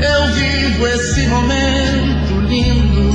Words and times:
eu 0.00 0.32
vivo 0.32 0.86
esse 0.86 1.26
momento 1.26 2.40
lindo. 2.48 3.08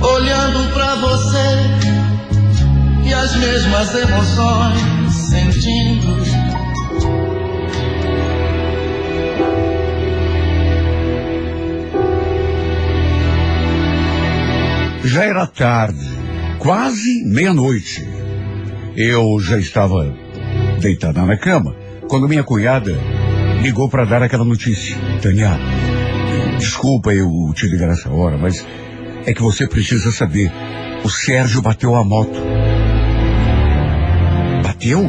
Olhando 0.00 0.72
pra 0.72 0.94
você 0.96 1.92
e 3.08 3.14
as 3.14 3.36
mesmas 3.36 3.94
emoções 3.94 5.12
sentindo. 5.30 6.22
Já 15.04 15.24
era 15.24 15.46
tarde, 15.46 16.08
quase 16.58 17.24
meia-noite. 17.24 18.06
Eu 18.96 19.38
já 19.40 19.58
estava 19.58 20.21
deitada 20.82 21.24
na 21.24 21.36
cama 21.36 21.74
quando 22.08 22.28
minha 22.28 22.42
cunhada 22.44 22.92
ligou 23.62 23.88
para 23.88 24.04
dar 24.04 24.22
aquela 24.22 24.44
notícia. 24.44 24.96
Tânia, 25.22 25.58
desculpa 26.58 27.12
eu 27.14 27.30
te 27.54 27.66
ligar 27.68 27.88
essa 27.90 28.10
hora, 28.10 28.36
mas 28.36 28.66
é 29.24 29.32
que 29.32 29.40
você 29.40 29.66
precisa 29.66 30.10
saber. 30.10 30.52
O 31.04 31.08
Sérgio 31.08 31.62
bateu 31.62 31.94
a 31.94 32.04
moto. 32.04 32.38
Bateu? 34.62 35.08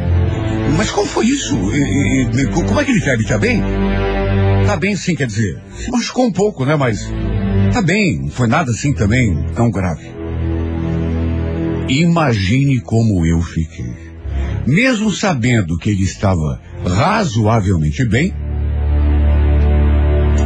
Mas 0.78 0.90
como 0.92 1.08
foi 1.08 1.26
isso? 1.26 1.56
E- 1.76 2.24
e- 2.24 2.46
como 2.48 2.80
é 2.80 2.84
que 2.86 2.92
ele 2.92 3.02
tá? 3.02 3.18
Tá 3.28 3.38
bem? 3.38 3.62
Tá 4.66 4.78
bem 4.78 4.96
sim, 4.96 5.16
quer 5.16 5.28
dizer. 5.28 5.60
Se 5.76 5.92
machucou 5.92 6.26
um 6.26 6.32
pouco, 6.32 6.66
né? 6.66 6.76
Mas 6.76 7.08
tá 7.74 7.82
bem. 7.82 8.20
Não 8.22 8.30
foi 8.30 8.48
nada 8.48 8.72
assim 8.72 8.94
também 8.94 9.36
tão 9.56 9.70
grave. 9.70 10.08
Imagine 11.90 12.80
como 12.82 13.26
eu 13.26 13.42
fiquei. 13.42 14.13
Mesmo 14.66 15.12
sabendo 15.12 15.78
que 15.78 15.90
ele 15.90 16.04
estava 16.04 16.62
razoavelmente 16.86 18.06
bem, 18.06 18.34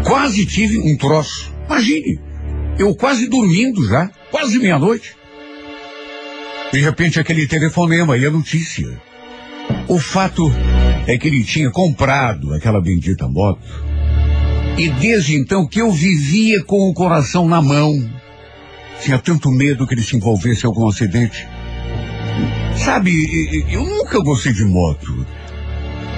quase 0.04 0.46
tive 0.46 0.80
um 0.80 0.98
troço. 0.98 1.54
Imagine, 1.68 2.20
eu 2.80 2.96
quase 2.96 3.28
dormindo 3.28 3.88
já, 3.88 4.10
quase 4.32 4.58
meia-noite. 4.58 5.16
De 6.72 6.80
repente 6.80 7.20
aquele 7.20 7.48
telefonema 7.48 8.18
e 8.18 8.26
a 8.26 8.32
notícia. 8.32 8.88
O 9.88 10.00
fato 10.00 10.52
é 11.06 11.18
que 11.18 11.28
ele 11.28 11.44
tinha 11.44 11.72
comprado 11.72 12.54
aquela 12.54 12.82
bendita 12.82 13.28
moto. 13.28 13.62
E 14.78 14.90
desde 14.90 15.36
então 15.36 15.68
que 15.68 15.82
eu 15.82 15.92
vivia 15.92 16.64
com 16.64 16.90
o 16.90 16.94
coração 16.94 17.48
na 17.48 17.62
mão. 17.62 17.94
Tinha 19.02 19.18
tanto 19.18 19.50
medo 19.50 19.88
que 19.88 19.94
ele 19.94 20.04
se 20.04 20.16
envolvesse 20.16 20.66
em 20.66 20.68
algum 20.68 20.88
acidente. 20.88 21.48
Sabe, 22.78 23.12
eu 23.72 23.84
nunca 23.84 24.20
gostei 24.20 24.54
de 24.54 24.64
moto. 24.64 25.26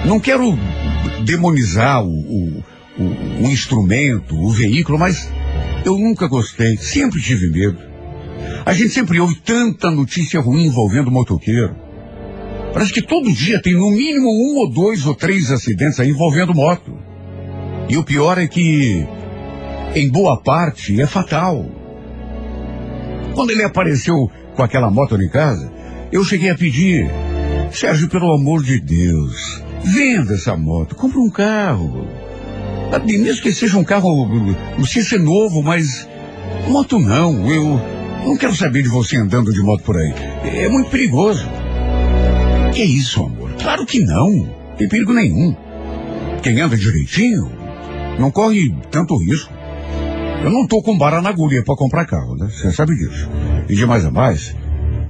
Não 0.04 0.20
quero 0.20 0.56
demonizar 1.24 2.02
o, 2.04 2.08
o, 2.08 2.64
o- 2.98 3.44
o 3.46 3.50
instrumento, 3.50 4.34
o 4.36 4.50
veículo, 4.50 4.98
mas 4.98 5.30
eu 5.84 5.98
nunca 5.98 6.28
gostei. 6.28 6.76
Sempre 6.76 7.20
tive 7.20 7.50
medo. 7.50 7.78
A 8.64 8.72
gente 8.72 8.90
sempre 8.90 9.18
ouve 9.20 9.36
tanta 9.40 9.90
notícia 9.90 10.40
ruim 10.40 10.66
envolvendo 10.66 11.10
motoqueiro. 11.10 11.74
Parece 12.72 12.92
que 12.92 13.02
todo 13.02 13.32
dia 13.32 13.60
tem 13.60 13.74
no 13.74 13.90
mínimo 13.90 14.28
um 14.28 14.58
ou 14.58 14.70
dois 14.70 15.04
ou 15.06 15.14
três 15.14 15.50
acidentes 15.50 15.98
envolvendo 15.98 16.54
moto. 16.54 16.96
E 17.88 17.96
o 17.96 18.04
pior 18.04 18.38
é 18.38 18.46
que, 18.46 19.04
em 19.94 20.08
boa 20.08 20.40
parte, 20.40 21.00
é 21.00 21.06
fatal. 21.06 21.66
Quando 23.34 23.50
ele 23.50 23.64
apareceu 23.64 24.14
com 24.54 24.62
aquela 24.62 24.90
moto 24.90 25.20
em 25.20 25.28
casa, 25.28 25.72
eu 26.12 26.24
cheguei 26.24 26.50
a 26.50 26.56
pedir, 26.56 27.08
Sérgio, 27.72 28.08
pelo 28.08 28.34
amor 28.34 28.62
de 28.62 28.80
Deus, 28.80 29.62
venda 29.84 30.34
essa 30.34 30.56
moto, 30.56 30.94
compra 30.94 31.20
um 31.20 31.30
carro. 31.30 32.06
Mesmo 33.04 33.42
que 33.42 33.52
seja 33.52 33.78
um 33.78 33.84
carro, 33.84 34.26
não 34.76 34.84
sei 34.84 35.02
se 35.02 35.14
é 35.14 35.18
novo, 35.18 35.62
mas 35.62 36.08
moto 36.68 36.98
não. 36.98 37.48
Eu 37.48 37.80
não 38.24 38.36
quero 38.36 38.56
saber 38.56 38.82
de 38.82 38.88
você 38.88 39.16
andando 39.16 39.52
de 39.52 39.62
moto 39.62 39.84
por 39.84 39.96
aí. 39.96 40.12
É 40.44 40.68
muito 40.68 40.90
perigoso. 40.90 41.48
Que 42.74 42.82
isso, 42.82 43.22
amor? 43.22 43.52
Claro 43.60 43.86
que 43.86 44.00
não. 44.00 44.52
Tem 44.76 44.88
perigo 44.88 45.12
nenhum. 45.12 45.54
Quem 46.42 46.60
anda 46.60 46.76
direitinho 46.76 47.50
não 48.18 48.30
corre 48.30 48.74
tanto 48.90 49.16
risco. 49.16 49.52
Eu 50.42 50.50
não 50.50 50.66
tô 50.66 50.82
com 50.82 50.96
bala 50.98 51.20
na 51.20 51.28
agulha 51.28 51.62
para 51.62 51.76
comprar 51.76 52.06
carro, 52.06 52.34
né? 52.34 52.48
Você 52.50 52.72
sabe 52.72 52.96
disso. 52.96 53.28
E 53.68 53.74
de 53.74 53.86
mais 53.86 54.04
a 54.04 54.10
mais, 54.10 54.56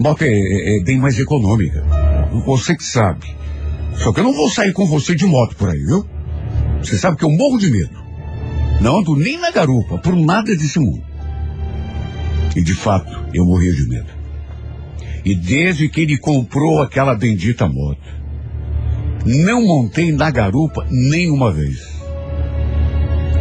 moto 0.01 0.23
é, 0.23 0.29
é- 0.29 0.83
bem 0.83 0.99
mais 0.99 1.19
econômica. 1.19 1.85
Você 2.47 2.75
que 2.75 2.83
sabe. 2.85 3.37
Só 3.97 4.13
que 4.13 4.21
eu 4.21 4.25
não 4.25 4.33
vou 4.33 4.49
sair 4.49 4.73
com 4.73 4.87
você 4.87 5.15
de 5.15 5.27
moto 5.27 5.55
por 5.57 5.69
aí, 5.69 5.79
viu? 5.79 6.07
Você 6.83 6.97
sabe 6.97 7.19
que 7.19 7.25
eu 7.25 7.31
morro 7.31 7.59
de 7.59 7.71
medo. 7.71 8.01
Não 8.81 9.01
ando 9.01 9.15
nem 9.15 9.39
na 9.39 9.51
garupa, 9.51 9.99
por 9.99 10.17
nada 10.17 10.57
desse 10.57 10.81
mundo. 10.81 11.03
E 12.57 12.63
de 12.63 12.73
fato, 12.73 13.27
eu 13.35 13.45
morria 13.45 13.75
de 13.75 13.87
medo. 13.87 14.11
E 15.23 15.35
desde 15.35 15.89
que 15.91 16.01
ele 16.01 16.17
comprou 16.17 16.81
aquela 16.81 17.15
bendita 17.15 17.69
moto, 17.69 18.01
não 19.27 19.63
montei 19.63 20.11
na 20.13 20.31
garupa 20.31 20.87
nenhuma 20.91 21.53
vez. 21.53 22.01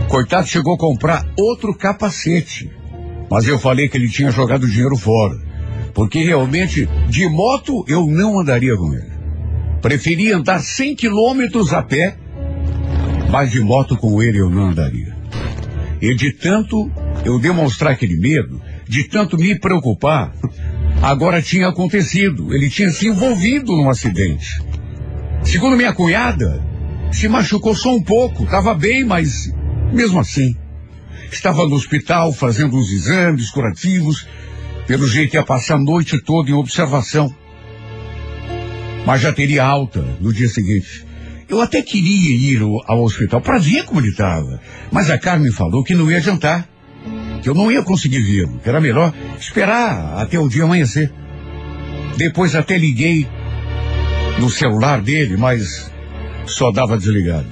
Coitado 0.10 0.48
chegou 0.48 0.74
a 0.74 0.78
comprar 0.78 1.26
outro 1.38 1.74
capacete. 1.74 2.70
Mas 3.32 3.48
eu 3.48 3.58
falei 3.58 3.88
que 3.88 3.96
ele 3.96 4.10
tinha 4.10 4.32
jogado 4.32 4.68
dinheiro 4.68 4.98
fora. 4.98 5.49
Porque 5.94 6.24
realmente, 6.24 6.88
de 7.08 7.28
moto, 7.30 7.84
eu 7.88 8.06
não 8.06 8.40
andaria 8.40 8.76
com 8.76 8.94
ele. 8.94 9.12
Preferia 9.82 10.38
andar 10.38 10.60
100 10.60 10.96
quilômetros 10.96 11.74
a 11.74 11.82
pé, 11.82 12.18
mas 13.30 13.52
de 13.52 13.60
moto 13.60 13.96
com 13.98 14.22
ele 14.22 14.40
eu 14.40 14.50
não 14.50 14.70
andaria. 14.70 15.16
E 16.02 16.16
de 16.16 16.34
tanto 16.34 16.92
eu 17.26 17.40
demonstrar 17.40 17.94
aquele 17.94 18.18
medo, 18.18 18.62
de 18.88 19.08
tanto 19.08 19.38
me 19.38 19.58
preocupar, 19.58 20.34
agora 21.02 21.42
tinha 21.42 21.68
acontecido. 21.68 22.54
Ele 22.54 22.70
tinha 22.70 22.90
se 22.90 23.08
envolvido 23.08 23.72
num 23.74 23.90
acidente. 23.90 24.62
Segundo 25.44 25.78
minha 25.78 25.94
cunhada, 25.94 26.62
se 27.12 27.28
machucou 27.28 27.76
só 27.76 27.96
um 27.96 28.04
pouco, 28.04 28.44
estava 28.44 28.74
bem, 28.74 29.04
mas 29.04 29.52
mesmo 29.92 30.20
assim. 30.20 30.56
Estava 31.32 31.68
no 31.68 31.76
hospital 31.76 32.34
fazendo 32.34 32.78
os 32.78 32.92
exames 32.92 33.52
curativos, 33.52 34.28
pelo 34.90 35.08
jeito 35.08 35.36
ia 35.36 35.44
passar 35.44 35.76
a 35.76 35.78
noite 35.80 36.20
toda 36.20 36.50
em 36.50 36.54
observação. 36.56 37.32
Mas 39.06 39.22
já 39.22 39.32
teria 39.32 39.64
alta 39.64 40.02
no 40.20 40.34
dia 40.34 40.50
seguinte. 40.50 41.06
Eu 41.48 41.62
até 41.62 41.80
queria 41.84 42.36
ir 42.36 42.60
ao, 42.88 43.04
hospital 43.04 43.40
para 43.40 43.60
ver 43.60 43.84
como 43.86 44.00
ele 44.00 44.10
estava, 44.10 44.60
mas 44.92 45.12
a 45.12 45.18
Carmen 45.20 45.52
falou 45.52 45.84
que 45.84 45.94
não 45.94 46.10
ia 46.10 46.18
adiantar, 46.18 46.68
que 47.44 47.48
eu 47.48 47.54
não 47.54 47.72
ia 47.72 47.84
conseguir 47.84 48.20
vê-lo, 48.20 48.58
que 48.58 48.68
era 48.68 48.82
melhor 48.82 49.14
esperar 49.40 50.18
até 50.18 50.40
o 50.40 50.50
dia 50.50 50.64
amanhecer. 50.64 51.14
Depois 52.18 52.56
até 52.56 52.76
liguei 52.76 53.28
no 54.40 54.50
celular 54.50 55.04
dele, 55.04 55.38
mas 55.38 55.92
só 56.48 56.72
dava 56.72 56.98
desligado. 56.98 57.46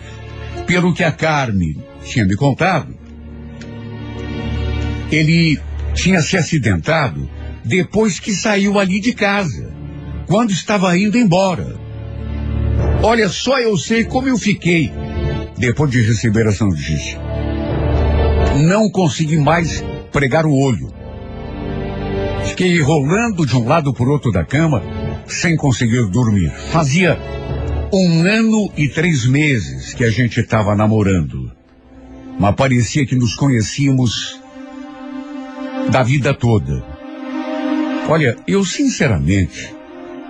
Pelo 0.66 0.92
que 0.92 1.04
a 1.04 1.12
Carmen 1.12 1.78
tinha 2.04 2.26
me 2.26 2.36
contado, 2.36 2.98
ele 5.12 5.60
tinha 5.98 6.22
se 6.22 6.38
acidentado 6.38 7.37
depois 7.68 8.18
que 8.20 8.34
saiu 8.34 8.80
ali 8.80 9.00
de 9.00 9.14
casa, 9.14 9.74
quando 10.26 10.52
estava 10.52 10.98
indo 10.98 11.18
embora. 11.18 11.76
Olha 13.04 13.28
só, 13.28 13.60
eu 13.60 13.78
sei 13.78 14.06
como 14.06 14.28
eu 14.30 14.38
fiquei 14.38 14.92
depois 15.58 15.92
de 15.92 16.02
receber 16.02 16.48
essa 16.48 16.66
notícia. 16.66 17.20
Não 18.64 18.90
consegui 18.90 19.38
mais 19.38 19.84
pregar 20.12 20.46
o 20.46 20.54
olho. 20.54 20.94
Fiquei 22.46 22.80
rolando 22.82 23.46
de 23.46 23.56
um 23.58 23.68
lado 23.68 23.94
por 23.94 24.08
outro 24.08 24.32
da 24.32 24.46
cama, 24.46 24.82
sem 25.28 25.56
conseguir 25.58 26.10
dormir. 26.10 26.50
Fazia 26.72 27.20
um 27.94 28.22
ano 28.22 28.72
e 28.78 28.88
três 28.88 29.26
meses 29.26 29.94
que 29.94 30.06
a 30.06 30.10
gente 30.10 30.40
estava 30.40 30.74
namorando. 30.74 31.52
Mas 32.40 32.56
parecia 32.56 33.06
que 33.06 33.16
nos 33.16 33.36
conhecíamos 33.36 34.40
da 35.92 36.02
vida 36.02 36.34
toda. 36.34 36.97
Olha, 38.08 38.38
eu 38.48 38.64
sinceramente 38.64 39.76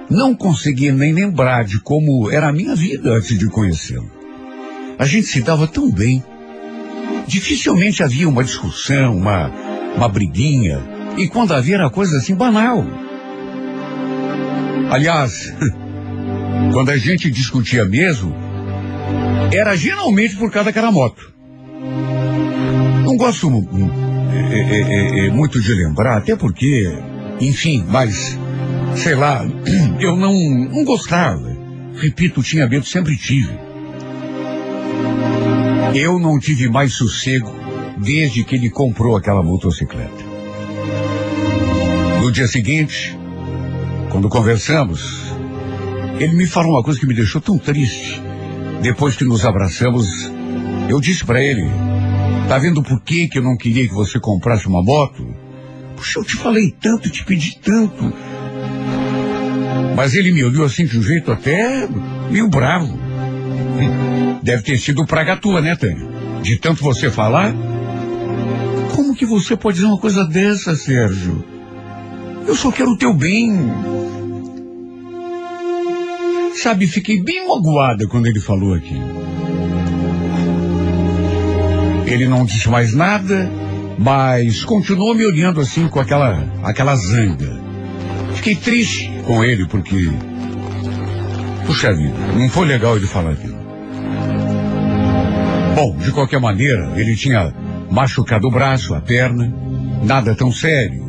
não 0.10 0.36
conseguia 0.36 0.94
nem 0.94 1.14
lembrar 1.14 1.64
de 1.64 1.80
como 1.80 2.32
era 2.32 2.50
a 2.50 2.54
minha 2.54 2.76
vida 2.76 3.12
antes 3.12 3.38
de 3.38 3.48
conhecê-lo. 3.48 4.10
A 4.98 5.06
gente 5.06 5.28
se 5.28 5.42
dava 5.42 5.68
tão 5.68 5.92
bem. 5.92 6.24
Dificilmente 7.28 8.02
havia 8.02 8.28
uma 8.28 8.44
discussão, 8.44 9.16
uma, 9.16 9.52
uma 9.96 10.10
briguinha. 10.10 10.80
E 11.18 11.28
quando 11.28 11.54
havia 11.54 11.76
era 11.76 11.90
coisa 11.90 12.18
assim 12.18 12.34
banal. 12.34 12.84
Aliás, 14.90 15.54
quando 16.74 16.90
a 16.90 16.98
gente 16.98 17.30
discutia 17.30 17.86
mesmo, 17.86 18.34
era 19.54 19.76
geralmente 19.76 20.36
por 20.36 20.50
causa 20.50 20.66
daquela 20.66 20.92
moto. 20.92 21.32
Não 23.04 23.18
gosto 23.18 23.50
é, 24.52 24.60
é, 24.60 25.28
é, 25.28 25.30
muito 25.30 25.62
de 25.62 25.74
lembrar, 25.74 26.18
até 26.18 26.36
porque, 26.36 26.92
enfim, 27.39 27.86
mas, 27.88 28.38
sei 28.95 29.16
lá, 29.16 29.45
eu 30.00 30.16
não, 30.16 30.34
não 30.34 30.84
gostava. 30.84 31.56
Repito, 31.95 32.44
tinha 32.44 32.68
medo, 32.68 32.86
sempre 32.86 33.16
tive. 33.18 33.57
Eu 35.95 36.19
não 36.19 36.39
tive 36.39 36.69
mais 36.69 36.94
sossego 36.94 37.51
desde 37.98 38.44
que 38.44 38.56
ele 38.56 38.69
comprou 38.69 39.16
aquela 39.16 39.42
motocicleta. 39.42 40.25
No 42.22 42.31
dia 42.31 42.48
seguinte, 42.48 43.18
quando 44.10 44.30
conversamos, 44.30 45.24
ele 46.19 46.36
me 46.36 46.45
falou 46.45 46.74
uma 46.74 46.83
coisa 46.83 47.00
que 47.00 47.07
me 47.07 47.13
deixou 47.13 47.42
tão 47.42 47.57
triste. 47.57 48.22
Depois 48.81 49.16
que 49.16 49.24
nos 49.24 49.45
abraçamos, 49.45 50.07
eu 50.90 51.00
disse 51.00 51.25
para 51.25 51.42
ele: 51.42 51.66
Tá 52.48 52.57
vendo 52.57 52.83
por 52.83 53.01
que, 53.01 53.28
que 53.28 53.40
eu 53.40 53.44
não 53.44 53.57
queria 53.57 53.88
que 53.88 53.94
você 53.94 54.19
comprasse 54.19 54.68
uma 54.68 54.83
moto? 54.83 55.47
Puxa, 55.98 56.20
eu 56.20 56.24
te 56.24 56.36
falei 56.36 56.72
tanto, 56.80 57.10
te 57.10 57.26
pedi 57.26 57.58
tanto. 57.58 58.14
Mas 59.96 60.14
ele 60.14 60.32
me 60.32 60.44
olhou 60.44 60.64
assim 60.64 60.86
de 60.86 61.00
um 61.00 61.02
jeito 61.02 61.32
até 61.32 61.90
meio 62.30 62.48
bravo. 62.48 62.98
Deve 64.44 64.62
ter 64.62 64.78
sido 64.78 65.08
praga 65.08 65.36
tua, 65.36 65.60
né, 65.60 65.76
Tânia? 65.76 66.08
De 66.44 66.56
tanto 66.58 66.84
você 66.84 67.10
falar. 67.10 67.52
Como 68.96 69.16
que 69.16 69.26
você 69.26 69.58
pode 69.58 69.78
dizer 69.78 69.88
uma 69.88 69.98
coisa 69.98 70.24
dessa, 70.24 70.76
Sérgio? 70.76 71.44
Eu 72.46 72.56
só 72.56 72.72
quero 72.72 72.92
o 72.92 72.98
teu 72.98 73.12
bem. 73.12 73.52
Sabe, 76.62 76.86
fiquei 76.86 77.22
bem 77.24 77.48
magoada 77.48 78.08
quando 78.08 78.28
ele 78.28 78.40
falou 78.40 78.76
aquilo. 78.76 79.18
Ele 82.06 82.28
não 82.28 82.46
disse 82.46 82.70
mais 82.70 82.94
nada, 82.94 83.50
mas 83.98 84.64
continuou 84.64 85.16
me 85.16 85.26
olhando 85.26 85.60
assim 85.60 85.88
com 85.88 86.00
aquela, 86.00 86.46
aquela 86.64 86.96
zanga. 86.96 87.60
Fiquei 88.36 88.56
triste 88.56 89.12
com 89.26 89.44
ele 89.44 89.68
porque. 89.68 90.10
Puxa 91.66 91.94
vida, 91.94 92.16
não 92.38 92.48
foi 92.50 92.66
legal 92.66 92.96
ele 92.96 93.08
falar 93.08 93.32
aquilo. 93.32 93.58
Bom, 95.76 95.98
de 95.98 96.12
qualquer 96.12 96.40
maneira, 96.40 96.94
ele 96.96 97.16
tinha 97.16 97.54
machucado 97.92 98.48
o 98.48 98.52
braço, 98.52 98.94
a 98.94 99.02
perna, 99.02 99.54
nada 100.04 100.34
tão 100.34 100.52
sério. 100.52 101.06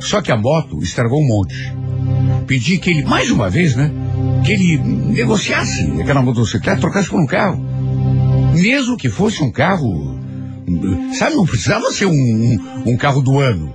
Só 0.00 0.22
que 0.22 0.32
a 0.32 0.36
moto 0.36 0.82
estragou 0.82 1.20
um 1.20 1.26
monte. 1.26 1.72
Pedi 2.46 2.78
que 2.78 2.90
ele, 2.90 3.04
mais 3.04 3.30
uma 3.30 3.50
vez, 3.50 3.76
né? 3.76 3.90
Que 4.44 4.52
ele 4.52 4.78
negociasse 4.78 5.82
aquela 6.00 6.22
motocicleta, 6.22 6.80
trocasse 6.80 7.08
por 7.08 7.20
um 7.20 7.26
carro. 7.26 7.62
Mesmo 8.54 8.96
que 8.96 9.08
fosse 9.08 9.42
um 9.42 9.52
carro 9.52 10.09
Sabe, 11.14 11.36
não 11.36 11.46
precisava 11.46 11.90
ser 11.90 12.06
um, 12.06 12.12
um, 12.12 12.82
um 12.92 12.96
carro 12.96 13.22
do 13.22 13.38
ano. 13.38 13.74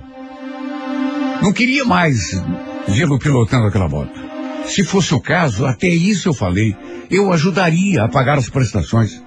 Não 1.42 1.52
queria 1.52 1.84
mais 1.84 2.40
vê-lo 2.88 3.18
pilotando 3.18 3.66
aquela 3.66 3.88
moto. 3.88 4.18
Se 4.66 4.82
fosse 4.82 5.14
o 5.14 5.20
caso, 5.20 5.64
até 5.64 5.88
isso 5.88 6.28
eu 6.28 6.34
falei, 6.34 6.74
eu 7.10 7.32
ajudaria 7.32 8.02
a 8.02 8.08
pagar 8.08 8.38
as 8.38 8.48
prestações. 8.48 9.22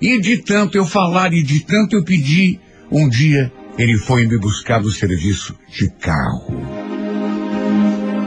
E 0.00 0.20
de 0.20 0.38
tanto 0.38 0.76
eu 0.76 0.86
falar 0.86 1.32
e 1.32 1.42
de 1.42 1.60
tanto 1.60 1.96
eu 1.96 2.04
pedir, 2.04 2.60
um 2.90 3.08
dia 3.08 3.52
ele 3.78 3.98
foi 3.98 4.26
me 4.26 4.38
buscar 4.38 4.80
no 4.80 4.90
serviço 4.90 5.56
de 5.68 5.90
carro. 5.90 6.54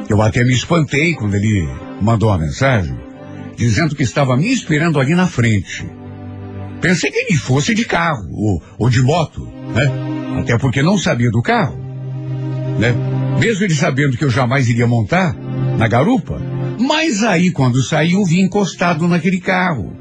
Eu 0.09 0.21
até 0.21 0.43
me 0.43 0.53
espantei 0.53 1.13
quando 1.13 1.35
ele 1.35 1.67
mandou 2.01 2.29
uma 2.29 2.37
mensagem 2.37 2.97
dizendo 3.55 3.95
que 3.95 4.03
estava 4.03 4.37
me 4.37 4.51
esperando 4.53 4.99
ali 4.99 5.15
na 5.15 5.27
frente. 5.27 5.85
Pensei 6.81 7.12
que 7.12 7.18
ele 7.18 7.38
fosse 7.38 7.74
de 7.74 7.85
carro 7.85 8.27
ou, 8.31 8.62
ou 8.77 8.89
de 8.89 9.01
moto, 9.01 9.47
né? 9.74 10.41
Até 10.41 10.57
porque 10.57 10.81
não 10.81 10.97
sabia 10.97 11.31
do 11.31 11.41
carro, 11.41 11.77
né? 12.79 12.94
Mesmo 13.39 13.65
ele 13.65 13.74
sabendo 13.74 14.18
que 14.18 14.24
eu 14.24 14.29
jamais 14.29 14.68
iria 14.68 14.88
montar 14.88 15.35
na 15.77 15.88
garupa. 15.88 16.39
Mas 16.79 17.24
aí, 17.24 17.51
quando 17.51 17.81
saiu, 17.81 18.24
vi 18.24 18.39
encostado 18.39 19.07
naquele 19.07 19.39
carro, 19.39 19.94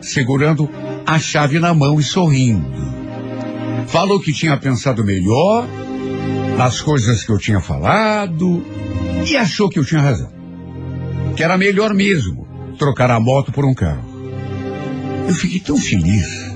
segurando 0.00 0.68
a 1.06 1.18
chave 1.18 1.58
na 1.58 1.72
mão 1.72 2.00
e 2.00 2.02
sorrindo. 2.02 2.66
Falou 3.86 4.20
que 4.20 4.32
tinha 4.32 4.56
pensado 4.56 5.04
melhor 5.04 5.66
nas 6.56 6.80
coisas 6.80 7.24
que 7.24 7.30
eu 7.30 7.38
tinha 7.38 7.60
falado 7.60 8.64
e 9.28 9.36
achou 9.36 9.68
que 9.68 9.78
eu 9.78 9.84
tinha 9.84 10.00
razão. 10.00 10.32
Que 11.36 11.42
era 11.42 11.56
melhor 11.56 11.94
mesmo 11.94 12.46
trocar 12.78 13.10
a 13.10 13.20
moto 13.20 13.52
por 13.52 13.64
um 13.64 13.74
carro. 13.74 14.03
Eu 15.26 15.34
fiquei 15.34 15.60
tão 15.60 15.76
feliz. 15.76 16.54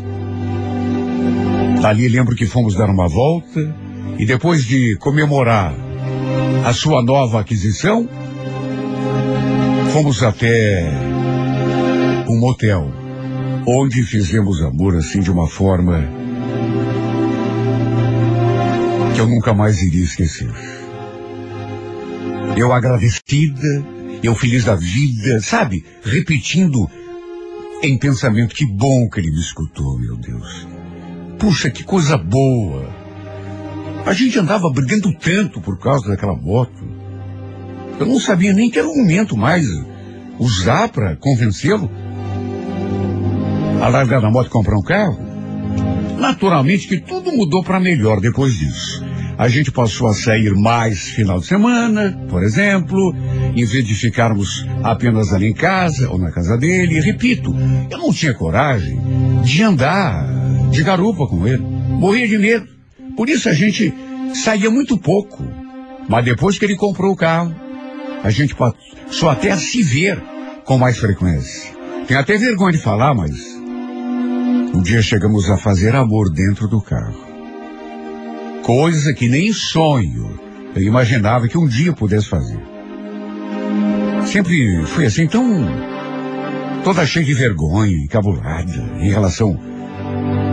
Dali 1.81 2.09
lembro 2.09 2.35
que 2.35 2.47
fomos 2.47 2.75
dar 2.75 2.91
uma 2.91 3.09
volta 3.09 3.75
e 4.19 4.26
depois 4.26 4.65
de 4.65 4.97
comemorar 4.97 5.75
a 6.65 6.73
sua 6.73 7.03
nova 7.03 7.41
aquisição, 7.41 8.09
fomos 9.93 10.23
até 10.23 10.91
um 12.29 12.38
motel, 12.38 12.93
onde 13.67 14.03
fizemos 14.03 14.61
amor 14.61 14.97
assim 14.97 15.21
de 15.21 15.31
uma 15.31 15.47
forma 15.47 16.05
que 19.14 19.21
eu 19.21 19.26
nunca 19.26 19.55
mais 19.55 19.81
iria 19.82 20.05
esquecer. 20.05 20.50
Eu 22.56 22.73
agradecida, 22.73 23.85
eu 24.23 24.35
feliz 24.35 24.64
da 24.64 24.75
vida, 24.75 25.41
sabe? 25.41 25.85
Repetindo 26.03 26.91
em 27.83 27.97
pensamento, 27.97 28.55
que 28.55 28.67
bom 28.67 29.09
que 29.09 29.21
ele 29.21 29.31
me 29.31 29.41
escutou, 29.41 29.99
meu 29.99 30.17
Deus. 30.17 30.67
Puxa, 31.39 31.71
que 31.71 31.85
coisa 31.85 32.17
boa. 32.17 32.89
A 34.05 34.13
gente 34.13 34.39
andava 34.39 34.71
brigando 34.73 35.13
tanto 35.19 35.61
por 35.61 35.79
causa 35.79 36.09
daquela 36.09 36.35
moto. 36.35 36.89
Eu 38.01 38.07
não 38.07 38.19
sabia 38.19 38.53
nem 38.53 38.71
que 38.71 38.79
era 38.79 38.89
o 38.89 38.97
momento 38.97 39.37
mais 39.37 39.67
usar 40.39 40.89
para 40.89 41.17
convencê-lo 41.17 41.91
a 43.83 43.88
largar 43.88 44.21
da 44.21 44.31
moto 44.31 44.47
e 44.47 44.50
comprar 44.50 44.76
um 44.76 44.83
carro. 44.83 45.19
Naturalmente 46.19 46.88
que 46.88 47.00
tudo 47.00 47.31
mudou 47.33 47.62
para 47.62 47.79
melhor 47.79 48.21
depois 48.21 48.55
disso. 48.55 49.08
A 49.38 49.49
gente 49.49 49.71
passou 49.71 50.09
a 50.09 50.14
sair 50.14 50.52
mais 50.54 51.11
final 51.11 51.38
de 51.38 51.47
semana, 51.47 52.11
por 52.28 52.42
exemplo, 52.42 53.14
em 53.54 53.64
vez 53.64 53.87
de 53.87 53.95
ficarmos 53.95 54.66
apenas 54.83 55.33
ali 55.33 55.47
em 55.47 55.54
casa 55.54 56.11
ou 56.11 56.18
na 56.18 56.33
casa 56.33 56.59
dele. 56.59 56.97
E 56.97 57.00
repito, 57.00 57.54
eu 57.88 57.99
não 57.99 58.12
tinha 58.12 58.35
coragem 58.35 58.99
de 59.45 59.62
andar 59.62 60.26
de 60.73 60.83
garupa 60.83 61.25
com 61.28 61.47
ele. 61.47 61.62
Morria 61.62 62.26
de 62.26 62.37
medo. 62.37 62.66
Por 63.16 63.28
isso 63.28 63.49
a 63.49 63.54
gente 63.54 63.95
saía 64.35 64.68
muito 64.73 64.99
pouco. 64.99 65.45
Mas 66.09 66.25
depois 66.25 66.59
que 66.59 66.64
ele 66.64 66.75
comprou 66.75 67.12
o 67.12 67.16
carro, 67.16 67.54
a 68.25 68.30
gente 68.30 68.57
passou 68.57 69.30
até 69.30 69.52
a 69.52 69.57
se 69.57 69.85
ver 69.85 70.21
com 70.64 70.76
mais 70.76 70.99
frequência. 70.99 71.71
Tenho 72.09 72.18
até 72.18 72.37
vergonha 72.37 72.73
de 72.73 72.78
falar, 72.78 73.14
mas 73.14 73.30
um 74.75 74.83
dia 74.83 75.00
chegamos 75.00 75.49
a 75.49 75.57
fazer 75.57 75.95
amor 75.95 76.28
dentro 76.28 76.66
do 76.66 76.80
carro 76.80 77.27
coisa 78.69 79.15
que 79.15 79.29
nem 79.29 79.51
sonho 79.51 80.39
eu 80.77 80.83
imaginava 80.83 81.49
que 81.49 81.57
um 81.57 81.67
dia 81.67 81.91
pudesse 81.95 82.29
fazer. 82.29 82.61
Sempre 84.27 84.85
fui 84.85 85.07
assim 85.07 85.27
tão 85.27 85.67
toda 86.85 87.07
cheia 87.07 87.25
de 87.25 87.33
vergonha, 87.33 87.97
encabulada 87.97 88.77
em 89.01 89.09
relação 89.09 89.59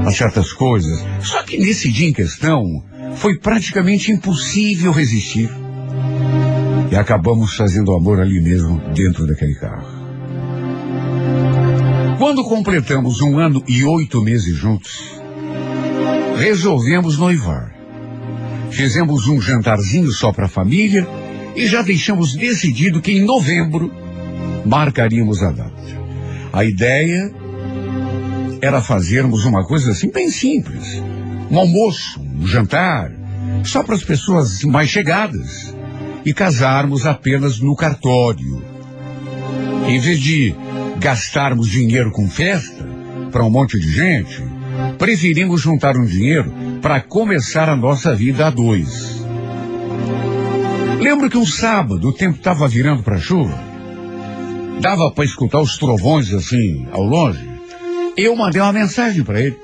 a 0.06 0.12
certas 0.14 0.54
coisas. 0.54 1.06
Só 1.20 1.44
que 1.44 1.58
nesse 1.58 1.92
dia 1.92 2.08
em 2.08 2.14
questão 2.14 2.64
foi 3.18 3.38
praticamente 3.38 4.14
impossível 4.14 4.94
resistir. 4.94 5.50
E 6.90 6.96
acabamos 6.96 7.54
fazendo 7.58 7.94
amor 7.94 8.22
ali 8.22 8.40
mesmo, 8.42 8.80
dentro 8.94 9.28
daquele 9.28 9.56
carro. 9.56 9.90
Quando 12.18 12.46
completamos 12.46 13.20
um 13.20 13.38
ano 13.40 13.62
e 13.68 13.84
oito 13.84 14.22
meses 14.22 14.56
juntos, 14.56 15.20
resolvemos 16.38 17.18
noivar. 17.18 17.75
Fizemos 18.76 19.30
um 19.30 19.40
jantarzinho 19.40 20.12
só 20.12 20.34
para 20.34 20.48
a 20.48 20.50
família 20.50 21.08
e 21.56 21.66
já 21.66 21.82
deixamos 21.82 22.36
decidido 22.36 23.02
que 23.02 23.14
em 23.14 23.24
novembro 23.24 23.90
marcaríamos 24.66 25.42
a 25.42 25.52
data. 25.52 25.82
A 26.52 26.66
ideia 26.66 27.34
era 28.62 28.82
fazermos 28.82 29.46
uma 29.46 29.66
coisa 29.66 29.92
assim 29.92 30.12
bem 30.12 30.30
simples. 30.30 31.02
Um 31.50 31.58
almoço, 31.58 32.20
um 32.20 32.46
jantar, 32.46 33.14
só 33.64 33.82
para 33.82 33.96
as 33.96 34.04
pessoas 34.04 34.62
mais 34.64 34.90
chegadas. 34.90 35.74
E 36.26 36.34
casarmos 36.34 37.06
apenas 37.06 37.62
no 37.62 37.78
cartório, 37.78 38.62
Em 39.88 40.00
vez 40.00 40.20
de 40.20 40.54
gastarmos 41.00 41.70
dinheiro 41.70 42.12
com 42.12 42.30
festa 42.30 42.86
para 43.32 43.46
um 43.46 43.50
monte 43.50 43.80
de 43.80 43.90
gente, 43.90 44.44
preferimos 44.98 45.62
juntar 45.62 45.96
um 45.96 46.06
dinheiro 46.06 46.52
para 46.86 47.02
começar 47.02 47.68
a 47.68 47.76
nossa 47.76 48.14
vida 48.14 48.46
a 48.46 48.52
dois. 48.52 49.26
Lembro 51.02 51.32
que 51.32 51.38
um 51.38 51.44
sábado 51.44 52.10
o 52.10 52.14
tempo 52.14 52.38
estava 52.38 52.68
virando 52.68 53.02
para 53.02 53.18
chuva. 53.18 53.60
Dava 54.82 55.10
para 55.10 55.26
escutar 55.26 55.60
os 55.62 55.80
trovões 55.80 56.32
assim 56.32 56.88
ao 56.92 57.02
longe. 57.02 57.44
Eu 58.16 58.36
mandei 58.36 58.62
uma 58.62 58.72
mensagem 58.72 59.24
para 59.24 59.42
ele, 59.42 59.58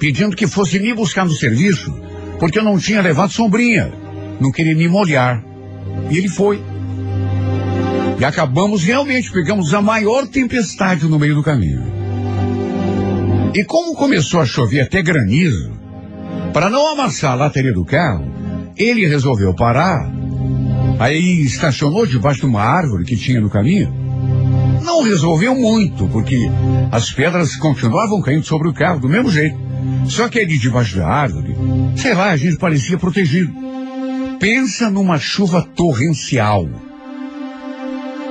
pedindo 0.00 0.34
que 0.34 0.48
fosse 0.48 0.80
me 0.80 0.92
buscar 0.92 1.24
no 1.24 1.30
serviço, 1.30 1.96
porque 2.40 2.58
eu 2.58 2.64
não 2.64 2.80
tinha 2.80 3.00
levado 3.00 3.32
sombrinha, 3.32 3.92
não 4.40 4.50
queria 4.50 4.74
me 4.74 4.88
molhar. 4.88 5.40
E 6.10 6.18
ele 6.18 6.28
foi. 6.28 6.60
E 8.18 8.24
acabamos 8.24 8.82
realmente, 8.82 9.30
pegamos 9.30 9.72
a 9.72 9.80
maior 9.80 10.26
tempestade 10.26 11.06
no 11.06 11.16
meio 11.16 11.36
do 11.36 11.44
caminho. 11.44 11.86
E 13.54 13.64
como 13.64 13.94
começou 13.94 14.40
a 14.40 14.44
chover 14.44 14.80
até 14.80 15.00
granizo, 15.00 15.80
para 16.52 16.68
não 16.68 16.92
amassar 16.92 17.32
a 17.32 17.36
lateria 17.36 17.72
do 17.72 17.84
carro, 17.84 18.24
ele 18.76 19.06
resolveu 19.06 19.54
parar, 19.54 20.10
aí 20.98 21.42
estacionou 21.42 22.06
debaixo 22.06 22.40
de 22.40 22.46
uma 22.46 22.62
árvore 22.62 23.04
que 23.04 23.16
tinha 23.16 23.40
no 23.40 23.50
caminho. 23.50 23.92
Não 24.82 25.02
resolveu 25.02 25.54
muito, 25.54 26.08
porque 26.08 26.36
as 26.90 27.10
pedras 27.12 27.56
continuavam 27.56 28.20
caindo 28.20 28.44
sobre 28.44 28.68
o 28.68 28.74
carro 28.74 29.00
do 29.00 29.08
mesmo 29.08 29.30
jeito. 29.30 29.56
Só 30.06 30.28
que 30.28 30.40
ali 30.40 30.58
debaixo 30.58 30.96
da 30.96 31.08
árvore, 31.08 31.54
sei 31.96 32.14
lá, 32.14 32.30
a 32.30 32.36
gente 32.36 32.56
parecia 32.56 32.98
protegido. 32.98 33.52
Pensa 34.38 34.90
numa 34.90 35.18
chuva 35.18 35.62
torrencial. 35.74 36.68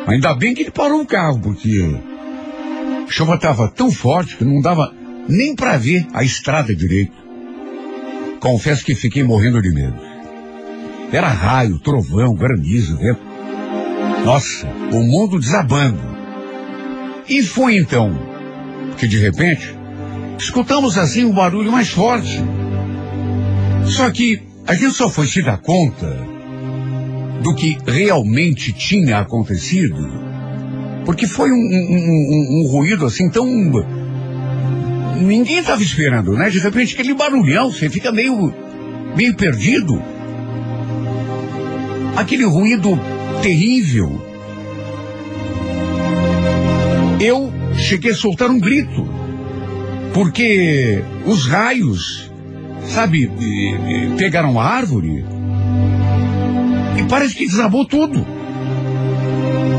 Ainda 0.08 0.34
bem 0.34 0.54
que 0.54 0.64
ele 0.64 0.72
parou 0.72 1.02
o 1.02 1.06
carro, 1.06 1.40
porque 1.40 1.96
a 3.08 3.12
chuva 3.12 3.36
estava 3.36 3.70
tão 3.70 3.92
forte 3.92 4.36
que 4.36 4.44
não 4.44 4.62
dava 4.62 4.94
nem 5.28 5.56
para 5.56 5.78
ver 5.78 6.06
a 6.14 6.24
estrada 6.24 6.76
direito. 6.76 7.21
Confesso 8.42 8.84
que 8.84 8.96
fiquei 8.96 9.24
morrendo 9.24 9.62
de 9.62 9.70
medo. 9.70 9.96
Era 11.12 11.30
raio, 11.30 11.78
trovão, 11.78 12.34
granizo, 12.34 12.98
vento. 12.98 13.22
Nossa, 14.26 14.68
o 14.92 15.04
mundo 15.04 15.40
desabando. 15.40 16.00
E 17.30 17.44
foi 17.44 17.78
então 17.78 18.12
que 18.98 19.08
de 19.08 19.20
repente 19.20 19.76
escutamos 20.40 20.98
assim 20.98 21.24
um 21.24 21.34
barulho 21.34 21.72
mais 21.72 21.90
forte. 21.90 22.42
Só 23.86 24.10
que 24.10 24.42
a 24.66 24.74
gente 24.74 24.94
só 24.94 25.08
foi 25.08 25.28
se 25.28 25.44
dar 25.44 25.60
conta 25.60 26.08
do 27.44 27.54
que 27.54 27.78
realmente 27.86 28.74
tinha 28.74 29.20
acontecido, 29.20 30.10
porque 31.06 31.28
foi 31.28 31.52
um, 31.52 31.56
um, 31.56 31.58
um, 31.58 32.62
um 32.62 32.72
ruído 32.72 33.06
assim 33.06 33.30
tão. 33.30 33.46
Ninguém 35.22 35.60
estava 35.60 35.82
esperando, 35.84 36.34
né? 36.34 36.50
De 36.50 36.60
repente 36.60 36.96
aquele 36.96 37.14
barulhão, 37.14 37.72
você 37.72 37.90
fica 37.90 38.12
meio, 38.12 38.54
meio 39.16 39.36
perdido. 39.36 40.02
Aquele 42.16 42.44
ruído 42.44 43.00
terrível. 43.42 44.20
Eu 47.20 47.54
cheguei 47.78 48.12
a 48.12 48.16
soltar 48.16 48.50
um 48.50 48.60
grito, 48.60 49.08
porque 50.14 51.04
os 51.26 51.46
raios, 51.46 52.32
sabe, 52.88 53.32
pegaram 54.18 54.60
a 54.60 54.66
árvore 54.66 55.24
e 56.98 57.04
parece 57.04 57.36
que 57.36 57.46
desabou 57.46 57.86
tudo. 57.86 58.26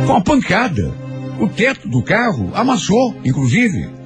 Com 0.06 0.12
uma 0.12 0.22
pancada. 0.22 1.02
O 1.40 1.48
teto 1.48 1.88
do 1.88 2.02
carro 2.02 2.52
amassou, 2.54 3.16
inclusive. 3.24 4.01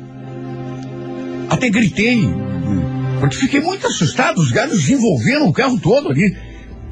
Até 1.48 1.68
gritei, 1.70 2.28
porque 3.20 3.36
fiquei 3.36 3.60
muito 3.60 3.86
assustado. 3.86 4.38
Os 4.38 4.50
galhos 4.50 4.88
envolveram 4.88 5.48
o 5.48 5.52
carro 5.52 5.78
todo 5.78 6.10
ali. 6.10 6.36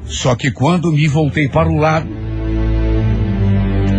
Só 0.05 0.35
que 0.35 0.51
quando 0.51 0.91
me 0.91 1.07
voltei 1.07 1.49
para 1.49 1.69
o 1.69 1.75
lado, 1.75 2.07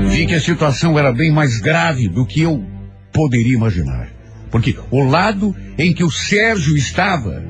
vi 0.08 0.26
que 0.26 0.34
a 0.34 0.40
situação 0.40 0.98
era 0.98 1.12
bem 1.12 1.32
mais 1.32 1.58
grave 1.58 2.08
do 2.08 2.25
que 2.25 2.42
eu 2.42 2.64
poderia 3.12 3.54
imaginar. 3.54 4.08
Porque 4.50 4.76
o 4.90 5.02
lado 5.02 5.54
em 5.76 5.92
que 5.92 6.04
o 6.04 6.10
Sérgio 6.10 6.76
estava 6.76 7.44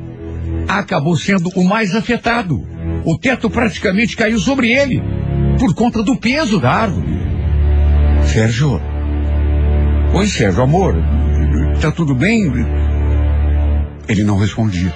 acabou 0.66 1.16
sendo 1.16 1.50
o 1.54 1.64
mais 1.64 1.94
afetado. 1.94 2.66
O 3.04 3.16
teto 3.18 3.48
praticamente 3.50 4.16
caiu 4.16 4.38
sobre 4.38 4.72
ele, 4.72 5.02
por 5.58 5.75
conta 5.75 6.02
do 6.02 6.16
peso 6.16 6.58
da 6.58 6.70
árvore. 6.70 7.16
Sérgio. 8.25 8.80
Oi, 10.14 10.26
Sérgio, 10.26 10.62
amor. 10.62 10.96
Tá 11.80 11.92
tudo 11.92 12.14
bem? 12.14 12.50
Ele 14.08 14.22
não 14.22 14.38
respondia. 14.38 14.94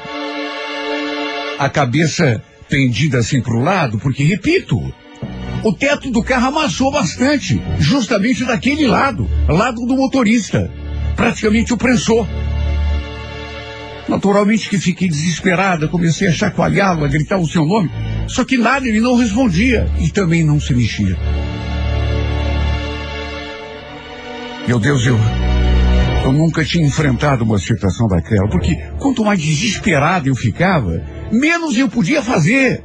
A 1.58 1.68
cabeça 1.68 2.42
pendida 2.68 3.18
assim 3.18 3.40
para 3.42 3.54
o 3.54 3.62
lado, 3.62 3.98
porque, 3.98 4.22
repito, 4.22 4.78
o 5.62 5.72
teto 5.72 6.10
do 6.10 6.22
carro 6.22 6.48
amassou 6.48 6.90
bastante, 6.90 7.60
justamente 7.78 8.44
daquele 8.44 8.86
lado, 8.86 9.28
lado 9.48 9.84
do 9.84 9.96
motorista. 9.96 10.70
Praticamente 11.16 11.74
o 11.74 11.76
prensou. 11.76 12.26
Naturalmente 14.08 14.68
que 14.68 14.78
fiquei 14.78 15.08
desesperada, 15.08 15.86
comecei 15.86 16.28
a 16.28 16.32
chacoalhá-lo, 16.32 17.04
a 17.04 17.08
gritar 17.08 17.38
o 17.38 17.46
seu 17.46 17.64
nome, 17.64 17.90
só 18.26 18.44
que 18.44 18.56
nada, 18.56 18.88
ele 18.88 19.00
não 19.00 19.16
respondia 19.16 19.88
e 20.00 20.08
também 20.08 20.44
não 20.44 20.58
se 20.58 20.72
mexia. 20.72 21.16
Meu 24.66 24.78
Deus, 24.78 25.04
eu, 25.04 25.18
eu 26.30 26.38
nunca 26.38 26.64
tinha 26.64 26.86
enfrentado 26.86 27.44
uma 27.44 27.58
situação 27.58 28.06
daquela, 28.06 28.48
porque 28.48 28.76
quanto 28.98 29.24
mais 29.24 29.40
desesperado 29.40 30.28
eu 30.28 30.34
ficava, 30.34 31.02
menos 31.30 31.76
eu 31.76 31.88
podia 31.88 32.22
fazer. 32.22 32.82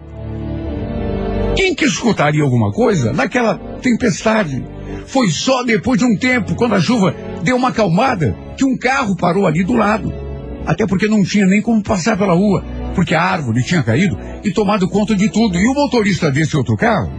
Quem 1.56 1.74
que 1.74 1.86
escutaria 1.86 2.44
alguma 2.44 2.72
coisa 2.72 3.14
naquela 3.14 3.58
tempestade? 3.82 4.66
Foi 5.06 5.30
só 5.30 5.64
depois 5.64 6.00
de 6.00 6.06
um 6.06 6.18
tempo, 6.18 6.56
quando 6.56 6.76
a 6.76 6.82
chuva 6.82 7.16
deu 7.44 7.56
uma 7.56 7.70
acalmada, 7.70 8.36
que 8.58 8.66
um 8.66 8.78
carro 8.78 9.16
parou 9.16 9.46
ali 9.46 9.64
do 9.64 9.74
lado. 9.74 10.12
Até 10.66 10.88
porque 10.88 11.08
não 11.08 11.24
tinha 11.24 11.46
nem 11.46 11.62
como 11.62 11.84
passar 11.84 12.18
pela 12.18 12.34
rua, 12.34 12.66
porque 12.96 13.14
a 13.14 13.22
árvore 13.22 13.64
tinha 13.64 13.84
caído 13.84 14.18
e 14.44 14.52
tomado 14.52 14.90
conta 14.90 15.16
de 15.16 15.30
tudo. 15.30 15.58
E 15.58 15.68
o 15.68 15.74
motorista 15.74 16.32
desse 16.32 16.58
outro 16.58 16.76
carro 16.76 17.12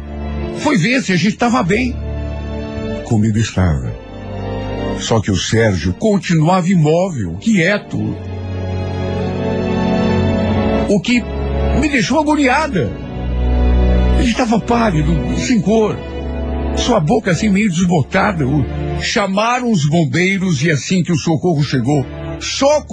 foi 0.58 0.76
ver 0.76 1.00
se 1.02 1.12
a 1.12 1.16
gente 1.16 1.34
estava 1.34 1.62
bem. 1.62 1.94
Comigo 3.04 3.38
estava. 3.38 4.05
Só 4.98 5.20
que 5.20 5.30
o 5.30 5.36
Sérgio 5.36 5.92
continuava 5.94 6.68
imóvel, 6.68 7.36
quieto. 7.40 7.98
O 10.88 11.00
que 11.00 11.22
me 11.80 11.88
deixou 11.88 12.20
agoniada. 12.20 12.90
Ele 14.18 14.30
estava 14.30 14.58
pálido, 14.58 15.12
sem 15.38 15.60
cor. 15.60 15.96
Sua 16.76 17.00
boca 17.00 17.30
assim 17.30 17.48
meio 17.48 17.70
desbotada. 17.70 18.44
Chamaram 19.00 19.70
os 19.70 19.86
bombeiros 19.86 20.62
e 20.62 20.70
assim 20.70 21.02
que 21.02 21.12
o 21.12 21.18
socorro 21.18 21.62
chegou, 21.62 22.04
só 22.40 22.84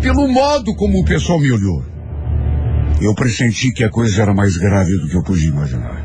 pelo 0.00 0.28
modo 0.28 0.74
como 0.74 1.00
o 1.00 1.04
pessoal 1.04 1.38
me 1.38 1.52
olhou. 1.52 1.84
Eu 3.00 3.14
pressenti 3.14 3.72
que 3.72 3.84
a 3.84 3.90
coisa 3.90 4.22
era 4.22 4.34
mais 4.34 4.56
grave 4.56 4.96
do 4.98 5.08
que 5.08 5.16
eu 5.16 5.22
podia 5.22 5.48
imaginar. 5.48 6.04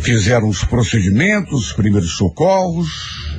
Fizeram 0.00 0.48
os 0.48 0.64
procedimentos, 0.64 1.68
os 1.68 1.72
primeiros 1.72 2.16
socorros. 2.16 3.33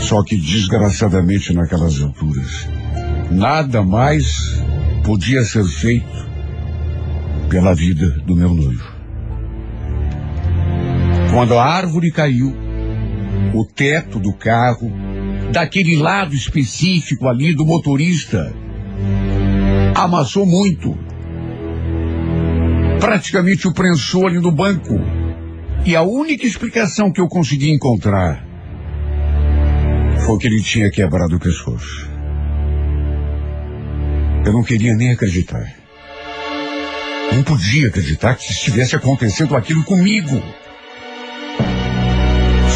Só 0.00 0.22
que 0.24 0.36
desgraçadamente 0.36 1.52
naquelas 1.52 2.00
alturas, 2.02 2.66
nada 3.30 3.82
mais 3.82 4.60
podia 5.04 5.42
ser 5.44 5.64
feito 5.64 6.28
pela 7.48 7.74
vida 7.74 8.08
do 8.26 8.34
meu 8.34 8.54
noivo. 8.54 8.90
Quando 11.30 11.56
a 11.56 11.64
árvore 11.64 12.10
caiu, 12.10 12.52
o 13.54 13.64
teto 13.64 14.18
do 14.18 14.32
carro, 14.32 14.90
daquele 15.52 15.96
lado 15.96 16.34
específico 16.34 17.28
ali 17.28 17.54
do 17.54 17.64
motorista, 17.64 18.52
amassou 19.94 20.46
muito. 20.46 20.96
Praticamente 22.98 23.68
o 23.68 23.72
prensou 23.72 24.26
ali 24.26 24.40
no 24.40 24.50
banco. 24.50 24.94
E 25.84 25.94
a 25.94 26.02
única 26.02 26.46
explicação 26.46 27.12
que 27.12 27.20
eu 27.20 27.28
consegui 27.28 27.70
encontrar 27.70 28.49
foi 30.30 30.38
que 30.38 30.46
ele 30.46 30.62
tinha 30.62 30.88
quebrado 30.90 31.34
o 31.34 31.40
pescoço. 31.40 32.08
Eu 34.46 34.52
não 34.52 34.62
queria 34.62 34.94
nem 34.94 35.10
acreditar. 35.10 35.74
Não 37.34 37.42
podia 37.42 37.88
acreditar 37.88 38.36
que 38.36 38.44
estivesse 38.44 38.94
acontecendo 38.94 39.56
aquilo 39.56 39.82
comigo. 39.82 40.40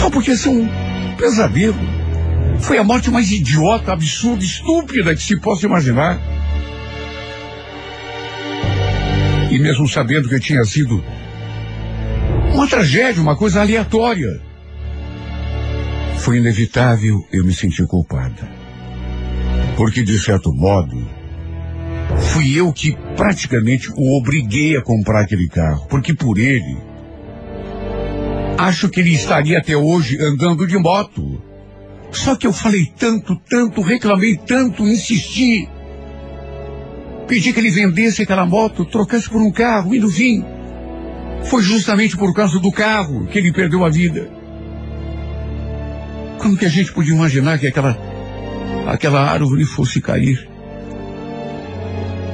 Só 0.01 0.11
porque 0.11 0.33
isso 0.33 0.49
é 0.49 0.51
um 0.51 0.69
pesadelo. 1.17 1.79
Foi 2.59 2.77
a 2.77 2.83
morte 2.83 3.09
mais 3.09 3.31
idiota, 3.31 3.93
absurda, 3.93 4.45
estúpida 4.45 5.15
que 5.15 5.23
se 5.23 5.39
possa 5.39 5.65
imaginar. 5.65 6.19
E 9.53 9.59
mesmo 9.61 9.89
sabendo 9.89 10.29
que 10.29 10.41
tinha 10.41 10.65
sido 10.65 10.97
um 12.53 12.55
Uma 12.55 12.69
tragédia, 12.69 13.23
uma 13.23 13.37
coisa 13.37 13.61
aleatória. 13.61 14.44
Foi 16.25 16.39
inevitável 16.39 17.23
eu 17.31 17.45
me 17.45 17.53
sentir 17.53 17.87
culpada. 17.87 18.51
Porque, 19.77 20.03
de 20.03 20.19
certo 20.19 20.55
modo, 20.55 21.07
fui 22.19 22.59
eu 22.59 22.73
que 22.73 22.97
praticamente 23.15 23.91
o 23.95 24.17
obriguei 24.17 24.75
a 24.75 24.81
comprar 24.81 25.21
aquele 25.21 25.47
carro. 25.49 25.87
Porque 25.87 26.15
por 26.15 26.39
ele, 26.39 26.79
acho 28.57 28.89
que 28.89 29.01
ele 29.01 29.13
estaria 29.13 29.59
até 29.59 29.77
hoje 29.77 30.17
andando 30.19 30.67
de 30.67 30.79
moto. 30.79 31.43
Só 32.11 32.35
que 32.37 32.47
eu 32.47 32.55
falei 32.55 32.91
tanto, 32.99 33.39
tanto, 33.47 33.83
reclamei 33.83 34.39
tanto, 34.39 34.89
insisti. 34.89 35.69
Pedi 37.29 37.53
que 37.53 37.61
ele 37.61 37.71
vendesse 37.71 38.23
aquela 38.23 38.47
moto, 38.47 38.87
trocasse 38.87 39.29
por 39.29 39.43
um 39.43 39.53
carro, 39.53 39.95
e 39.95 39.99
no 39.99 40.09
fim, 40.09 40.43
foi 41.43 41.63
justamente 41.63 42.17
por 42.17 42.33
causa 42.33 42.59
do 42.59 42.73
carro 42.73 43.27
que 43.27 43.37
ele 43.37 43.53
perdeu 43.53 43.85
a 43.85 43.91
vida. 43.91 44.43
Como 46.45 46.59
que 46.59 46.67
a 46.67 46.69
gente 46.69 46.93
podia 46.93 47.15
imaginar 47.15 47.59
que 47.59 47.67
aquela, 47.67 47.97
aquela 48.87 49.19
árvore 49.19 49.65
fosse 49.65 49.99
cair? 49.99 50.47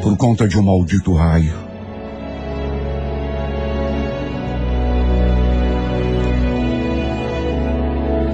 Por 0.02 0.16
conta 0.16 0.48
de 0.48 0.58
um 0.58 0.64
maldito 0.64 1.14
raio. 1.14 1.54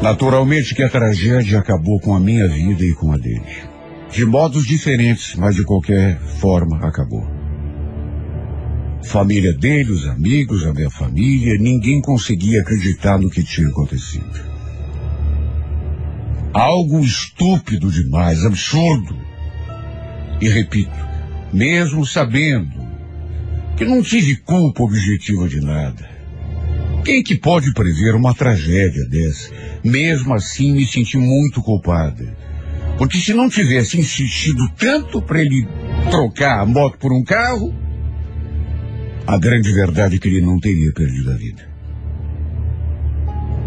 Naturalmente 0.01 0.75
que 0.75 0.83
a 0.83 0.89
tragédia 0.89 1.59
acabou 1.59 2.01
com 2.01 2.17
a 2.17 2.21
minha 2.21 2.49
vida 2.49 2.83
e 2.83 2.95
com 2.95 3.13
a 3.13 3.19
dele. 3.19 3.45
De 4.11 4.25
modos 4.25 4.65
diferentes, 4.65 5.35
mas 5.35 5.57
de 5.57 5.63
qualquer 5.63 6.19
forma 6.41 6.79
acabou. 6.89 7.29
Família 9.05 9.53
dele, 9.53 9.93
os 9.93 10.07
amigos, 10.07 10.65
a 10.65 10.73
minha 10.73 10.91
família, 10.91 11.59
ninguém 11.59 12.01
conseguia 12.01 12.63
acreditar 12.63 13.19
no 13.19 13.29
que 13.29 13.45
tinha 13.45 13.69
acontecido. 13.69 14.56
Algo 16.57 17.01
estúpido 17.01 17.91
demais, 17.91 18.43
absurdo. 18.43 19.15
E 20.41 20.49
repito, 20.49 20.91
mesmo 21.53 22.07
sabendo 22.07 22.75
que 23.77 23.85
não 23.85 24.03
tive 24.03 24.37
culpa 24.37 24.83
objetiva 24.83 25.47
de 25.49 25.61
nada. 25.61 26.09
Quem 27.05 27.23
que 27.23 27.37
pode 27.37 27.75
prever 27.75 28.15
uma 28.15 28.35
tragédia 28.35 29.07
dessa? 29.07 29.53
Mesmo 29.85 30.33
assim, 30.33 30.73
me 30.73 30.87
senti 30.87 31.19
muito 31.19 31.61
culpada. 31.61 32.35
Porque 32.97 33.19
se 33.19 33.35
não 33.35 33.51
tivesse 33.51 33.99
insistido 33.99 34.67
tanto 34.79 35.21
para 35.21 35.43
ele 35.43 35.69
trocar 36.11 36.61
a 36.61 36.65
moto 36.67 36.97
por 36.97 37.13
um 37.13 37.23
carro, 37.23 37.75
a 39.27 39.37
grande 39.37 39.71
verdade 39.73 40.17
é 40.17 40.19
que 40.19 40.29
ele 40.29 40.41
não 40.41 40.59
teria 40.59 40.91
perdido 40.95 41.33
a 41.33 41.37
vida. 41.37 41.76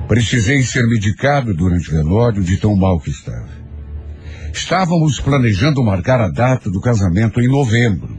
Precisei 0.09 0.63
ser 0.63 0.87
medicado 0.87 1.53
durante 1.53 1.87
o 1.87 1.91
velório 1.91 2.41
de 2.41 2.57
tão 2.57 2.75
mal 2.75 2.99
que 2.99 3.11
estava. 3.11 3.47
Estávamos 4.51 5.19
planejando 5.19 5.83
marcar 5.83 6.19
a 6.19 6.31
data 6.31 6.67
do 6.67 6.81
casamento 6.81 7.39
em 7.39 7.47
novembro. 7.47 8.17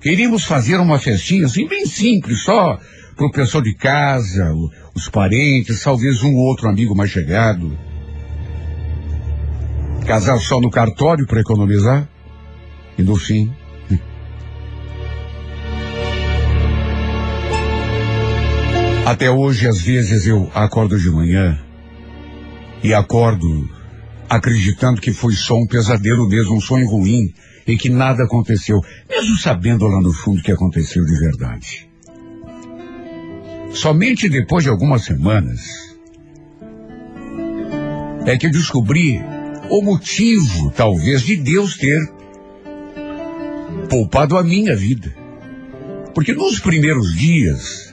Queríamos 0.00 0.44
fazer 0.44 0.80
uma 0.80 0.98
festinha 0.98 1.44
assim 1.44 1.68
bem 1.68 1.84
simples, 1.84 2.42
só 2.42 2.78
para 3.14 3.26
o 3.26 3.30
pessoal 3.30 3.62
de 3.62 3.74
casa, 3.74 4.50
os 4.94 5.10
parentes, 5.10 5.82
talvez 5.82 6.22
um 6.22 6.34
outro 6.36 6.70
amigo 6.70 6.96
mais 6.96 7.10
chegado. 7.10 7.78
Casar 10.06 10.38
só 10.38 10.58
no 10.58 10.70
cartório 10.70 11.26
para 11.26 11.40
economizar. 11.40 12.08
E 12.96 13.02
no 13.02 13.14
fim, 13.14 13.52
Até 19.08 19.30
hoje, 19.30 19.66
às 19.66 19.80
vezes, 19.80 20.26
eu 20.26 20.50
acordo 20.52 20.98
de 20.98 21.10
manhã 21.10 21.58
e 22.84 22.92
acordo 22.92 23.66
acreditando 24.28 25.00
que 25.00 25.14
foi 25.14 25.32
só 25.32 25.54
um 25.54 25.66
pesadelo 25.66 26.28
mesmo, 26.28 26.54
um 26.54 26.60
sonho 26.60 26.86
ruim 26.86 27.32
e 27.66 27.74
que 27.78 27.88
nada 27.88 28.24
aconteceu, 28.24 28.76
mesmo 29.08 29.34
sabendo 29.38 29.86
lá 29.86 30.02
no 30.02 30.12
fundo 30.12 30.42
que 30.42 30.52
aconteceu 30.52 31.02
de 31.06 31.18
verdade. 31.20 31.88
Somente 33.72 34.28
depois 34.28 34.64
de 34.64 34.68
algumas 34.68 35.04
semanas 35.04 35.62
é 38.26 38.36
que 38.36 38.46
eu 38.46 38.50
descobri 38.50 39.22
o 39.70 39.80
motivo, 39.80 40.70
talvez, 40.76 41.22
de 41.22 41.34
Deus 41.38 41.78
ter 41.78 42.12
poupado 43.88 44.36
a 44.36 44.44
minha 44.44 44.76
vida. 44.76 45.16
Porque 46.14 46.34
nos 46.34 46.60
primeiros 46.60 47.16
dias, 47.16 47.87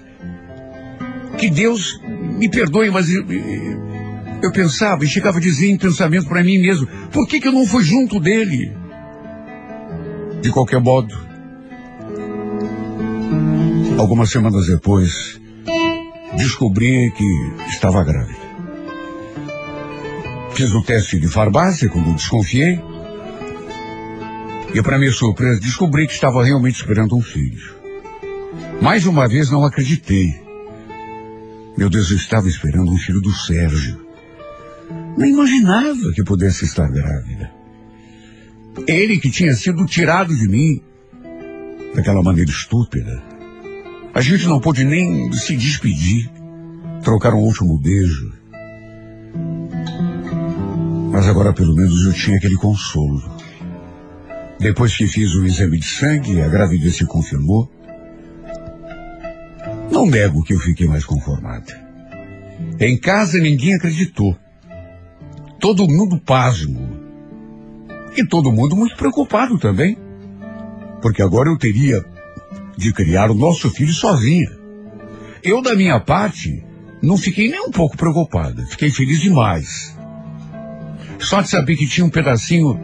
que 1.38 1.50
Deus 1.50 2.00
me 2.38 2.50
perdoe, 2.50 2.90
mas 2.90 3.10
eu, 3.10 3.24
eu 4.42 4.52
pensava 4.52 5.04
e 5.04 5.08
chegava 5.08 5.38
a 5.38 5.42
dizer 5.42 5.70
em 5.70 5.78
pensamento 5.78 6.28
para 6.28 6.44
mim 6.44 6.60
mesmo, 6.60 6.88
por 7.12 7.28
que, 7.28 7.40
que 7.40 7.48
eu 7.48 7.52
não 7.52 7.66
fui 7.66 7.84
junto 7.84 8.20
dele? 8.20 8.72
De 10.42 10.52
qualquer 10.52 10.80
modo, 10.80 11.16
algumas 13.98 14.30
semanas 14.30 14.68
depois, 14.68 15.40
descobri 16.38 17.12
que 17.12 17.26
estava 17.70 18.04
grávida. 18.04 18.46
Fiz 20.54 20.74
o 20.74 20.82
teste 20.82 21.20
de 21.20 21.28
farmácia 21.28 21.90
quando 21.90 22.16
desconfiei. 22.16 22.80
E 24.74 24.82
para 24.82 24.98
minha 24.98 25.12
surpresa, 25.12 25.60
descobri 25.60 26.08
que 26.08 26.14
estava 26.14 26.44
realmente 26.44 26.76
esperando 26.76 27.16
um 27.16 27.22
filho. 27.22 27.76
Mais 28.82 29.06
uma 29.06 29.28
vez 29.28 29.50
não 29.50 29.66
acreditei. 29.66 30.45
Meu 31.78 31.90
Deus, 31.90 32.10
eu 32.10 32.18
estava 32.18 32.48
esperando 32.48 32.90
um 32.90 32.98
filho 32.98 33.20
do 33.20 33.32
Sérgio. 33.34 34.00
Nem 35.18 35.34
imaginava 35.34 36.12
que 36.14 36.24
pudesse 36.24 36.64
estar 36.64 36.90
grávida. 36.90 37.52
Ele 38.88 39.20
que 39.20 39.30
tinha 39.30 39.54
sido 39.54 39.86
tirado 39.86 40.36
de 40.36 40.48
mim 40.48 40.82
daquela 41.94 42.22
maneira 42.22 42.50
estúpida. 42.50 43.22
A 44.14 44.22
gente 44.22 44.48
não 44.48 44.62
pôde 44.62 44.86
nem 44.86 45.32
se 45.34 45.56
despedir, 45.58 46.30
trocar 47.04 47.34
um 47.34 47.40
último 47.40 47.78
beijo. 47.78 48.32
Mas 51.12 51.28
agora 51.28 51.54
pelo 51.54 51.76
menos 51.76 52.06
eu 52.06 52.14
tinha 52.14 52.38
aquele 52.38 52.56
consolo. 52.56 53.22
Depois 54.60 54.96
que 54.96 55.08
fiz 55.08 55.36
o 55.36 55.46
exame 55.46 55.78
de 55.78 55.86
sangue, 55.86 56.42
a 56.42 56.48
gravidez 56.48 56.96
se 56.96 57.06
confirmou. 57.06 57.70
Não 59.92 60.06
nego 60.06 60.44
que 60.44 60.54
eu 60.54 60.60
fiquei 60.60 60.88
mais 60.88 61.06
conformada. 61.06 61.86
Em 62.80 62.98
casa 62.98 63.40
ninguém 63.40 63.76
acreditou. 63.76 64.36
Todo 65.60 65.88
mundo 65.88 66.20
pasmo. 66.20 67.06
E 68.16 68.26
todo 68.26 68.52
mundo 68.52 68.76
muito 68.76 68.96
preocupado 68.96 69.58
também. 69.58 69.98
Porque 71.02 71.22
agora 71.22 71.50
eu 71.50 71.58
teria 71.58 72.04
de 72.78 72.92
criar 72.94 73.30
o 73.30 73.36
nosso 73.36 73.70
filho 73.70 73.94
sozinha. 73.94 74.50
Eu, 75.44 75.62
da 75.62 75.76
minha 75.76 76.00
parte, 76.00 76.64
não 77.02 77.18
fiquei 77.18 77.50
nem 77.50 77.62
um 77.62 77.72
pouco 77.72 77.96
preocupada. 77.96 78.66
Fiquei 78.66 78.90
feliz 78.90 79.22
demais. 79.22 79.96
Só 81.20 81.42
de 81.42 81.50
saber 81.50 81.76
que 81.76 81.88
tinha 81.88 82.06
um 82.06 82.10
pedacinho 82.10 82.80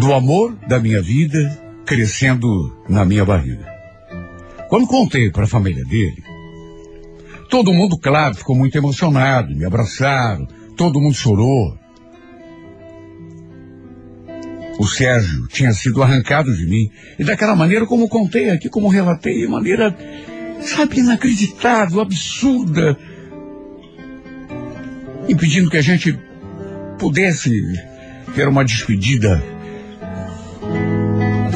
do 0.00 0.14
amor 0.14 0.56
da 0.66 0.78
minha 0.78 1.02
vida 1.02 1.60
crescendo 1.84 2.48
na 2.88 3.04
minha 3.04 3.24
barriga. 3.24 3.79
Quando 4.70 4.86
contei 4.86 5.32
para 5.32 5.44
a 5.44 5.48
família 5.48 5.84
dele, 5.84 6.22
todo 7.48 7.74
mundo, 7.74 7.98
claro, 7.98 8.36
ficou 8.36 8.54
muito 8.54 8.78
emocionado, 8.78 9.52
me 9.52 9.64
abraçaram, 9.64 10.46
todo 10.76 11.00
mundo 11.00 11.12
chorou. 11.12 11.76
O 14.78 14.86
Sérgio 14.86 15.48
tinha 15.48 15.72
sido 15.72 16.00
arrancado 16.00 16.56
de 16.56 16.66
mim, 16.66 16.88
e 17.18 17.24
daquela 17.24 17.56
maneira 17.56 17.84
como 17.84 18.08
contei 18.08 18.48
aqui, 18.48 18.68
como 18.68 18.86
relatei, 18.86 19.40
de 19.40 19.48
maneira, 19.48 19.92
sabe, 20.60 21.00
inacreditável, 21.00 22.00
absurda, 22.00 22.96
impedindo 25.28 25.68
que 25.68 25.78
a 25.78 25.82
gente 25.82 26.16
pudesse 26.96 27.50
ter 28.36 28.46
uma 28.46 28.64
despedida. 28.64 29.42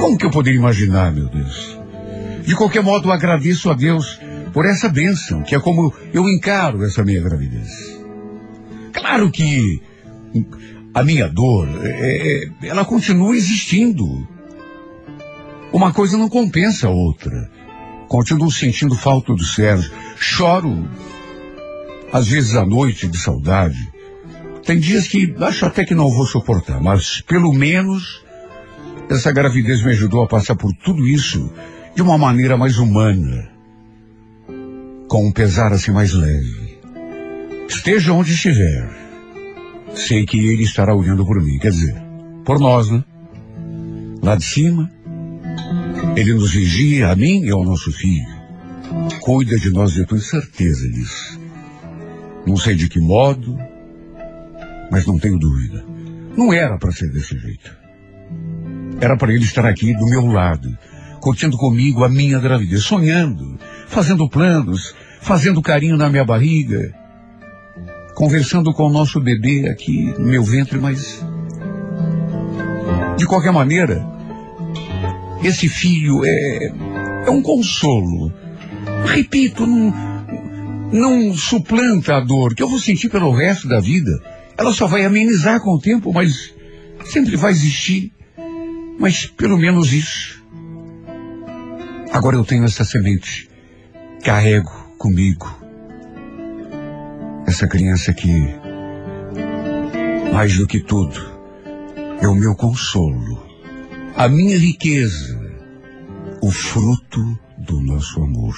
Como 0.00 0.18
que 0.18 0.26
eu 0.26 0.32
poderia 0.32 0.58
imaginar, 0.58 1.12
meu 1.12 1.28
Deus? 1.28 1.83
De 2.44 2.54
qualquer 2.54 2.82
modo, 2.82 3.10
agradeço 3.10 3.70
a 3.70 3.74
Deus 3.74 4.20
por 4.52 4.66
essa 4.66 4.88
bênção, 4.88 5.42
que 5.42 5.54
é 5.54 5.60
como 5.60 5.92
eu 6.12 6.28
encaro 6.28 6.84
essa 6.84 7.02
minha 7.02 7.22
gravidez. 7.22 7.98
Claro 8.92 9.30
que 9.30 9.82
a 10.92 11.02
minha 11.02 11.28
dor, 11.28 11.68
é, 11.82 12.44
é, 12.44 12.68
ela 12.68 12.84
continua 12.84 13.36
existindo. 13.36 14.04
Uma 15.72 15.92
coisa 15.92 16.16
não 16.16 16.28
compensa 16.28 16.86
a 16.86 16.90
outra. 16.90 17.50
Continuo 18.08 18.50
sentindo 18.52 18.94
falta 18.94 19.34
do 19.34 19.42
Sérgio. 19.42 19.90
Choro, 20.16 20.88
às 22.12 22.28
vezes 22.28 22.54
à 22.54 22.64
noite, 22.64 23.08
de 23.08 23.18
saudade. 23.18 23.92
Tem 24.64 24.78
dias 24.78 25.08
que 25.08 25.34
acho 25.40 25.66
até 25.66 25.84
que 25.84 25.94
não 25.94 26.08
vou 26.10 26.26
suportar, 26.26 26.80
mas 26.80 27.20
pelo 27.22 27.52
menos 27.52 28.24
essa 29.10 29.32
gravidez 29.32 29.82
me 29.82 29.90
ajudou 29.90 30.22
a 30.22 30.28
passar 30.28 30.54
por 30.54 30.72
tudo 30.72 31.06
isso 31.06 31.52
de 31.94 32.02
uma 32.02 32.18
maneira 32.18 32.56
mais 32.56 32.78
humana. 32.78 33.50
com 35.08 35.28
um 35.28 35.32
pesar 35.32 35.72
assim 35.72 35.92
mais 35.92 36.12
leve. 36.12 36.78
Esteja 37.68 38.12
onde 38.12 38.32
estiver, 38.32 38.90
sei 39.94 40.26
que 40.26 40.38
ele 40.38 40.64
estará 40.64 40.94
olhando 40.94 41.24
por 41.24 41.40
mim, 41.40 41.58
quer 41.58 41.70
dizer, 41.70 41.94
por 42.44 42.58
nós, 42.58 42.90
né? 42.90 43.04
Lá 44.22 44.34
de 44.34 44.44
cima, 44.44 44.90
ele 46.16 46.34
nos 46.34 46.52
vigia, 46.52 47.10
a 47.10 47.16
mim 47.16 47.44
e 47.44 47.50
ao 47.50 47.62
nosso 47.64 47.92
filho. 47.92 48.34
Cuida 49.20 49.56
de 49.56 49.70
nós, 49.70 49.96
eu 49.96 50.06
tenho 50.06 50.20
certeza 50.20 50.88
disso. 50.88 51.38
Não 52.46 52.56
sei 52.56 52.74
de 52.74 52.88
que 52.88 52.98
modo, 52.98 53.56
mas 54.90 55.06
não 55.06 55.18
tenho 55.18 55.38
dúvida. 55.38 55.84
Não 56.36 56.52
era 56.52 56.76
para 56.76 56.90
ser 56.90 57.10
desse 57.12 57.38
jeito. 57.38 57.76
Era 59.00 59.16
para 59.16 59.32
ele 59.32 59.44
estar 59.44 59.64
aqui 59.66 59.94
do 59.94 60.06
meu 60.06 60.26
lado, 60.26 60.76
curtindo 61.24 61.56
comigo 61.56 62.04
a 62.04 62.08
minha 62.08 62.38
gravidez, 62.38 62.84
sonhando, 62.84 63.58
fazendo 63.88 64.28
planos, 64.28 64.94
fazendo 65.22 65.62
carinho 65.62 65.96
na 65.96 66.10
minha 66.10 66.22
barriga, 66.22 66.94
conversando 68.14 68.74
com 68.74 68.88
o 68.88 68.92
nosso 68.92 69.18
bebê 69.22 69.66
aqui 69.70 70.12
no 70.18 70.26
meu 70.26 70.42
ventre, 70.42 70.78
mas 70.78 71.24
de 73.16 73.24
qualquer 73.24 73.52
maneira, 73.52 74.06
esse 75.42 75.66
filho 75.66 76.20
é, 76.26 76.74
é 77.26 77.30
um 77.30 77.40
consolo. 77.40 78.30
Repito, 79.06 79.64
não, 79.64 79.94
não 80.92 81.34
suplanta 81.34 82.16
a 82.16 82.20
dor 82.20 82.54
que 82.54 82.62
eu 82.62 82.68
vou 82.68 82.78
sentir 82.78 83.08
pelo 83.08 83.34
resto 83.34 83.66
da 83.66 83.80
vida. 83.80 84.10
Ela 84.58 84.74
só 84.74 84.86
vai 84.86 85.06
amenizar 85.06 85.58
com 85.62 85.70
o 85.70 85.80
tempo, 85.80 86.12
mas 86.12 86.54
sempre 87.06 87.34
vai 87.34 87.52
existir. 87.52 88.12
Mas 89.00 89.24
pelo 89.24 89.56
menos 89.56 89.90
isso. 89.90 90.43
Agora 92.14 92.36
eu 92.36 92.44
tenho 92.44 92.62
essa 92.64 92.84
semente. 92.84 93.50
Carrego 94.22 94.70
comigo. 94.96 95.52
Essa 97.44 97.66
criança 97.66 98.12
que, 98.12 98.32
mais 100.32 100.56
do 100.56 100.64
que 100.64 100.78
tudo, 100.78 101.20
é 102.20 102.28
o 102.28 102.34
meu 102.36 102.54
consolo. 102.54 103.44
A 104.16 104.28
minha 104.28 104.56
riqueza. 104.56 105.40
O 106.40 106.52
fruto 106.52 107.36
do 107.58 107.80
nosso 107.80 108.22
amor. 108.22 108.54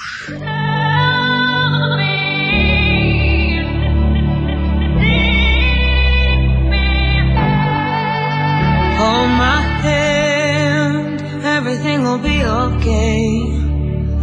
Be 12.21 12.43
okay. 12.43 13.57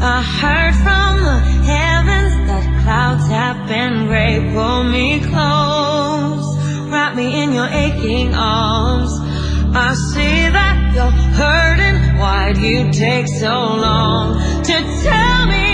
I 0.01 0.23
heard 0.23 0.75
from 0.85 1.23
the 1.23 1.39
heavens 1.71 2.35
that 2.49 2.83
clouds 2.83 3.27
have 3.29 3.69
been 3.69 4.07
gray. 4.07 4.39
Pull 4.53 4.85
me 4.85 5.21
close, 5.21 6.47
wrap 6.91 7.15
me 7.15 7.43
in 7.43 7.53
your 7.53 7.69
aching 7.69 8.35
arms. 8.35 9.13
I 9.77 9.95
see 9.95 10.49
that 10.57 10.95
you're 10.95 11.11
hurting. 11.39 12.19
Why'd 12.19 12.59
you 12.59 12.91
take 12.93 13.29
so 13.29 13.53
long 13.53 14.63
to 14.65 14.75
tell 15.03 15.47
me 15.47 15.74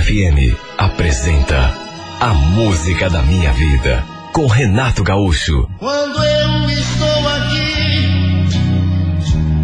FM 0.00 0.56
apresenta 0.76 1.74
A 2.20 2.32
Música 2.32 3.10
da 3.10 3.20
Minha 3.22 3.52
Vida 3.52 4.04
com 4.32 4.46
Renato 4.46 5.02
Gaúcho. 5.02 5.68
Quando 5.78 6.22
eu 6.22 6.70
estou 6.70 7.28
aqui, 7.28 8.46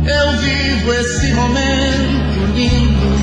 eu 0.09 0.33
vivo 0.38 0.92
esse 0.92 1.33
momento 1.35 2.53
lindo. 2.53 3.14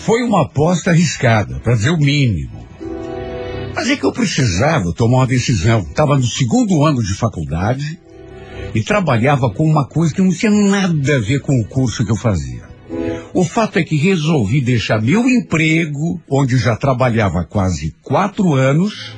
Foi 0.00 0.22
uma 0.22 0.42
aposta 0.42 0.90
arriscada, 0.90 1.58
para 1.60 1.74
dizer 1.74 1.90
o 1.90 1.96
mínimo. 1.96 2.66
Mas 3.86 3.92
é 3.92 4.00
que 4.00 4.04
eu 4.04 4.10
precisava 4.10 4.92
tomar 4.92 5.18
uma 5.18 5.26
decisão. 5.28 5.78
Estava 5.78 6.16
no 6.16 6.24
segundo 6.24 6.84
ano 6.84 7.00
de 7.00 7.14
faculdade 7.14 8.00
e 8.74 8.82
trabalhava 8.82 9.48
com 9.48 9.64
uma 9.64 9.86
coisa 9.86 10.12
que 10.12 10.20
não 10.20 10.32
tinha 10.32 10.50
nada 10.50 11.14
a 11.14 11.20
ver 11.20 11.38
com 11.38 11.56
o 11.60 11.64
curso 11.64 12.04
que 12.04 12.10
eu 12.10 12.16
fazia. 12.16 12.64
O 13.32 13.44
fato 13.44 13.78
é 13.78 13.84
que 13.84 13.94
resolvi 13.94 14.60
deixar 14.60 15.00
meu 15.00 15.28
emprego, 15.28 16.20
onde 16.28 16.58
já 16.58 16.74
trabalhava 16.74 17.44
quase 17.44 17.94
quatro 18.02 18.54
anos, 18.54 19.16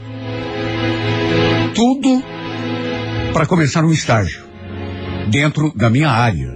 tudo 1.75 2.23
para 3.33 3.47
começar 3.47 3.83
um 3.87 3.91
estágio 3.91 4.45
dentro 5.31 5.73
da 5.75 5.89
minha 5.89 6.11
área. 6.11 6.55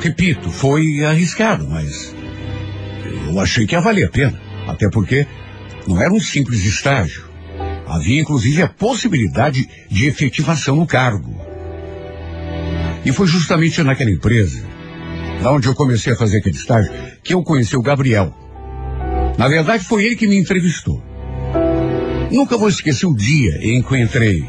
Repito, 0.00 0.50
foi 0.50 1.04
arriscado, 1.04 1.64
mas 1.70 2.12
eu 3.28 3.38
achei 3.38 3.68
que 3.68 3.76
ia 3.76 3.80
valer 3.80 4.06
a 4.06 4.10
pena. 4.10 4.40
Até 4.66 4.90
porque 4.90 5.24
não 5.86 6.00
era 6.00 6.12
um 6.12 6.20
simples 6.20 6.64
estágio. 6.64 7.24
Havia 7.86 8.20
inclusive 8.20 8.62
a 8.62 8.68
possibilidade 8.68 9.68
de 9.90 10.06
efetivação 10.06 10.76
no 10.76 10.86
cargo. 10.86 11.34
E 13.04 13.12
foi 13.12 13.26
justamente 13.26 13.82
naquela 13.82 14.10
empresa, 14.10 14.64
lá 15.42 15.52
onde 15.52 15.68
eu 15.68 15.74
comecei 15.74 16.12
a 16.12 16.16
fazer 16.16 16.38
aquele 16.38 16.56
estágio, 16.56 16.92
que 17.22 17.34
eu 17.34 17.42
conheci 17.42 17.76
o 17.76 17.82
Gabriel. 17.82 18.34
Na 19.36 19.48
verdade, 19.48 19.84
foi 19.84 20.04
ele 20.04 20.16
que 20.16 20.26
me 20.26 20.38
entrevistou. 20.38 21.02
Nunca 22.30 22.56
vou 22.56 22.68
esquecer 22.68 23.06
o 23.06 23.14
dia 23.14 23.58
em 23.60 23.82
que 23.82 23.92
eu 23.92 23.98
entrei 23.98 24.44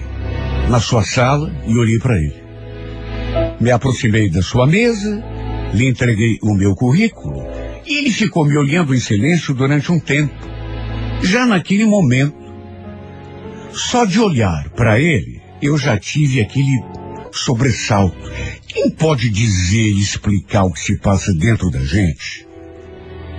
na 0.69 0.79
sua 0.79 1.03
sala 1.03 1.53
e 1.67 1.77
olhei 1.77 1.99
para 1.99 2.17
ele. 2.17 2.43
Me 3.59 3.71
aproximei 3.71 4.29
da 4.29 4.41
sua 4.41 4.65
mesa, 4.65 5.23
lhe 5.73 5.87
entreguei 5.87 6.39
o 6.41 6.53
meu 6.53 6.73
currículo 6.75 7.43
e 7.85 7.99
ele 7.99 8.09
ficou 8.09 8.45
me 8.45 8.57
olhando 8.57 8.95
em 8.95 8.99
silêncio 8.99 9.53
durante 9.53 9.91
um 9.91 9.99
tempo. 9.99 10.54
Já 11.21 11.45
naquele 11.45 11.85
momento, 11.85 12.35
só 13.71 14.05
de 14.05 14.19
olhar 14.19 14.69
para 14.69 14.99
ele, 14.99 15.41
eu 15.61 15.77
já 15.77 15.97
tive 15.97 16.41
aquele 16.41 16.83
sobressalto. 17.31 18.17
Quem 18.67 18.89
pode 18.91 19.29
dizer 19.29 19.87
e 19.87 20.01
explicar 20.01 20.63
o 20.63 20.71
que 20.71 20.79
se 20.79 20.97
passa 20.97 21.33
dentro 21.33 21.69
da 21.69 21.79
gente? 21.79 22.47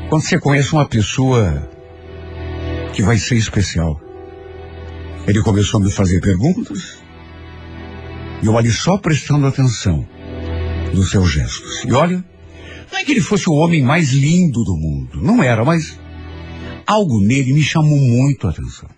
Quando 0.09 0.23
você 0.23 0.39
conhece 0.39 0.73
uma 0.73 0.87
pessoa 0.87 1.71
que 2.97 3.03
vai 3.03 3.19
ser 3.19 3.37
especial. 3.37 4.01
Ele 5.27 5.43
começou 5.43 5.79
a 5.79 5.85
me 5.85 5.91
fazer 5.91 6.19
perguntas 6.19 6.97
e 8.43 8.47
eu 8.47 8.57
ali 8.57 8.71
só 8.71 8.97
prestando 8.97 9.47
atenção 9.47 10.09
nos 10.95 11.11
seus 11.11 11.31
gestos. 11.31 11.85
E 11.85 11.93
olha, 11.93 12.25
não 12.91 12.99
é 12.99 13.05
que 13.05 13.13
ele 13.13 13.21
fosse 13.21 13.51
o 13.51 13.53
homem 13.53 13.83
mais 13.83 14.13
lindo 14.13 14.65
do 14.65 14.75
mundo, 14.75 15.23
não 15.23 15.43
era, 15.43 15.63
mas 15.63 15.99
algo 16.87 17.21
nele 17.21 17.53
me 17.53 17.63
chamou 17.63 17.99
muito 17.99 18.47
a 18.47 18.51
atenção. 18.51 18.89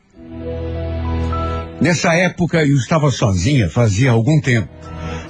Nessa 1.81 2.13
época 2.15 2.65
eu 2.65 2.77
estava 2.77 3.11
sozinha 3.11 3.71
fazia 3.71 4.11
algum 4.11 4.41
tempo. 4.41 4.69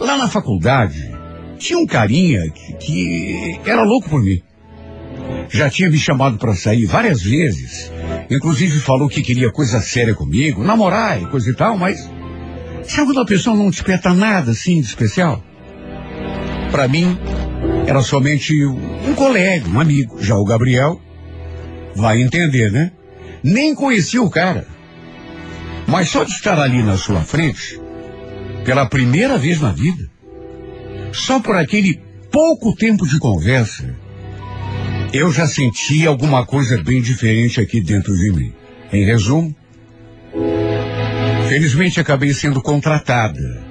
Lá 0.00 0.16
na 0.16 0.28
faculdade 0.28 1.14
tinha 1.58 1.78
um 1.78 1.86
carinha 1.86 2.50
que, 2.50 3.58
que 3.62 3.70
era 3.70 3.82
louco 3.82 4.08
por 4.08 4.22
mim. 4.22 4.40
Já 5.50 5.70
tinha 5.70 5.90
me 5.90 5.98
chamado 5.98 6.38
para 6.38 6.54
sair 6.54 6.86
várias 6.86 7.22
vezes. 7.22 7.92
Inclusive 8.30 8.80
falou 8.80 9.08
que 9.08 9.22
queria 9.22 9.50
coisa 9.50 9.80
séria 9.80 10.14
comigo, 10.14 10.64
namorar 10.64 11.22
e 11.22 11.26
coisa 11.26 11.50
e 11.50 11.54
tal, 11.54 11.76
mas 11.76 12.08
sabe 12.84 13.08
quando 13.08 13.20
a 13.20 13.26
pessoa 13.26 13.56
não 13.56 13.70
desperta 13.70 14.12
nada 14.14 14.52
assim 14.52 14.80
de 14.80 14.86
especial? 14.86 15.42
Para 16.70 16.86
mim, 16.86 17.18
era 17.86 18.02
somente 18.02 18.52
um 18.64 19.14
colega, 19.14 19.68
um 19.68 19.80
amigo. 19.80 20.22
Já 20.22 20.34
o 20.36 20.44
Gabriel 20.44 21.00
vai 21.98 22.22
entender, 22.22 22.70
né? 22.70 22.92
Nem 23.42 23.74
conhecia 23.74 24.22
o 24.22 24.30
cara. 24.30 24.66
Mas 25.86 26.08
só 26.08 26.22
de 26.22 26.30
estar 26.30 26.58
ali 26.58 26.82
na 26.82 26.96
sua 26.96 27.22
frente, 27.22 27.80
pela 28.64 28.86
primeira 28.86 29.36
vez 29.36 29.60
na 29.60 29.72
vida, 29.72 30.08
só 31.12 31.40
por 31.40 31.56
aquele 31.56 32.00
pouco 32.30 32.74
tempo 32.76 33.06
de 33.06 33.18
conversa, 33.18 33.96
eu 35.12 35.32
já 35.32 35.46
senti 35.46 36.06
alguma 36.06 36.46
coisa 36.46 36.80
bem 36.82 37.02
diferente 37.02 37.60
aqui 37.60 37.80
dentro 37.80 38.14
de 38.16 38.30
mim. 38.30 38.52
Em 38.92 39.04
resumo, 39.04 39.54
felizmente 41.48 41.98
acabei 41.98 42.32
sendo 42.32 42.62
contratada. 42.62 43.66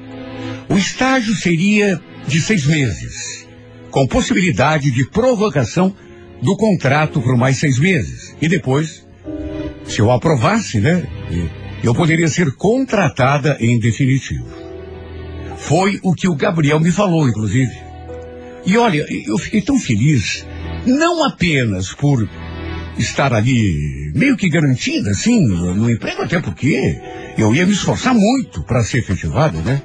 O 0.67 0.75
estágio 0.75 1.33
seria 1.33 2.01
de 2.27 2.41
seis 2.41 2.65
meses, 2.65 3.47
com 3.89 4.05
possibilidade 4.05 4.91
de 4.91 5.09
prorrogação 5.09 5.95
do 6.41 6.55
contrato 6.55 7.21
por 7.21 7.35
mais 7.37 7.57
seis 7.57 7.79
meses. 7.79 8.35
E 8.41 8.47
depois, 8.47 9.05
se 9.85 9.99
eu 9.99 10.11
aprovasse, 10.11 10.79
né, 10.79 11.07
eu 11.83 11.93
poderia 11.93 12.27
ser 12.27 12.51
contratada 12.55 13.57
em 13.59 13.79
definitivo. 13.79 14.45
Foi 15.57 15.99
o 16.03 16.13
que 16.13 16.27
o 16.27 16.35
Gabriel 16.35 16.79
me 16.79 16.91
falou, 16.91 17.27
inclusive. 17.27 17.75
E 18.65 18.77
olha, 18.77 19.05
eu 19.25 19.37
fiquei 19.37 19.61
tão 19.61 19.79
feliz, 19.79 20.45
não 20.85 21.25
apenas 21.25 21.93
por 21.93 22.27
estar 22.97 23.33
ali 23.33 24.11
meio 24.13 24.35
que 24.35 24.49
garantida, 24.49 25.11
assim, 25.11 25.39
no 25.39 25.89
emprego, 25.89 26.21
até 26.21 26.39
porque 26.39 26.99
eu 27.37 27.53
ia 27.53 27.65
me 27.65 27.73
esforçar 27.73 28.13
muito 28.13 28.63
para 28.63 28.83
ser 28.83 28.99
efetivado, 28.99 29.59
né? 29.61 29.81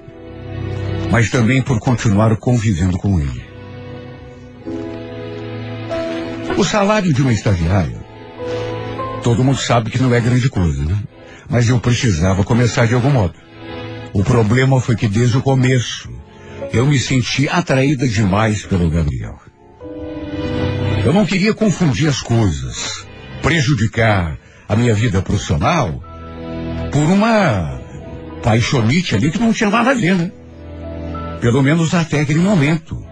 Mas 1.11 1.31
também 1.31 1.63
por 1.63 1.79
continuar 1.79 2.37
convivendo 2.37 2.99
com 2.99 3.21
ele. 3.21 3.42
O 6.57 6.65
salário 6.65 7.13
de 7.13 7.23
uma 7.23 7.33
estagiária, 7.33 7.99
todo 9.23 9.43
mundo 9.43 9.59
sabe 9.59 9.91
que 9.91 10.01
não 10.01 10.15
é 10.15 10.21
grande 10.21 10.49
coisa, 10.49 10.85
né? 10.85 10.99
Mas 11.49 11.69
eu 11.69 11.79
precisava 11.79 12.45
começar 12.45 12.87
de 12.87 12.95
algum 12.95 13.11
modo. 13.11 13.35
O 14.13 14.23
problema 14.23 14.81
foi 14.81 14.95
que 14.95 15.09
desde 15.09 15.39
o 15.39 15.43
começo 15.43 16.09
eu 16.73 16.87
me 16.87 16.99
senti 16.99 17.49
atraída 17.49 18.07
demais 18.07 18.65
pelo 18.65 18.91
Gabriel. 18.91 19.39
Eu 21.05 21.13
não 21.13 21.27
queria 21.27 21.53
confundir 21.53 22.09
as 22.09 22.21
coisas, 22.21 23.05
prejudicar 23.43 24.39
a 24.69 24.77
minha 24.77 24.95
vida 24.95 25.21
profissional 25.21 26.03
por 26.93 27.03
uma 27.03 27.81
paixonite 28.43 29.15
ali 29.15 29.31
que 29.31 29.39
não 29.39 29.53
tinha 29.53 29.71
nada 29.71 29.91
a 29.91 29.95
ver, 29.95 30.15
né? 30.15 30.31
Pelo 31.41 31.63
menos 31.63 31.93
até 31.95 32.21
aquele 32.21 32.39
momento. 32.39 33.05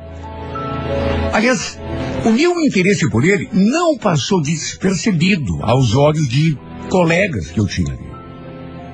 Aliás, 1.32 1.78
o 2.24 2.32
meu 2.32 2.60
interesse 2.60 3.08
por 3.10 3.24
ele 3.24 3.48
não 3.52 3.96
passou 3.96 4.42
despercebido 4.42 5.58
aos 5.62 5.94
olhos 5.94 6.28
de 6.28 6.58
colegas 6.88 7.50
que 7.50 7.60
eu 7.60 7.66
tinha 7.66 7.92
ali. 7.92 8.10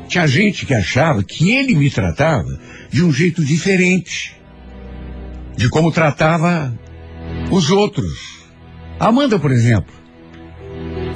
Tinha 0.08 0.26
gente 0.26 0.64
que 0.64 0.74
achava 0.74 1.22
que 1.24 1.50
ele 1.50 1.74
me 1.74 1.90
tratava 1.90 2.48
de 2.90 3.02
um 3.02 3.12
jeito 3.12 3.44
diferente 3.44 4.36
de 5.56 5.68
como 5.68 5.90
tratava 5.90 6.72
os 7.50 7.70
outros. 7.70 8.44
A 9.00 9.08
Amanda, 9.08 9.38
por 9.38 9.50
exemplo. 9.50 9.92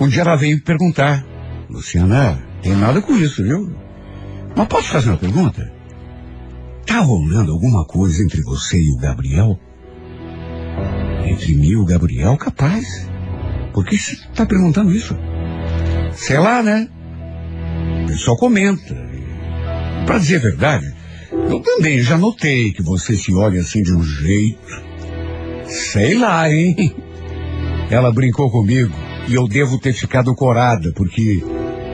Um 0.00 0.08
dia 0.08 0.22
ela 0.22 0.36
veio 0.36 0.62
perguntar, 0.62 1.24
Luciana, 1.68 2.42
tem 2.62 2.72
nada 2.74 3.00
com 3.00 3.16
isso, 3.16 3.42
viu? 3.42 3.72
Mas 4.56 4.66
posso 4.66 4.88
fazer 4.88 5.10
uma 5.10 5.18
pergunta? 5.18 5.72
Tá 6.86 7.00
rolando 7.00 7.52
alguma 7.52 7.84
coisa 7.84 8.22
entre 8.22 8.42
você 8.42 8.78
e 8.78 8.90
o 8.92 8.96
Gabriel? 8.96 9.58
O 11.80 11.84
Gabriel, 11.84 12.36
capaz. 12.36 13.08
Por 13.72 13.86
que 13.86 13.96
você 13.96 14.12
está 14.12 14.44
perguntando 14.44 14.92
isso? 14.92 15.16
Sei 16.12 16.36
lá, 16.38 16.62
né? 16.62 16.88
O 18.02 18.06
pessoal 18.08 18.36
comenta. 18.36 18.94
Para 20.04 20.18
dizer 20.18 20.36
a 20.36 20.40
verdade, 20.40 20.94
eu 21.32 21.60
também 21.60 22.00
já 22.00 22.18
notei 22.18 22.72
que 22.72 22.82
você 22.82 23.16
se 23.16 23.32
olha 23.32 23.60
assim 23.60 23.82
de 23.82 23.94
um 23.94 24.02
jeito. 24.02 24.82
Sei 25.66 26.18
lá, 26.18 26.50
hein? 26.50 26.94
Ela 27.90 28.12
brincou 28.12 28.50
comigo 28.50 28.94
e 29.26 29.34
eu 29.34 29.48
devo 29.48 29.78
ter 29.78 29.92
ficado 29.92 30.34
corada, 30.34 30.92
porque 30.94 31.42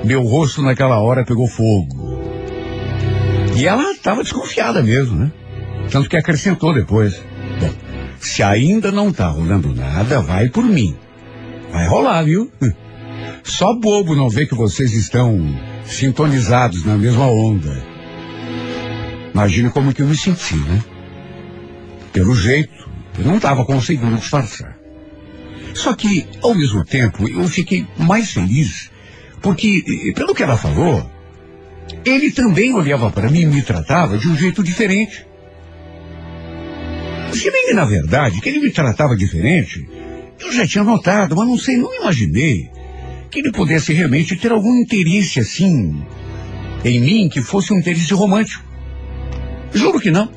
meu 0.04 0.22
rosto 0.22 0.62
naquela 0.62 0.98
hora 1.00 1.24
pegou 1.24 1.46
fogo. 1.46 2.20
E 3.56 3.66
ela 3.66 3.92
estava 3.92 4.22
desconfiada 4.22 4.82
mesmo, 4.82 5.16
né? 5.16 5.32
Tanto 5.90 6.08
que 6.08 6.16
acrescentou 6.16 6.74
depois. 6.74 7.22
Bom, 7.60 7.85
se 8.26 8.42
ainda 8.42 8.90
não 8.90 9.12
tá 9.12 9.28
rolando 9.28 9.74
nada, 9.74 10.20
vai 10.20 10.48
por 10.48 10.64
mim. 10.64 10.96
Vai 11.70 11.86
rolar, 11.86 12.22
viu? 12.22 12.50
Só 13.42 13.72
bobo 13.74 14.16
não 14.16 14.28
vê 14.28 14.46
que 14.46 14.54
vocês 14.54 14.92
estão 14.92 15.40
sintonizados 15.84 16.84
na 16.84 16.96
mesma 16.96 17.26
onda. 17.26 17.82
Imagine 19.32 19.70
como 19.70 19.94
que 19.94 20.02
eu 20.02 20.06
me 20.06 20.16
senti, 20.16 20.56
né? 20.56 20.82
Pelo 22.12 22.34
jeito, 22.34 22.88
eu 23.18 23.24
não 23.24 23.36
estava 23.36 23.64
conseguindo 23.64 24.16
disfarçar. 24.16 24.76
Só 25.72 25.94
que, 25.94 26.26
ao 26.42 26.54
mesmo 26.54 26.84
tempo, 26.84 27.28
eu 27.28 27.46
fiquei 27.46 27.86
mais 27.98 28.32
feliz, 28.32 28.90
porque, 29.40 29.84
eh, 29.86 30.12
pelo 30.14 30.34
que 30.34 30.42
ela 30.42 30.56
falou, 30.56 31.08
ele 32.04 32.30
também 32.32 32.74
olhava 32.74 33.10
para 33.10 33.28
mim 33.28 33.42
e 33.42 33.46
me 33.46 33.62
tratava 33.62 34.18
de 34.18 34.26
um 34.26 34.36
jeito 34.36 34.62
diferente. 34.62 35.26
Se 37.32 37.50
bem 37.50 37.66
que, 37.66 37.74
na 37.74 37.84
verdade, 37.84 38.40
que 38.40 38.48
ele 38.48 38.60
me 38.60 38.70
tratava 38.70 39.16
diferente, 39.16 39.86
eu 40.40 40.52
já 40.52 40.66
tinha 40.66 40.84
notado, 40.84 41.34
mas 41.36 41.46
não 41.46 41.58
sei, 41.58 41.76
não 41.76 41.94
imaginei 41.94 42.70
que 43.30 43.40
ele 43.40 43.52
pudesse 43.52 43.92
realmente 43.92 44.36
ter 44.36 44.52
algum 44.52 44.80
interesse 44.80 45.40
assim 45.40 46.02
em 46.84 47.00
mim 47.00 47.28
que 47.28 47.40
fosse 47.40 47.72
um 47.72 47.78
interesse 47.78 48.12
romântico. 48.14 48.64
Juro 49.72 50.00
que 50.00 50.10
não. 50.10 50.30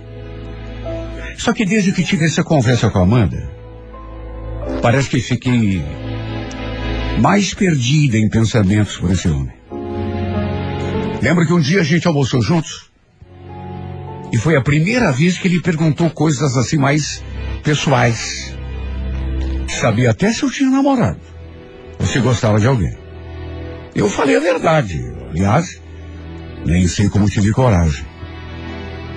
Só 1.37 1.53
que 1.53 1.65
desde 1.65 1.91
que 1.91 2.03
tive 2.03 2.25
essa 2.25 2.43
conversa 2.43 2.89
com 2.89 2.99
a 2.99 3.03
Amanda, 3.03 3.49
parece 4.81 5.09
que 5.09 5.21
fiquei 5.21 5.81
mais 7.21 7.53
perdida 7.53 8.17
em 8.17 8.29
pensamentos 8.29 8.97
por 8.97 9.11
esse 9.11 9.29
homem. 9.29 9.53
Lembra 11.21 11.45
que 11.45 11.53
um 11.53 11.59
dia 11.59 11.81
a 11.81 11.83
gente 11.83 12.07
almoçou 12.07 12.41
juntos? 12.41 12.88
E 14.31 14.37
foi 14.37 14.55
a 14.55 14.61
primeira 14.61 15.11
vez 15.11 15.37
que 15.37 15.47
ele 15.47 15.61
perguntou 15.61 16.09
coisas 16.09 16.55
assim 16.55 16.77
mais 16.77 17.23
pessoais. 17.63 18.55
Sabia 19.67 20.11
até 20.11 20.31
se 20.31 20.43
eu 20.43 20.51
tinha 20.51 20.69
namorado. 20.69 21.19
Ou 21.99 22.05
se 22.05 22.19
gostava 22.19 22.59
de 22.59 22.67
alguém. 22.67 22.95
Eu 23.95 24.07
falei 24.07 24.35
a 24.35 24.39
verdade. 24.39 24.99
Aliás, 25.29 25.81
nem 26.65 26.87
sei 26.87 27.09
como 27.09 27.29
tive 27.29 27.51
coragem. 27.51 28.05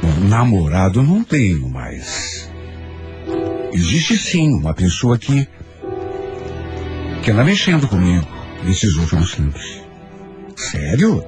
Bom, 0.03 0.29
namorado 0.29 1.03
não 1.03 1.23
tenho, 1.23 1.69
mas. 1.69 2.51
Existe 3.73 4.17
sim 4.17 4.53
uma 4.55 4.75
pessoa 4.75 5.19
que. 5.19 5.47
que 7.23 7.31
anda 7.31 7.45
mexendo 7.45 7.87
comigo 7.87 8.27
nesses 8.65 8.95
últimos 8.97 9.35
tempos. 9.35 9.83
Sério? 10.57 11.25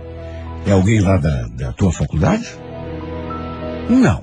É 0.67 0.73
alguém 0.73 1.01
lá 1.01 1.17
da, 1.19 1.47
da 1.49 1.73
tua 1.73 1.93
faculdade? 1.93 2.64
Não. 3.89 4.23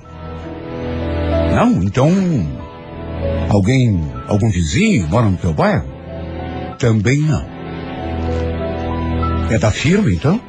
Não? 1.54 1.82
Então. 1.82 2.10
Alguém. 3.50 4.00
algum 4.26 4.50
vizinho 4.50 5.08
mora 5.08 5.28
no 5.28 5.36
teu 5.36 5.52
bairro? 5.52 5.86
Também 6.78 7.18
não. 7.18 7.44
É 9.50 9.58
da 9.58 9.70
firma, 9.70 10.10
então? 10.10 10.40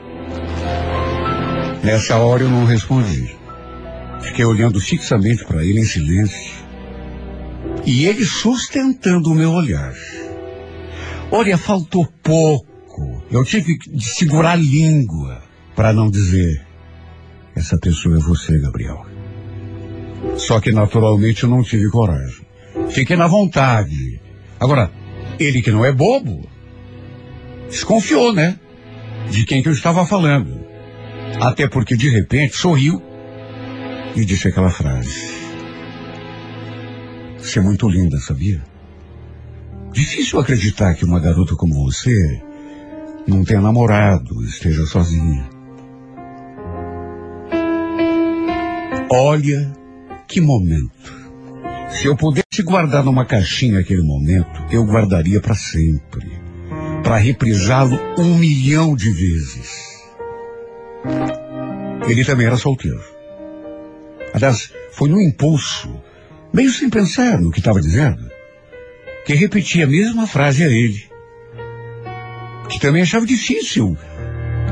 Nessa 1.83 2.17
hora 2.17 2.43
eu 2.43 2.49
não 2.49 2.65
respondi. 2.65 3.35
Fiquei 4.21 4.45
olhando 4.45 4.79
fixamente 4.79 5.43
para 5.43 5.63
ele 5.63 5.81
em 5.81 5.85
silêncio. 5.85 6.53
E 7.85 8.05
ele 8.05 8.23
sustentando 8.23 9.29
o 9.29 9.35
meu 9.35 9.51
olhar. 9.51 9.93
Olha, 11.29 11.57
faltou 11.57 12.07
pouco. 12.23 13.23
Eu 13.29 13.43
tive 13.43 13.77
que 13.77 13.99
segurar 13.99 14.51
a 14.51 14.55
língua 14.55 15.41
para 15.75 15.91
não 15.91 16.09
dizer: 16.09 16.65
Essa 17.55 17.77
pessoa 17.77 18.17
é 18.17 18.19
você, 18.19 18.59
Gabriel. 18.59 19.05
Só 20.37 20.59
que 20.59 20.71
naturalmente 20.71 21.43
eu 21.43 21.49
não 21.49 21.63
tive 21.63 21.89
coragem. 21.89 22.45
Fiquei 22.89 23.15
na 23.15 23.27
vontade. 23.27 24.19
Agora, 24.59 24.91
ele 25.39 25.61
que 25.61 25.71
não 25.71 25.85
é 25.85 25.91
bobo, 25.91 26.47
desconfiou, 27.69 28.33
né? 28.33 28.59
De 29.29 29.45
quem 29.45 29.61
que 29.61 29.69
eu 29.69 29.73
estava 29.73 30.05
falando. 30.05 30.59
Até 31.39 31.67
porque 31.67 31.95
de 31.95 32.09
repente 32.09 32.55
sorriu 32.55 33.01
e 34.15 34.25
disse 34.25 34.47
aquela 34.47 34.69
frase. 34.69 35.33
Você 37.37 37.59
é 37.59 37.61
muito 37.61 37.89
linda, 37.89 38.17
sabia? 38.19 38.63
Difícil 39.91 40.39
acreditar 40.39 40.95
que 40.95 41.05
uma 41.05 41.19
garota 41.19 41.55
como 41.55 41.85
você 41.85 42.41
não 43.27 43.43
tenha 43.43 43.61
namorado, 43.61 44.43
esteja 44.43 44.85
sozinha. 44.85 45.52
Olha 49.15 49.71
que 50.27 50.41
momento. 50.41 51.13
Se 51.91 52.07
eu 52.07 52.17
pudesse 52.17 52.63
guardar 52.63 53.03
numa 53.03 53.23
caixinha 53.23 53.79
aquele 53.79 54.01
momento, 54.01 54.65
eu 54.71 54.83
guardaria 54.85 55.39
para 55.39 55.53
sempre. 55.53 56.31
Para 57.03 57.17
reprisá-lo 57.17 57.95
um 58.17 58.35
milhão 58.35 58.95
de 58.95 59.11
vezes. 59.11 60.01
Ele 62.07 62.25
também 62.25 62.47
era 62.47 62.57
solteiro. 62.57 63.03
Aliás, 64.33 64.73
foi 64.93 65.09
num 65.09 65.21
impulso, 65.21 65.93
meio 66.51 66.71
sem 66.71 66.89
pensar 66.89 67.39
no 67.39 67.51
que 67.51 67.59
estava 67.59 67.79
dizendo, 67.79 68.27
que 69.27 69.35
repeti 69.35 69.83
a 69.83 69.87
mesma 69.87 70.25
frase 70.25 70.63
a 70.63 70.67
ele. 70.67 71.07
Que 72.67 72.79
também 72.79 73.03
achava 73.03 73.27
difícil 73.27 73.95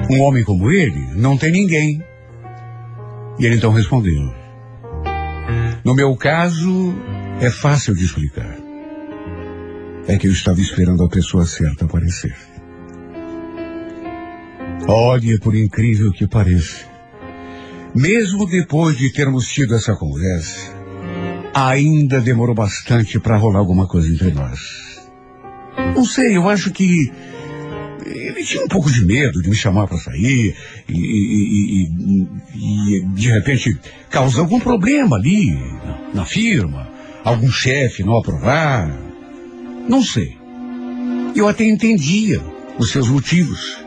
um 0.09 0.19
homem 0.21 0.43
como 0.43 0.71
ele 0.71 0.99
não 1.13 1.37
ter 1.37 1.51
ninguém. 1.51 2.03
E 3.39 3.45
ele 3.45 3.55
então 3.55 3.71
respondeu: 3.71 4.33
No 5.83 5.95
meu 5.95 6.15
caso, 6.15 6.93
é 7.39 7.49
fácil 7.49 7.95
de 7.95 8.05
explicar. 8.05 8.57
É 10.07 10.17
que 10.17 10.27
eu 10.27 10.31
estava 10.31 10.59
esperando 10.59 11.03
a 11.03 11.09
pessoa 11.09 11.45
certa 11.45 11.85
aparecer. 11.85 12.35
Olha, 14.87 15.39
por 15.39 15.55
incrível 15.55 16.11
que 16.11 16.27
pareça, 16.27 16.85
mesmo 17.95 18.47
depois 18.47 18.97
de 18.97 19.11
termos 19.11 19.47
tido 19.47 19.75
essa 19.75 19.95
conversa, 19.95 20.73
ainda 21.53 22.19
demorou 22.19 22.55
bastante 22.55 23.19
para 23.19 23.37
rolar 23.37 23.59
alguma 23.59 23.87
coisa 23.87 24.07
entre 24.07 24.31
nós. 24.31 24.59
Não 25.95 26.03
sei, 26.03 26.35
eu 26.35 26.49
acho 26.49 26.71
que 26.71 27.11
ele 28.05 28.43
tinha 28.43 28.63
um 28.63 28.67
pouco 28.67 28.91
de 28.91 29.05
medo 29.05 29.41
de 29.41 29.49
me 29.49 29.55
chamar 29.55 29.87
para 29.87 29.97
sair 29.97 30.55
e, 30.87 30.93
e, 30.93 31.83
e, 31.83 32.97
e, 32.97 33.05
de 33.13 33.29
repente 33.29 33.77
causar 34.09 34.41
algum 34.41 34.59
problema 34.59 35.17
ali 35.17 35.51
na, 35.51 35.99
na 36.13 36.25
firma, 36.25 36.87
algum 37.23 37.51
chefe 37.51 38.03
não 38.03 38.17
aprovar. 38.17 38.89
Não 39.87 40.03
sei. 40.03 40.37
Eu 41.35 41.47
até 41.47 41.63
entendia 41.63 42.41
os 42.77 42.91
seus 42.91 43.09
motivos. 43.09 43.77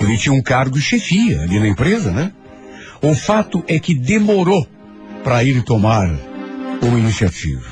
Ele 0.00 0.16
tinha 0.16 0.32
um 0.32 0.42
cargo 0.42 0.76
de 0.76 0.82
chefia 0.82 1.42
ali 1.42 1.58
na 1.58 1.68
empresa, 1.68 2.10
né? 2.10 2.32
O 3.02 3.14
fato 3.14 3.64
é 3.66 3.78
que 3.78 3.94
demorou 3.94 4.66
para 5.24 5.44
ele 5.44 5.62
tomar 5.62 6.08
uma 6.82 6.98
iniciativa. 6.98 7.66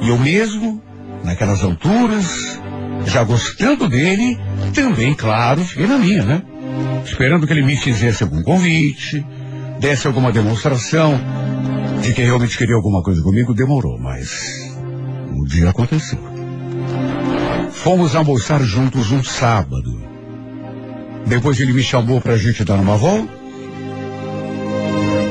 E 0.00 0.08
eu 0.08 0.18
mesmo, 0.18 0.82
naquelas 1.24 1.62
alturas, 1.62 2.60
já 3.06 3.24
gostando 3.24 3.88
dele, 3.88 4.38
também, 4.74 5.14
claro, 5.14 5.64
fiquei 5.64 5.86
na 5.86 5.98
minha, 5.98 6.24
né? 6.24 6.42
Esperando 7.04 7.46
que 7.46 7.52
ele 7.52 7.62
me 7.62 7.76
fizesse 7.76 8.22
algum 8.22 8.42
convite, 8.42 9.24
desse 9.80 10.06
alguma 10.06 10.32
demonstração 10.32 11.18
de 12.02 12.12
que 12.12 12.22
realmente 12.22 12.58
queria 12.58 12.74
alguma 12.74 13.02
coisa 13.02 13.22
comigo, 13.22 13.54
demorou, 13.54 13.98
mas 13.98 14.76
um 15.30 15.44
dia 15.44 15.70
aconteceu. 15.70 16.18
Fomos 17.70 18.16
almoçar 18.16 18.62
juntos 18.62 19.12
um 19.12 19.22
sábado. 19.22 20.00
Depois 21.26 21.60
ele 21.60 21.72
me 21.72 21.82
chamou 21.82 22.20
para 22.20 22.34
a 22.34 22.38
gente 22.38 22.64
dar 22.64 22.78
uma 22.78 22.96
volta. 22.96 23.32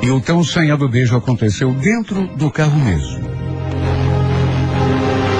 E 0.01 0.09
o 0.09 0.21
tão 0.21 0.43
sonhado 0.43 0.87
beijo 0.87 1.15
aconteceu 1.17 1.73
dentro 1.73 2.27
do 2.35 2.51
carro 2.51 2.77
mesmo. 2.79 3.34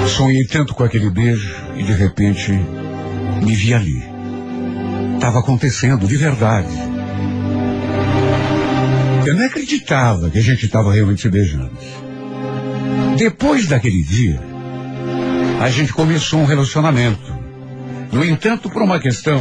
Sonhei 0.08 0.46
tanto 0.46 0.74
com 0.74 0.82
aquele 0.82 1.10
beijo 1.10 1.54
e 1.76 1.82
de 1.82 1.92
repente 1.92 2.52
me 3.42 3.54
vi 3.54 3.74
ali. 3.74 4.02
Estava 5.14 5.40
acontecendo 5.40 6.06
de 6.06 6.16
verdade. 6.16 6.68
Eu 9.26 9.34
não 9.34 9.44
acreditava 9.44 10.30
que 10.30 10.38
a 10.38 10.42
gente 10.42 10.64
estava 10.64 10.92
realmente 10.92 11.22
se 11.22 11.28
beijando. 11.28 11.72
Depois 13.16 13.66
daquele 13.66 14.02
dia, 14.02 14.40
a 15.60 15.68
gente 15.68 15.92
começou 15.92 16.40
um 16.40 16.46
relacionamento. 16.46 17.34
No 18.12 18.24
entanto, 18.24 18.70
por 18.70 18.82
uma 18.82 19.00
questão, 19.00 19.40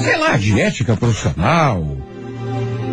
sei 0.00 0.18
lá, 0.18 0.36
de 0.36 0.60
ética 0.60 0.96
profissional, 0.96 1.96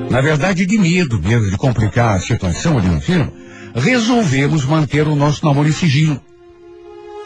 na 0.09 0.21
verdade 0.21 0.65
de 0.65 0.77
medo 0.77 1.21
mesmo 1.21 1.51
de 1.51 1.57
complicar 1.57 2.15
a 2.15 2.19
situação 2.19 2.77
ali 2.77 2.87
na 2.87 3.01
firma, 3.01 3.38
resolvemos 3.75 4.65
manter 4.65 5.07
o 5.07 5.15
nosso 5.15 5.45
namoro 5.45 5.67
em 5.67 5.73
sigilo. 5.73 6.19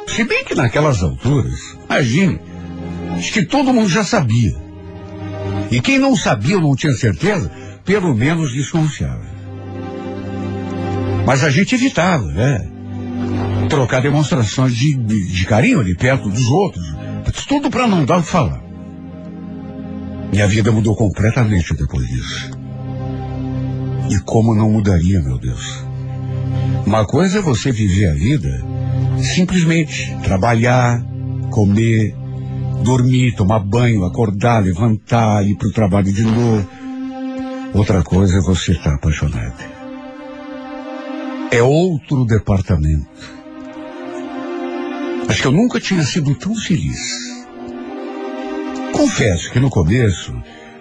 Se 0.07 0.23
bem 0.23 0.43
que 0.43 0.55
naquelas 0.55 1.01
alturas, 1.01 1.77
imagine, 1.85 2.39
acho 3.17 3.31
que 3.31 3.45
todo 3.45 3.73
mundo 3.73 3.89
já 3.89 4.03
sabia. 4.03 4.55
E 5.71 5.81
quem 5.81 5.97
não 5.97 6.15
sabia 6.15 6.57
ou 6.57 6.61
não 6.61 6.75
tinha 6.75 6.93
certeza, 6.93 7.51
pelo 7.85 8.13
menos 8.13 8.51
desconfiava. 8.51 9.25
Mas 11.25 11.43
a 11.43 11.49
gente 11.49 11.75
evitava, 11.75 12.25
né? 12.25 12.73
trocar 13.69 14.01
demonstrações 14.01 14.75
de, 14.75 14.95
de, 14.95 15.27
de 15.27 15.45
carinho 15.45 15.79
ali 15.79 15.95
perto 15.95 16.29
dos 16.29 16.45
outros. 16.47 16.85
Tudo 17.47 17.69
para 17.69 17.87
não 17.87 18.05
dar 18.05 18.19
o 18.19 18.23
que 18.23 18.29
falar. 18.29 18.61
Minha 20.31 20.47
vida 20.47 20.71
mudou 20.71 20.95
completamente 20.95 21.73
depois 21.73 22.07
disso. 22.07 22.51
E 24.09 24.19
como 24.19 24.53
não 24.53 24.69
mudaria, 24.69 25.21
meu 25.21 25.37
Deus? 25.37 25.83
Uma 26.85 27.05
coisa 27.05 27.39
é 27.39 27.41
você 27.41 27.71
viver 27.71 28.07
a 28.07 28.13
vida 28.13 28.63
simplesmente 29.23 30.15
trabalhar, 30.23 31.03
comer, 31.49 32.15
dormir, 32.83 33.35
tomar 33.35 33.59
banho, 33.59 34.03
acordar, 34.03 34.63
levantar, 34.63 35.45
ir 35.45 35.55
para 35.55 35.67
o 35.67 35.71
trabalho 35.71 36.11
de 36.11 36.23
novo. 36.23 36.67
Outra 37.73 38.03
coisa 38.03 38.37
é 38.37 38.41
você 38.41 38.73
estar 38.73 38.95
apaixonado. 38.95 39.63
É 41.51 41.61
outro 41.61 42.25
departamento. 42.25 43.07
Acho 45.27 45.41
que 45.41 45.47
eu 45.47 45.51
nunca 45.51 45.79
tinha 45.79 46.03
sido 46.03 46.35
tão 46.35 46.53
feliz. 46.55 47.23
Confesso 48.91 49.51
que 49.51 49.59
no 49.59 49.69
começo, 49.69 50.33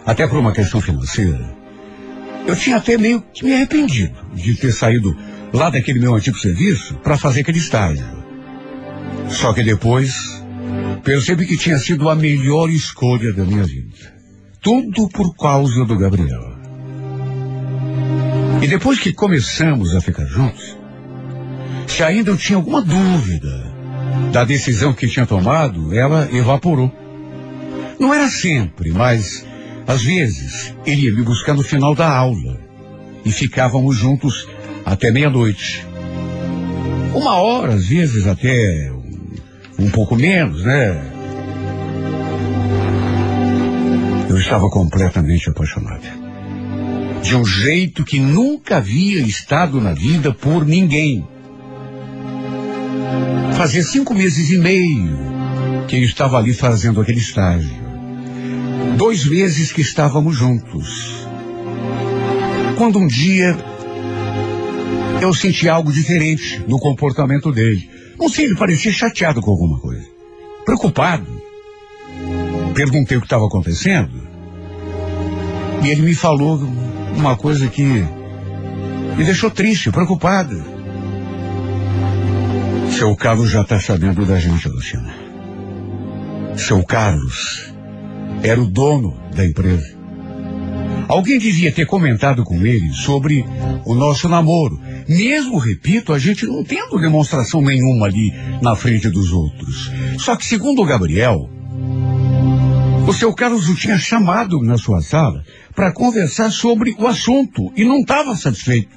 até 0.04 0.26
por 0.26 0.38
uma 0.38 0.52
questão 0.52 0.80
financeira, 0.80 1.54
eu 2.46 2.56
tinha 2.56 2.76
até 2.76 2.98
meio 2.98 3.22
que 3.32 3.44
me 3.44 3.54
arrependido 3.54 4.14
de 4.34 4.56
ter 4.56 4.72
saído 4.72 5.16
lá 5.52 5.70
daquele 5.70 6.00
meu 6.00 6.14
antigo 6.14 6.38
serviço 6.38 6.94
para 6.96 7.18
fazer 7.18 7.40
aquele 7.40 7.58
estágio. 7.58 8.06
Só 9.28 9.52
que 9.52 9.62
depois 9.62 10.42
percebi 11.04 11.46
que 11.46 11.56
tinha 11.56 11.78
sido 11.78 12.08
a 12.08 12.14
melhor 12.14 12.70
escolha 12.70 13.32
da 13.32 13.44
minha 13.44 13.64
vida. 13.64 14.12
Tudo 14.60 15.08
por 15.08 15.34
causa 15.36 15.84
do 15.84 15.98
Gabriel. 15.98 16.52
E 18.62 18.66
depois 18.68 19.00
que 19.00 19.12
começamos 19.12 19.94
a 19.94 20.00
ficar 20.00 20.24
juntos, 20.24 20.76
se 21.88 22.02
ainda 22.02 22.30
eu 22.30 22.36
tinha 22.36 22.56
alguma 22.56 22.80
dúvida 22.80 23.72
da 24.32 24.44
decisão 24.44 24.92
que 24.92 25.08
tinha 25.08 25.26
tomado, 25.26 25.94
ela 25.94 26.28
evaporou. 26.32 26.90
Não 27.98 28.14
era 28.14 28.28
sempre, 28.28 28.92
mas 28.92 29.44
às 29.86 30.02
vezes 30.02 30.74
ele 30.86 31.02
ia 31.02 31.14
me 31.14 31.22
buscar 31.22 31.54
no 31.54 31.62
final 31.62 31.94
da 31.94 32.08
aula 32.08 32.60
e 33.24 33.32
ficávamos 33.32 33.96
juntos 33.96 34.48
até 34.84 35.10
meia-noite. 35.10 35.86
Uma 37.14 37.36
hora, 37.36 37.74
às 37.74 37.86
vezes 37.86 38.26
até 38.26 38.90
um, 39.78 39.90
pouco 39.90 40.16
menos, 40.16 40.64
né? 40.64 41.10
Eu 44.28 44.38
estava 44.38 44.68
completamente 44.70 45.50
apaixonado. 45.50 46.02
De 47.22 47.36
um 47.36 47.44
jeito 47.44 48.04
que 48.04 48.18
nunca 48.18 48.78
havia 48.78 49.20
estado 49.20 49.80
na 49.80 49.92
vida 49.92 50.32
por 50.32 50.64
ninguém. 50.64 51.26
Fazia 53.54 53.82
cinco 53.82 54.14
meses 54.14 54.50
e 54.50 54.58
meio 54.58 55.18
que 55.86 55.96
eu 55.96 56.02
estava 56.02 56.38
ali 56.38 56.54
fazendo 56.54 57.00
aquele 57.00 57.18
estágio. 57.18 57.82
Dois 58.96 59.26
meses 59.26 59.70
que 59.70 59.82
estávamos 59.82 60.34
juntos. 60.34 61.26
Quando 62.76 62.98
um 62.98 63.06
dia 63.06 63.56
eu 65.24 65.32
senti 65.32 65.68
algo 65.68 65.92
diferente 65.92 66.62
no 66.66 66.78
comportamento 66.78 67.52
dele. 67.52 67.88
Não 68.18 68.28
sei, 68.28 68.46
ele 68.46 68.56
parecia 68.56 68.92
chateado 68.92 69.40
com 69.40 69.50
alguma 69.50 69.78
coisa. 69.78 70.04
Preocupado. 70.64 71.26
Perguntei 72.74 73.16
o 73.16 73.20
que 73.20 73.26
estava 73.26 73.46
acontecendo. 73.46 74.10
E 75.82 75.88
ele 75.88 76.02
me 76.02 76.14
falou 76.14 76.58
uma 77.16 77.36
coisa 77.36 77.68
que 77.68 78.04
me 79.16 79.24
deixou 79.24 79.50
triste, 79.50 79.90
preocupado. 79.90 80.62
Seu 82.90 83.14
Carlos 83.16 83.50
já 83.50 83.62
está 83.62 83.80
sabendo 83.80 84.24
da 84.24 84.38
gente, 84.38 84.68
Luciana. 84.68 85.14
Seu 86.56 86.84
Carlos 86.84 87.72
era 88.42 88.60
o 88.60 88.66
dono 88.66 89.16
da 89.34 89.44
empresa. 89.44 90.01
Alguém 91.12 91.38
devia 91.38 91.70
ter 91.70 91.84
comentado 91.84 92.42
com 92.42 92.64
ele 92.64 92.90
sobre 92.94 93.44
o 93.84 93.94
nosso 93.94 94.30
namoro. 94.30 94.80
Mesmo, 95.06 95.58
repito, 95.58 96.10
a 96.10 96.18
gente 96.18 96.46
não 96.46 96.64
tendo 96.64 96.98
demonstração 96.98 97.60
nenhuma 97.60 98.06
ali 98.06 98.32
na 98.62 98.74
frente 98.74 99.10
dos 99.10 99.30
outros. 99.30 99.92
Só 100.18 100.34
que, 100.36 100.46
segundo 100.46 100.80
o 100.80 100.86
Gabriel, 100.86 101.50
o 103.06 103.12
seu 103.12 103.34
Carlos 103.34 103.68
o 103.68 103.74
tinha 103.74 103.98
chamado 103.98 104.62
na 104.62 104.78
sua 104.78 105.02
sala 105.02 105.44
para 105.74 105.92
conversar 105.92 106.50
sobre 106.50 106.96
o 106.98 107.06
assunto 107.06 107.70
e 107.76 107.84
não 107.84 108.00
estava 108.00 108.34
satisfeito. 108.34 108.96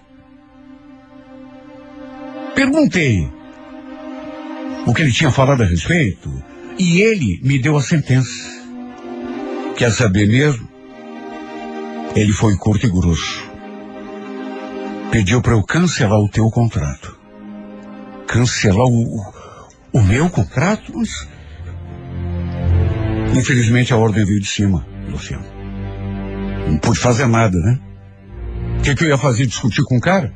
Perguntei 2.55 3.30
o 4.88 4.93
que 4.93 5.01
ele 5.01 5.11
tinha 5.11 5.32
falado 5.32 5.63
a 5.63 5.66
respeito 5.66 6.32
e 6.80 7.01
ele 7.01 7.41
me 7.43 7.59
deu 7.59 7.76
a 7.76 7.82
sentença. 7.82 8.55
Quer 9.76 9.91
saber 9.91 10.30
mesmo? 10.30 10.75
Ele 12.16 12.32
foi 12.32 12.55
curto 12.55 12.88
e 12.88 12.89
grosso. 12.89 13.43
Pediu 15.11 15.41
para 15.41 15.51
eu 15.51 15.63
cancelar 15.63 16.18
o 16.18 16.30
teu 16.30 16.49
contrato. 16.49 17.18
Cancelar 18.26 18.86
o, 18.86 19.34
o 19.91 20.01
meu 20.01 20.30
contrato? 20.30 20.93
Mas... 20.95 21.28
Infelizmente 23.38 23.93
a 23.93 23.97
ordem 23.97 24.26
veio 24.26 24.39
de 24.39 24.47
cima, 24.47 24.88
Luciano. 25.09 25.43
Não 26.70 26.78
pude 26.78 26.97
fazer 26.97 27.28
nada, 27.28 27.57
né? 27.57 27.80
O 28.80 28.82
que, 28.82 28.95
que 28.95 29.03
eu 29.03 29.09
ia 29.09 29.18
fazer? 29.18 29.45
Discutir 29.45 29.84
com 29.84 29.97
o 29.97 30.01
cara? 30.01 30.34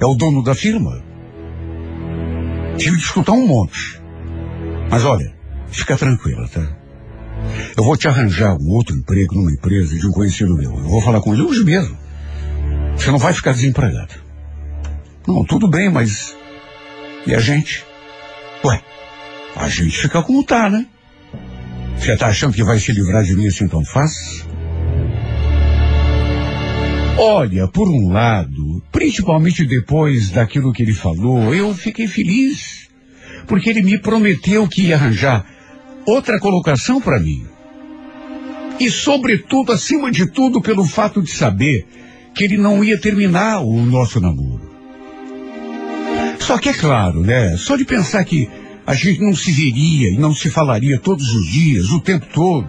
É 0.00 0.04
o 0.04 0.14
dono 0.14 0.42
da 0.42 0.56
firma. 0.56 1.02
Tive 2.76 2.96
que 2.96 3.04
escutar 3.04 3.32
um 3.32 3.46
monte. 3.46 4.02
Mas 4.90 5.04
olha, 5.04 5.32
fica 5.68 5.96
tranquila, 5.96 6.48
tá? 6.48 6.83
Eu 7.76 7.84
vou 7.84 7.96
te 7.96 8.08
arranjar 8.08 8.56
um 8.56 8.68
outro 8.70 8.96
emprego 8.96 9.34
numa 9.34 9.52
empresa 9.52 9.98
de 9.98 10.06
um 10.06 10.12
conhecido 10.12 10.56
meu. 10.56 10.70
Eu 10.70 10.88
vou 10.88 11.00
falar 11.00 11.20
com 11.20 11.34
ele 11.34 11.42
hoje 11.42 11.64
mesmo. 11.64 11.96
Você 12.96 13.10
não 13.10 13.18
vai 13.18 13.32
ficar 13.32 13.52
desempregado. 13.52 14.14
Não, 15.26 15.44
tudo 15.44 15.68
bem, 15.68 15.90
mas. 15.90 16.36
E 17.26 17.34
a 17.34 17.40
gente? 17.40 17.84
Ué, 18.64 18.80
a 19.56 19.68
gente 19.68 19.96
fica 19.96 20.22
como 20.22 20.44
tá, 20.44 20.68
né? 20.70 20.86
Você 21.98 22.16
tá 22.16 22.28
achando 22.28 22.52
que 22.52 22.62
vai 22.62 22.78
se 22.78 22.92
livrar 22.92 23.24
de 23.24 23.34
mim 23.34 23.46
assim 23.46 23.66
tão 23.66 23.84
fácil? 23.84 24.44
Olha, 27.16 27.68
por 27.68 27.88
um 27.88 28.12
lado, 28.12 28.82
principalmente 28.90 29.64
depois 29.64 30.30
daquilo 30.30 30.72
que 30.72 30.82
ele 30.82 30.92
falou, 30.92 31.54
eu 31.54 31.72
fiquei 31.74 32.06
feliz. 32.06 32.88
Porque 33.46 33.70
ele 33.70 33.82
me 33.82 33.98
prometeu 33.98 34.66
que 34.68 34.82
ia 34.82 34.96
arranjar 34.96 35.46
outra 36.06 36.38
colocação 36.38 37.00
para 37.00 37.20
mim. 37.20 37.46
E, 38.78 38.90
sobretudo, 38.90 39.72
acima 39.72 40.10
de 40.10 40.26
tudo, 40.26 40.60
pelo 40.60 40.84
fato 40.84 41.22
de 41.22 41.30
saber 41.30 41.86
que 42.34 42.44
ele 42.44 42.56
não 42.56 42.82
ia 42.82 43.00
terminar 43.00 43.60
o 43.60 43.80
nosso 43.86 44.20
namoro. 44.20 44.74
Só 46.40 46.58
que 46.58 46.68
é 46.68 46.74
claro, 46.74 47.22
né? 47.22 47.56
Só 47.56 47.76
de 47.76 47.84
pensar 47.84 48.24
que 48.24 48.48
a 48.86 48.94
gente 48.94 49.20
não 49.20 49.34
se 49.34 49.50
veria 49.50 50.10
e 50.10 50.18
não 50.18 50.34
se 50.34 50.50
falaria 50.50 50.98
todos 50.98 51.26
os 51.32 51.46
dias, 51.46 51.90
o 51.90 52.00
tempo 52.00 52.26
todo, 52.32 52.68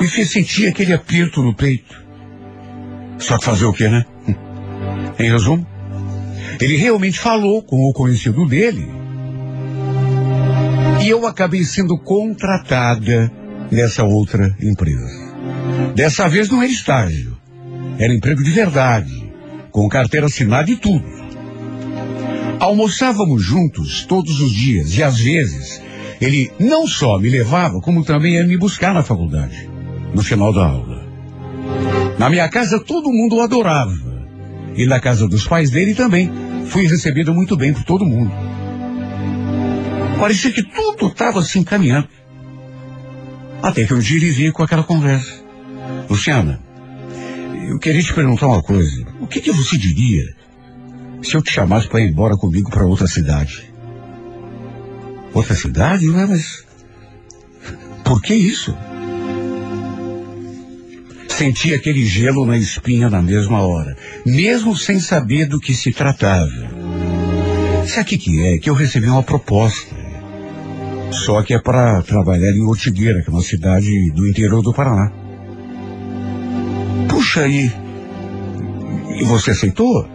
me 0.00 0.08
fez 0.08 0.30
sentir 0.30 0.68
aquele 0.68 0.92
aperto 0.92 1.42
no 1.42 1.54
peito. 1.54 2.04
Só 3.18 3.36
que 3.36 3.44
fazer 3.44 3.64
o 3.64 3.72
quê, 3.72 3.88
né? 3.88 4.04
Em 5.18 5.30
resumo, 5.30 5.66
ele 6.60 6.76
realmente 6.76 7.18
falou 7.18 7.62
com 7.62 7.76
o 7.76 7.92
conhecido 7.92 8.46
dele. 8.46 8.88
E 11.06 11.08
eu 11.08 11.24
acabei 11.24 11.62
sendo 11.62 11.96
contratada 11.96 13.30
nessa 13.70 14.02
outra 14.02 14.52
empresa. 14.60 15.36
Dessa 15.94 16.28
vez 16.28 16.50
não 16.50 16.60
era 16.60 16.72
estágio. 16.72 17.38
Era 17.96 18.12
emprego 18.12 18.42
de 18.42 18.50
verdade, 18.50 19.32
com 19.70 19.88
carteira 19.88 20.26
assinada 20.26 20.68
e 20.68 20.74
tudo. 20.74 21.06
Almoçávamos 22.58 23.40
juntos 23.40 24.04
todos 24.04 24.40
os 24.40 24.50
dias 24.50 24.98
e 24.98 25.02
às 25.04 25.20
vezes 25.20 25.80
ele 26.20 26.50
não 26.58 26.88
só 26.88 27.20
me 27.20 27.30
levava, 27.30 27.80
como 27.80 28.04
também 28.04 28.34
ia 28.34 28.44
me 28.44 28.58
buscar 28.58 28.92
na 28.92 29.04
faculdade, 29.04 29.70
no 30.12 30.24
final 30.24 30.52
da 30.52 30.66
aula. 30.66 31.06
Na 32.18 32.28
minha 32.28 32.48
casa 32.48 32.80
todo 32.80 33.12
mundo 33.12 33.36
o 33.36 33.42
adorava. 33.42 33.94
E 34.74 34.84
na 34.86 34.98
casa 34.98 35.28
dos 35.28 35.46
pais 35.46 35.70
dele 35.70 35.94
também. 35.94 36.32
Fui 36.64 36.84
recebido 36.88 37.32
muito 37.32 37.56
bem 37.56 37.72
por 37.72 37.84
todo 37.84 38.04
mundo. 38.04 38.45
Parecia 40.18 40.50
que 40.50 40.62
tudo 40.62 41.08
estava 41.08 41.42
se 41.42 41.58
encaminhando. 41.58 42.08
Até 43.62 43.84
que 43.84 43.94
um 43.94 43.98
dia 43.98 44.16
ele 44.16 44.30
veio 44.30 44.52
com 44.52 44.62
aquela 44.62 44.82
conversa. 44.82 45.44
Luciana, 46.08 46.60
eu 47.68 47.78
queria 47.78 48.02
te 48.02 48.12
perguntar 48.14 48.46
uma 48.46 48.62
coisa. 48.62 49.04
O 49.20 49.26
que, 49.26 49.40
que 49.40 49.52
você 49.52 49.76
diria 49.76 50.34
se 51.22 51.34
eu 51.34 51.42
te 51.42 51.50
chamasse 51.50 51.88
para 51.88 52.00
ir 52.00 52.10
embora 52.10 52.36
comigo 52.36 52.70
para 52.70 52.86
outra 52.86 53.06
cidade? 53.06 53.72
Outra 55.34 55.54
cidade? 55.54 56.06
Não 56.06 56.20
é, 56.20 56.26
mas. 56.26 56.64
Por 58.04 58.22
que 58.22 58.34
isso? 58.34 58.76
Senti 61.28 61.74
aquele 61.74 62.06
gelo 62.06 62.46
na 62.46 62.56
espinha 62.56 63.10
na 63.10 63.20
mesma 63.20 63.60
hora, 63.60 63.96
mesmo 64.24 64.76
sem 64.76 64.98
saber 65.00 65.46
do 65.46 65.60
que 65.60 65.74
se 65.74 65.92
tratava. 65.92 66.70
Sabe 67.86 68.02
o 68.02 68.04
que, 68.04 68.18
que 68.18 68.42
é? 68.46 68.58
Que 68.58 68.70
eu 68.70 68.74
recebi 68.74 69.08
uma 69.08 69.22
proposta. 69.22 69.95
Só 71.10 71.42
que 71.42 71.54
é 71.54 71.58
para 71.58 72.02
trabalhar 72.02 72.50
em 72.50 72.62
Ortigueira, 72.62 73.22
que 73.22 73.30
é 73.30 73.32
uma 73.32 73.42
cidade 73.42 73.88
do 74.12 74.28
interior 74.28 74.62
do 74.62 74.72
Paraná. 74.72 75.10
Puxa 77.08 77.42
aí. 77.42 77.72
E 79.18 79.24
você 79.24 79.52
aceitou? 79.52 80.08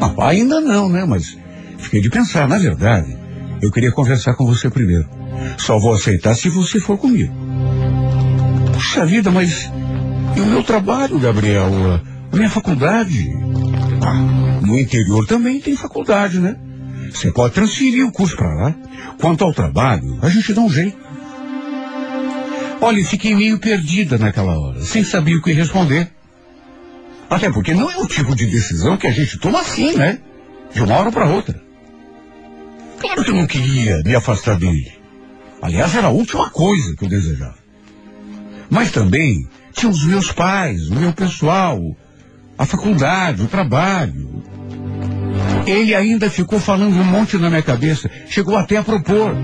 Ah, 0.00 0.28
ainda 0.28 0.60
não, 0.60 0.88
né? 0.88 1.04
Mas 1.04 1.36
fiquei 1.78 2.00
de 2.00 2.10
pensar. 2.10 2.48
Na 2.48 2.58
verdade, 2.58 3.16
eu 3.60 3.70
queria 3.70 3.92
conversar 3.92 4.34
com 4.34 4.44
você 4.44 4.68
primeiro. 4.68 5.08
Só 5.56 5.78
vou 5.78 5.94
aceitar 5.94 6.34
se 6.34 6.48
você 6.48 6.80
for 6.80 6.98
comigo. 6.98 7.32
Puxa 8.72 9.06
vida, 9.06 9.30
mas 9.30 9.70
e 10.36 10.40
o 10.40 10.46
meu 10.46 10.62
trabalho, 10.62 11.18
Gabriel? 11.18 11.68
A 12.32 12.36
minha 12.36 12.48
faculdade? 12.48 13.30
Ah, 14.04 14.60
no 14.66 14.78
interior 14.78 15.26
também 15.26 15.60
tem 15.60 15.76
faculdade, 15.76 16.40
né? 16.40 16.56
Você 17.10 17.32
pode 17.32 17.54
transferir 17.54 18.06
o 18.06 18.12
curso 18.12 18.36
para 18.36 18.54
lá. 18.54 18.74
Quanto 19.18 19.44
ao 19.44 19.52
trabalho, 19.52 20.18
a 20.22 20.28
gente 20.28 20.52
dá 20.52 20.60
um 20.60 20.70
jeito. 20.70 20.98
Olha, 22.80 23.04
fiquei 23.04 23.34
meio 23.34 23.58
perdida 23.58 24.18
naquela 24.18 24.58
hora, 24.58 24.82
sem 24.82 25.04
saber 25.04 25.36
o 25.36 25.42
que 25.42 25.52
responder. 25.52 26.10
Até 27.30 27.50
porque 27.50 27.72
não 27.72 27.90
é 27.90 27.96
o 27.96 28.06
tipo 28.06 28.34
de 28.34 28.46
decisão 28.46 28.96
que 28.96 29.06
a 29.06 29.12
gente 29.12 29.38
toma 29.38 29.60
assim, 29.60 29.94
né? 29.94 30.18
De 30.74 30.82
uma 30.82 30.96
hora 30.96 31.12
para 31.12 31.26
outra. 31.26 31.62
Claro 32.98 33.24
que 33.24 33.30
eu 33.30 33.36
não 33.36 33.46
queria 33.46 34.02
me 34.02 34.14
afastar 34.14 34.58
dele. 34.58 34.92
Aliás, 35.62 35.94
era 35.94 36.08
a 36.08 36.10
última 36.10 36.50
coisa 36.50 36.96
que 36.96 37.04
eu 37.04 37.08
desejava. 37.08 37.56
Mas 38.68 38.90
também 38.90 39.48
tinha 39.72 39.90
os 39.90 40.04
meus 40.04 40.32
pais, 40.32 40.88
o 40.88 40.94
meu 40.94 41.12
pessoal, 41.12 41.78
a 42.58 42.66
faculdade, 42.66 43.42
o 43.42 43.48
trabalho. 43.48 44.42
Ele 45.66 45.94
ainda 45.94 46.28
ficou 46.28 46.58
falando 46.58 46.94
um 46.94 47.04
monte 47.04 47.38
na 47.38 47.48
minha 47.48 47.62
cabeça. 47.62 48.10
Chegou 48.28 48.56
até 48.56 48.76
a 48.76 48.82
propor. 48.82 49.34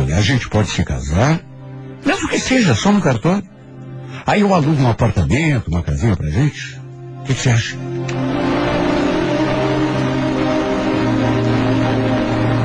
Olha, 0.00 0.16
a 0.16 0.20
gente 0.20 0.48
pode 0.48 0.70
se 0.70 0.84
casar, 0.84 1.40
mesmo 2.04 2.28
que 2.28 2.38
seja 2.38 2.74
só 2.74 2.90
no 2.90 3.00
cartório. 3.00 3.44
Aí 4.26 4.40
eu 4.40 4.54
alugo 4.54 4.80
um 4.80 4.88
apartamento, 4.88 5.68
uma 5.68 5.82
casinha 5.82 6.16
pra 6.16 6.30
gente. 6.30 6.80
O 7.20 7.24
que, 7.24 7.34
você 7.34 7.50
acha? 7.50 7.76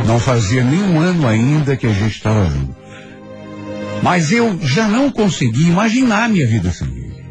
Não 0.06 0.20
fazia 0.20 0.64
nem 0.64 0.82
um 0.82 1.00
ano 1.00 1.28
ainda 1.28 1.76
que 1.76 1.86
a 1.86 1.94
gente 1.94 2.16
estava 2.16 2.46
junto. 2.50 2.76
Mas 4.02 4.32
eu 4.32 4.58
já 4.62 4.88
não 4.88 5.10
consegui 5.12 5.68
imaginar 5.68 6.30
minha 6.30 6.48
vida 6.48 6.72
sem 6.72 6.88
ele. 6.88 7.26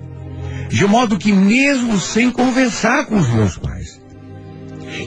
De 0.68 0.84
modo 0.86 1.16
que 1.16 1.32
mesmo 1.32 1.98
sem 1.98 2.30
conversar 2.30 3.06
com 3.06 3.16
os 3.16 3.28
meus 3.28 3.56
pais, 3.56 3.95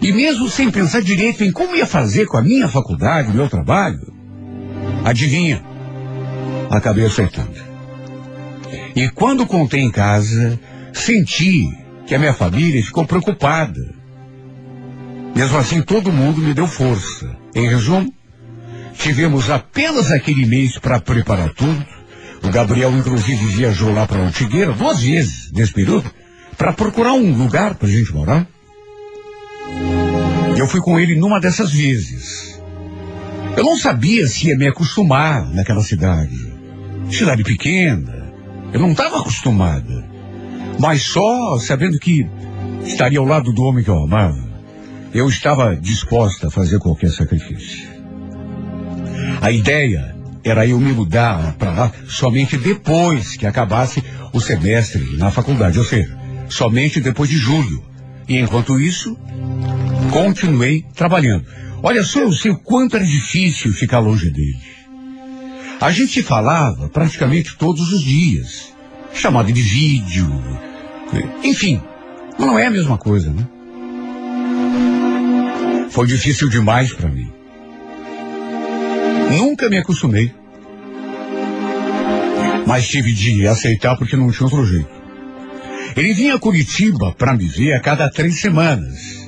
e 0.01 0.11
mesmo 0.11 0.49
sem 0.49 0.71
pensar 0.71 1.01
direito 1.01 1.43
em 1.43 1.51
como 1.51 1.75
ia 1.75 1.85
fazer 1.85 2.25
com 2.25 2.37
a 2.37 2.41
minha 2.41 2.67
faculdade, 2.67 3.31
o 3.31 3.35
meu 3.35 3.49
trabalho, 3.49 4.13
adivinha? 5.03 5.63
Acabei 6.69 7.05
aceitando. 7.05 7.69
E 8.95 9.09
quando 9.09 9.45
contei 9.45 9.81
em 9.81 9.91
casa, 9.91 10.59
senti 10.93 11.67
que 12.05 12.15
a 12.15 12.19
minha 12.19 12.33
família 12.33 12.83
ficou 12.83 13.05
preocupada. 13.05 13.79
Mesmo 15.35 15.57
assim, 15.57 15.81
todo 15.81 16.11
mundo 16.11 16.41
me 16.41 16.53
deu 16.53 16.67
força. 16.67 17.35
Em 17.55 17.67
resumo, 17.67 18.13
tivemos 18.97 19.49
apenas 19.49 20.11
aquele 20.11 20.45
mês 20.45 20.77
para 20.77 20.99
preparar 20.99 21.53
tudo. 21.53 21.85
O 22.43 22.49
Gabriel, 22.49 22.91
inclusive, 22.91 23.45
viajou 23.47 23.93
lá 23.93 24.07
para 24.07 24.21
Antigueira 24.21 24.73
duas 24.73 25.01
vezes 25.01 25.51
nesse 25.51 25.73
período 25.73 26.09
para 26.57 26.73
procurar 26.73 27.13
um 27.13 27.33
lugar 27.33 27.75
para 27.75 27.87
a 27.87 27.91
gente 27.91 28.13
morar. 28.13 28.47
Eu 30.59 30.67
fui 30.67 30.81
com 30.81 30.99
ele 30.99 31.15
numa 31.15 31.39
dessas 31.39 31.71
vezes. 31.71 32.61
Eu 33.55 33.63
não 33.63 33.77
sabia 33.77 34.27
se 34.27 34.49
ia 34.49 34.57
me 34.57 34.67
acostumar 34.67 35.49
naquela 35.53 35.81
cidade. 35.81 36.37
Cidade 37.09 37.45
pequena. 37.45 38.33
Eu 38.73 38.81
não 38.81 38.91
estava 38.91 39.21
acostumada. 39.21 40.05
Mas 40.77 41.03
só 41.03 41.57
sabendo 41.59 41.97
que 41.97 42.29
estaria 42.83 43.19
ao 43.19 43.25
lado 43.25 43.53
do 43.53 43.63
homem 43.63 43.85
que 43.85 43.89
eu 43.89 44.03
amava, 44.03 44.49
eu 45.13 45.29
estava 45.29 45.77
disposta 45.77 46.47
a 46.47 46.51
fazer 46.51 46.77
qualquer 46.79 47.11
sacrifício. 47.11 47.87
A 49.39 49.53
ideia 49.53 50.13
era 50.43 50.67
eu 50.67 50.77
me 50.77 50.91
mudar 50.91 51.55
para 51.57 51.71
lá 51.71 51.91
somente 52.05 52.57
depois 52.57 53.37
que 53.37 53.47
acabasse 53.47 54.03
o 54.33 54.41
semestre 54.41 55.15
na 55.15 55.31
faculdade, 55.31 55.79
ou 55.79 55.85
seja, 55.85 56.17
somente 56.49 56.99
depois 56.99 57.29
de 57.29 57.37
julho. 57.37 57.81
E 58.27 58.37
enquanto 58.37 58.77
isso, 58.77 59.17
continuei 60.11 60.85
trabalhando. 60.95 61.45
Olha 61.81 62.03
só, 62.03 62.19
eu 62.19 62.33
sei 62.33 62.51
o 62.51 62.57
quanto 62.57 62.95
era 62.95 63.05
difícil 63.05 63.71
ficar 63.71 63.99
longe 63.99 64.29
dele. 64.29 64.59
A 65.79 65.91
gente 65.91 66.21
falava 66.21 66.89
praticamente 66.89 67.55
todos 67.57 67.93
os 67.93 68.01
dias. 68.01 68.73
Chamada 69.13 69.51
de 69.51 69.61
vídeo. 69.61 70.29
Enfim, 71.43 71.81
não 72.37 72.59
é 72.59 72.67
a 72.67 72.71
mesma 72.71 72.97
coisa, 72.97 73.31
né? 73.31 73.47
Foi 75.89 76.05
difícil 76.05 76.49
demais 76.49 76.93
para 76.93 77.09
mim. 77.09 77.31
Nunca 79.37 79.69
me 79.69 79.77
acostumei. 79.77 80.33
Mas 82.67 82.87
tive 82.87 83.13
de 83.13 83.47
aceitar 83.47 83.97
porque 83.97 84.15
não 84.15 84.31
tinha 84.31 84.45
outro 84.45 84.65
jeito. 84.65 84.89
Ele 85.95 86.13
vinha 86.13 86.35
a 86.35 86.39
Curitiba 86.39 87.13
para 87.13 87.35
me 87.35 87.45
ver 87.45 87.73
a 87.73 87.79
cada 87.79 88.09
três 88.09 88.39
semanas. 88.39 89.18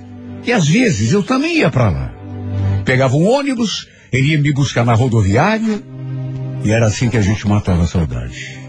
E 0.43 0.51
às 0.51 0.67
vezes 0.67 1.11
eu 1.11 1.23
também 1.23 1.57
ia 1.57 1.69
para 1.69 1.89
lá. 1.89 2.13
Pegava 2.83 3.15
um 3.15 3.27
ônibus, 3.27 3.87
ele 4.11 4.29
ia 4.29 4.41
me 4.41 4.51
buscar 4.53 4.85
na 4.85 4.93
rodoviária. 4.93 5.81
E 6.63 6.71
era 6.71 6.87
assim 6.87 7.09
que 7.09 7.17
a 7.17 7.21
gente 7.21 7.47
matava 7.47 7.83
a 7.83 7.87
saudade. 7.87 8.59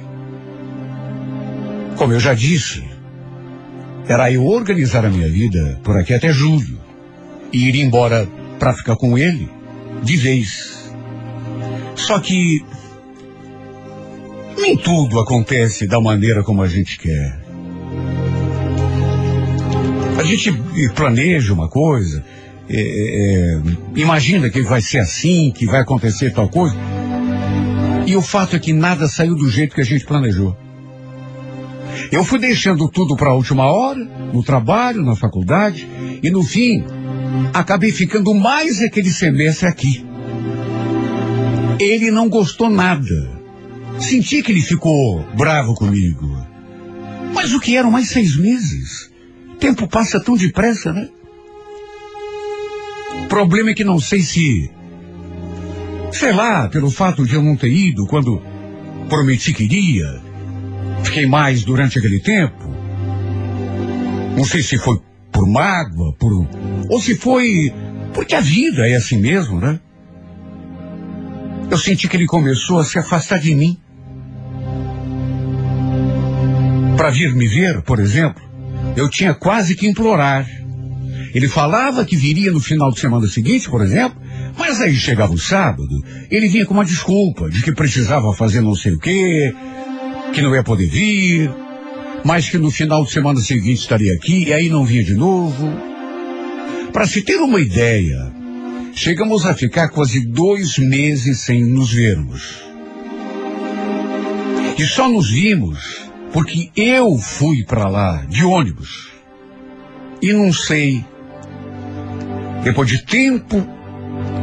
Como 1.96 2.12
eu 2.12 2.20
já 2.20 2.34
disse, 2.34 2.82
era 4.08 4.30
eu 4.32 4.46
organizar 4.46 5.04
a 5.04 5.10
minha 5.10 5.28
vida 5.28 5.80
por 5.82 5.96
aqui 5.96 6.14
até 6.14 6.32
julho. 6.32 6.80
E 7.52 7.68
ir 7.68 7.76
embora 7.76 8.26
para 8.58 8.72
ficar 8.72 8.96
com 8.96 9.18
ele 9.18 9.48
de 10.02 10.16
vez. 10.16 10.90
Só 11.94 12.18
que 12.18 12.64
nem 14.58 14.76
tudo 14.76 15.20
acontece 15.20 15.86
da 15.86 16.00
maneira 16.00 16.42
como 16.42 16.62
a 16.62 16.68
gente 16.68 16.98
quer. 16.98 17.41
A 20.22 20.24
gente 20.24 20.52
planeja 20.94 21.52
uma 21.52 21.68
coisa, 21.68 22.24
é, 22.70 22.78
é, 22.78 23.60
imagina 23.96 24.48
que 24.48 24.62
vai 24.62 24.80
ser 24.80 25.00
assim, 25.00 25.50
que 25.50 25.66
vai 25.66 25.80
acontecer 25.80 26.32
tal 26.32 26.48
coisa. 26.48 26.76
E 28.06 28.14
o 28.14 28.22
fato 28.22 28.54
é 28.54 28.60
que 28.60 28.72
nada 28.72 29.08
saiu 29.08 29.34
do 29.34 29.50
jeito 29.50 29.74
que 29.74 29.80
a 29.80 29.84
gente 29.84 30.04
planejou. 30.04 30.56
Eu 32.12 32.24
fui 32.24 32.38
deixando 32.38 32.88
tudo 32.88 33.16
para 33.16 33.30
a 33.30 33.34
última 33.34 33.64
hora, 33.64 33.98
no 34.32 34.44
trabalho, 34.44 35.02
na 35.02 35.16
faculdade, 35.16 35.88
e 36.22 36.30
no 36.30 36.44
fim, 36.44 36.84
acabei 37.52 37.90
ficando 37.90 38.32
mais 38.32 38.80
aquele 38.80 39.10
semestre 39.10 39.66
aqui. 39.66 40.06
Ele 41.80 42.12
não 42.12 42.28
gostou 42.28 42.70
nada. 42.70 43.28
Senti 43.98 44.40
que 44.40 44.52
ele 44.52 44.62
ficou 44.62 45.26
bravo 45.36 45.74
comigo. 45.74 46.46
Mas 47.34 47.52
o 47.52 47.58
que 47.58 47.76
eram 47.76 47.90
mais 47.90 48.08
seis 48.08 48.36
meses? 48.36 49.11
Tempo 49.62 49.86
passa 49.86 50.18
tão 50.18 50.36
depressa, 50.36 50.92
né? 50.92 51.08
O 53.22 53.28
problema 53.28 53.70
é 53.70 53.74
que 53.74 53.84
não 53.84 54.00
sei 54.00 54.20
se. 54.20 54.68
Sei 56.10 56.32
lá, 56.32 56.68
pelo 56.68 56.90
fato 56.90 57.24
de 57.24 57.36
eu 57.36 57.42
não 57.44 57.56
ter 57.56 57.70
ido 57.70 58.04
quando 58.08 58.42
prometi 59.08 59.54
que 59.54 59.62
iria. 59.62 60.20
Fiquei 61.04 61.26
mais 61.26 61.62
durante 61.62 61.96
aquele 61.96 62.18
tempo. 62.18 62.58
Não 64.36 64.42
sei 64.42 64.64
se 64.64 64.76
foi 64.78 65.00
por 65.30 65.46
mágoa, 65.46 66.12
por. 66.18 66.44
Ou 66.90 67.00
se 67.00 67.14
foi. 67.14 67.72
Porque 68.12 68.34
a 68.34 68.40
vida 68.40 68.88
é 68.88 68.96
assim 68.96 69.16
mesmo, 69.16 69.60
né? 69.60 69.78
Eu 71.70 71.78
senti 71.78 72.08
que 72.08 72.16
ele 72.16 72.26
começou 72.26 72.80
a 72.80 72.84
se 72.84 72.98
afastar 72.98 73.38
de 73.38 73.54
mim. 73.54 73.80
Para 76.96 77.10
vir 77.10 77.32
me 77.32 77.46
ver, 77.46 77.80
por 77.82 78.00
exemplo, 78.00 78.51
eu 78.96 79.08
tinha 79.08 79.34
quase 79.34 79.74
que 79.74 79.86
implorar. 79.86 80.48
Ele 81.34 81.48
falava 81.48 82.04
que 82.04 82.16
viria 82.16 82.50
no 82.50 82.60
final 82.60 82.90
de 82.90 83.00
semana 83.00 83.26
seguinte, 83.26 83.68
por 83.68 83.80
exemplo, 83.82 84.20
mas 84.58 84.80
aí 84.80 84.94
chegava 84.94 85.32
o 85.32 85.38
sábado, 85.38 86.02
ele 86.30 86.48
vinha 86.48 86.66
com 86.66 86.74
uma 86.74 86.84
desculpa 86.84 87.48
de 87.48 87.62
que 87.62 87.72
precisava 87.72 88.34
fazer 88.34 88.60
não 88.60 88.74
sei 88.74 88.92
o 88.92 88.98
quê, 88.98 89.54
que 90.34 90.42
não 90.42 90.54
ia 90.54 90.62
poder 90.62 90.86
vir, 90.86 91.50
mas 92.24 92.48
que 92.48 92.58
no 92.58 92.70
final 92.70 93.04
de 93.04 93.12
semana 93.12 93.40
seguinte 93.40 93.80
estaria 93.80 94.12
aqui 94.12 94.44
e 94.48 94.52
aí 94.52 94.68
não 94.68 94.84
vinha 94.84 95.02
de 95.02 95.14
novo. 95.14 95.72
Para 96.92 97.06
se 97.06 97.22
ter 97.22 97.36
uma 97.36 97.60
ideia, 97.60 98.30
chegamos 98.92 99.46
a 99.46 99.54
ficar 99.54 99.88
quase 99.88 100.20
dois 100.20 100.76
meses 100.78 101.40
sem 101.40 101.64
nos 101.64 101.92
vermos. 101.92 102.62
E 104.78 104.84
só 104.84 105.08
nos 105.08 105.30
vimos 105.30 106.01
porque 106.32 106.70
eu 106.74 107.18
fui 107.18 107.64
para 107.64 107.88
lá 107.88 108.24
de 108.28 108.44
ônibus. 108.44 109.12
E 110.20 110.32
não 110.32 110.52
sei 110.52 111.04
Depois 112.62 112.88
de 112.88 113.04
tempo, 113.04 113.66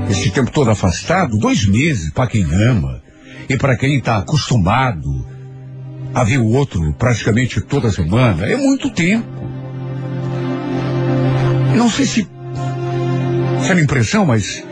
esse 0.09 0.29
tempo 0.29 0.51
todo 0.51 0.69
afastado, 0.69 1.37
dois 1.37 1.65
meses 1.65 2.11
para 2.11 2.27
quem 2.27 2.43
ama 2.43 3.01
e 3.47 3.55
para 3.55 3.77
quem 3.77 3.97
está 3.97 4.17
acostumado 4.17 5.25
a 6.13 6.23
ver 6.23 6.37
o 6.37 6.47
outro 6.47 6.93
praticamente 6.93 7.61
toda 7.61 7.91
semana, 7.91 8.45
é 8.45 8.57
muito 8.57 8.89
tempo. 8.91 9.25
Não 11.75 11.89
sei 11.89 12.05
se 12.05 12.27
essa 13.59 13.71
era 13.71 13.81
impressão, 13.81 14.25
mas 14.25 14.63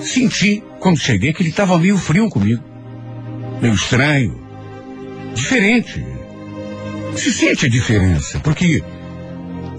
senti 0.00 0.62
quando 0.78 0.98
cheguei 0.98 1.32
que 1.32 1.42
ele 1.42 1.50
estava 1.50 1.78
meio 1.78 1.98
frio 1.98 2.28
comigo. 2.28 2.62
Meio 3.60 3.74
estranho. 3.74 4.40
Diferente. 5.34 6.11
Se 7.16 7.32
sente 7.32 7.66
a 7.66 7.68
diferença, 7.68 8.40
porque 8.40 8.82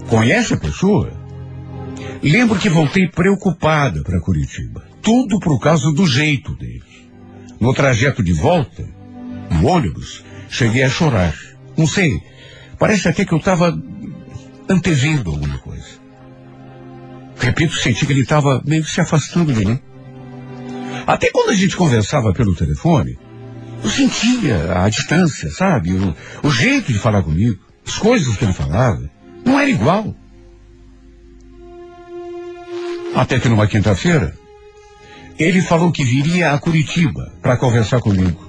conhece 0.08 0.54
a 0.54 0.56
pessoa. 0.56 1.12
Lembro 2.22 2.58
que 2.58 2.68
voltei 2.68 3.08
preocupada 3.08 4.02
para 4.02 4.20
Curitiba. 4.20 4.84
Tudo 5.02 5.38
por 5.38 5.60
causa 5.60 5.92
do 5.92 6.06
jeito 6.06 6.54
dele. 6.56 6.82
No 7.60 7.74
trajeto 7.74 8.22
de 8.22 8.32
volta, 8.32 8.84
no 9.50 9.68
ônibus, 9.68 10.24
cheguei 10.48 10.82
a 10.82 10.88
chorar. 10.88 11.34
Não 11.76 11.86
sei, 11.86 12.22
parece 12.78 13.08
até 13.08 13.24
que 13.24 13.32
eu 13.32 13.38
estava 13.38 13.76
antevendo 14.68 15.30
alguma 15.30 15.58
coisa. 15.58 16.02
Repito, 17.36 17.74
senti 17.74 18.06
que 18.06 18.12
ele 18.12 18.22
estava 18.22 18.62
meio 18.64 18.84
se 18.84 19.00
afastando 19.00 19.52
de 19.52 19.64
mim. 19.64 19.78
Até 21.06 21.30
quando 21.30 21.50
a 21.50 21.54
gente 21.54 21.76
conversava 21.76 22.32
pelo 22.32 22.54
telefone, 22.54 23.18
eu 23.84 23.90
sentia 23.90 24.82
a 24.82 24.88
distância, 24.88 25.50
sabe? 25.50 25.92
O, 25.92 26.16
o 26.42 26.50
jeito 26.50 26.90
de 26.90 26.98
falar 26.98 27.22
comigo, 27.22 27.62
as 27.86 27.98
coisas 27.98 28.34
que 28.34 28.44
ele 28.44 28.54
falava, 28.54 29.10
não 29.44 29.60
era 29.60 29.68
igual. 29.68 30.16
Até 33.14 33.38
que 33.38 33.48
numa 33.48 33.66
quinta-feira, 33.66 34.34
ele 35.38 35.60
falou 35.60 35.92
que 35.92 36.02
viria 36.02 36.52
a 36.52 36.58
Curitiba 36.58 37.30
para 37.42 37.58
conversar 37.58 38.00
comigo. 38.00 38.42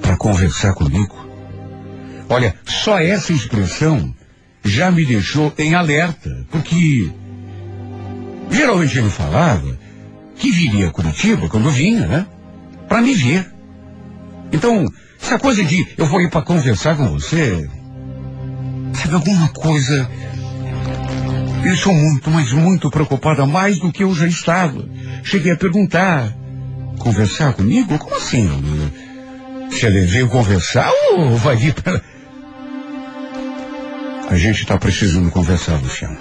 Para 0.00 0.16
conversar 0.16 0.74
comigo? 0.74 1.14
Olha, 2.28 2.54
só 2.64 3.00
essa 3.00 3.32
expressão 3.32 4.14
já 4.64 4.92
me 4.92 5.04
deixou 5.04 5.52
em 5.58 5.74
alerta, 5.74 6.46
porque 6.52 7.10
geralmente 8.48 8.96
ele 8.96 9.10
falava 9.10 9.76
que 10.36 10.52
viria 10.52 10.86
a 10.86 10.92
Curitiba 10.92 11.48
quando 11.48 11.68
vinha, 11.68 12.06
né? 12.06 12.26
Para 12.88 13.02
me 13.02 13.12
ver. 13.12 13.52
Então, 14.52 14.84
essa 15.20 15.38
coisa 15.38 15.64
de 15.64 15.86
eu 15.96 16.06
vou 16.06 16.20
ir 16.20 16.30
para 16.30 16.42
conversar 16.42 16.96
com 16.96 17.08
você, 17.08 17.68
sabe 18.94 19.14
alguma 19.14 19.48
coisa 19.48 20.08
eu 21.64 21.76
sou 21.76 21.94
muito, 21.94 22.28
mas 22.28 22.52
muito 22.52 22.90
preocupada, 22.90 23.46
mais 23.46 23.78
do 23.78 23.92
que 23.92 24.02
eu 24.02 24.12
já 24.14 24.26
estava. 24.26 24.84
Cheguei 25.22 25.52
a 25.52 25.56
perguntar, 25.56 26.34
conversar 26.98 27.52
comigo? 27.52 27.96
Como 27.98 28.16
assim? 28.16 28.50
Ele 29.82 30.00
veio 30.00 30.28
conversar 30.28 30.90
ou 31.12 31.36
vai 31.36 31.56
vir 31.56 31.72
para... 31.74 32.02
A 34.28 34.36
gente 34.36 34.62
está 34.62 34.76
precisando 34.76 35.30
conversar, 35.30 35.80
Luciano. 35.80 36.18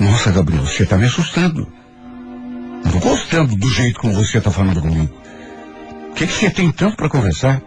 Nossa, 0.00 0.32
Gabriel, 0.32 0.64
você 0.64 0.84
está 0.84 0.96
me 0.96 1.04
assustando. 1.04 1.70
Não 2.84 2.90
tô 2.90 2.98
gostando 3.00 3.54
do 3.54 3.68
jeito 3.68 4.00
como 4.00 4.14
você 4.14 4.38
está 4.38 4.50
falando 4.50 4.80
comigo. 4.80 5.14
O 6.14 6.16
que, 6.16 6.26
que 6.28 6.32
você 6.32 6.48
tem 6.48 6.70
tanto 6.70 6.96
para 6.96 7.08
conversar? 7.08 7.60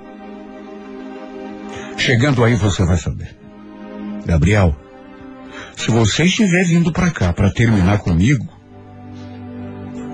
Chegando 1.98 2.46
aí 2.46 2.56
você 2.56 2.86
vai 2.86 2.96
saber. 2.96 3.36
Gabriel, 4.26 4.74
se 5.76 5.92
você 5.92 6.24
estiver 6.24 6.64
vindo 6.64 6.94
para 6.94 7.12
cá 7.12 7.34
para 7.34 7.52
terminar 7.52 7.98
comigo, 8.00 8.48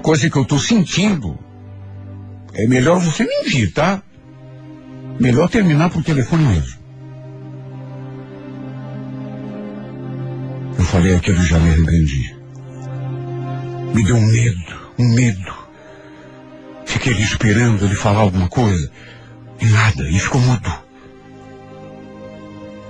coisa 0.01 0.27
que 0.31 0.35
eu 0.35 0.45
tô 0.45 0.57
sentindo, 0.57 1.37
é 2.55 2.65
melhor 2.65 2.99
você 2.99 3.23
nem 3.23 3.43
vir, 3.43 3.71
tá? 3.71 4.01
Melhor 5.19 5.47
terminar 5.47 5.91
por 5.91 6.03
telefone 6.03 6.43
mesmo. 6.43 6.81
Eu 10.79 10.85
falei 10.85 11.15
aquilo 11.15 11.37
e 11.37 11.45
já 11.45 11.59
me 11.59 11.69
arrependi. 11.69 12.35
Me 13.93 14.03
deu 14.03 14.15
um 14.15 14.25
medo, 14.25 14.91
um 14.97 15.13
medo. 15.13 15.62
Fiquei 17.03 17.21
esperando 17.21 17.83
ele 17.83 17.95
falar 17.95 18.21
alguma 18.21 18.47
coisa. 18.47 18.89
E 19.59 19.65
nada, 19.65 20.09
e 20.09 20.17
ficou 20.17 20.39
mudo. 20.39 20.73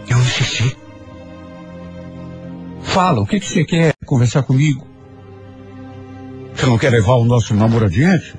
Eu 0.07 0.19
insisti. 0.19 0.77
Fala, 2.83 3.21
o 3.21 3.25
que, 3.25 3.39
que 3.39 3.47
você 3.47 3.65
quer 3.65 3.91
conversar 4.05 4.43
comigo? 4.43 4.87
Você 6.53 6.67
não 6.67 6.77
quer 6.77 6.91
levar 6.91 7.15
o 7.15 7.25
nosso 7.25 7.55
namoro 7.55 7.85
adiante? 7.85 8.35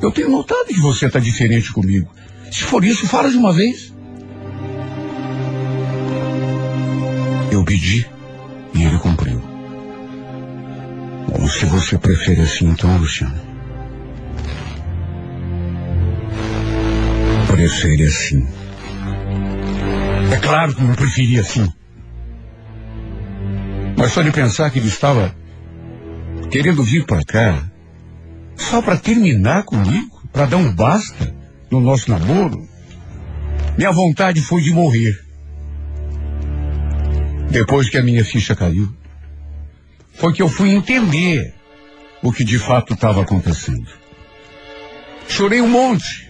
Eu 0.00 0.12
tenho 0.12 0.30
notado 0.30 0.68
que 0.68 0.78
você 0.78 1.06
está 1.06 1.18
diferente 1.18 1.72
comigo. 1.72 2.08
Se 2.52 2.62
for 2.62 2.84
isso, 2.84 3.08
fala 3.08 3.28
de 3.28 3.36
uma 3.36 3.52
vez. 3.52 3.92
Eu 7.50 7.64
pedi 7.64 8.08
e 8.72 8.84
ele 8.84 8.98
cumpriu. 9.00 9.42
Bom, 11.28 11.48
se 11.48 11.64
você 11.64 11.98
prefere 11.98 12.42
assim, 12.42 12.66
então, 12.66 12.96
Luciano. 12.96 13.55
Prefere 17.56 18.02
assim. 18.02 18.46
É 20.30 20.36
claro 20.36 20.74
que 20.74 20.82
não 20.82 20.94
preferia 20.94 21.40
assim. 21.40 21.66
Mas 23.96 24.12
só 24.12 24.20
de 24.20 24.30
pensar 24.30 24.70
que 24.70 24.78
ele 24.78 24.88
estava 24.88 25.34
querendo 26.50 26.84
vir 26.84 27.06
para 27.06 27.24
cá 27.24 27.70
só 28.54 28.82
para 28.82 28.98
terminar 28.98 29.64
comigo, 29.64 30.22
para 30.30 30.44
dar 30.44 30.58
um 30.58 30.70
basta 30.70 31.34
no 31.70 31.80
nosso 31.80 32.10
namoro, 32.10 32.68
minha 33.78 33.90
vontade 33.90 34.42
foi 34.42 34.60
de 34.60 34.72
morrer. 34.72 35.18
Depois 37.50 37.88
que 37.88 37.96
a 37.96 38.02
minha 38.02 38.22
ficha 38.22 38.54
caiu, 38.54 38.94
foi 40.12 40.34
que 40.34 40.42
eu 40.42 40.48
fui 40.50 40.72
entender 40.72 41.54
o 42.22 42.30
que 42.30 42.44
de 42.44 42.58
fato 42.58 42.92
estava 42.92 43.22
acontecendo. 43.22 43.88
Chorei 45.26 45.62
um 45.62 45.68
monte. 45.68 46.25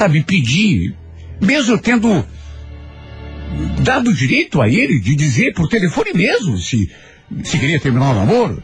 Sabe, 0.00 0.24
pedi, 0.24 0.94
mesmo 1.42 1.76
tendo 1.76 2.24
dado 3.82 4.14
direito 4.14 4.62
a 4.62 4.66
ele 4.66 4.98
de 4.98 5.14
dizer 5.14 5.52
por 5.52 5.68
telefone 5.68 6.14
mesmo 6.14 6.56
se, 6.56 6.90
se 7.44 7.58
queria 7.58 7.78
terminar 7.78 8.12
o 8.12 8.14
namoro. 8.14 8.62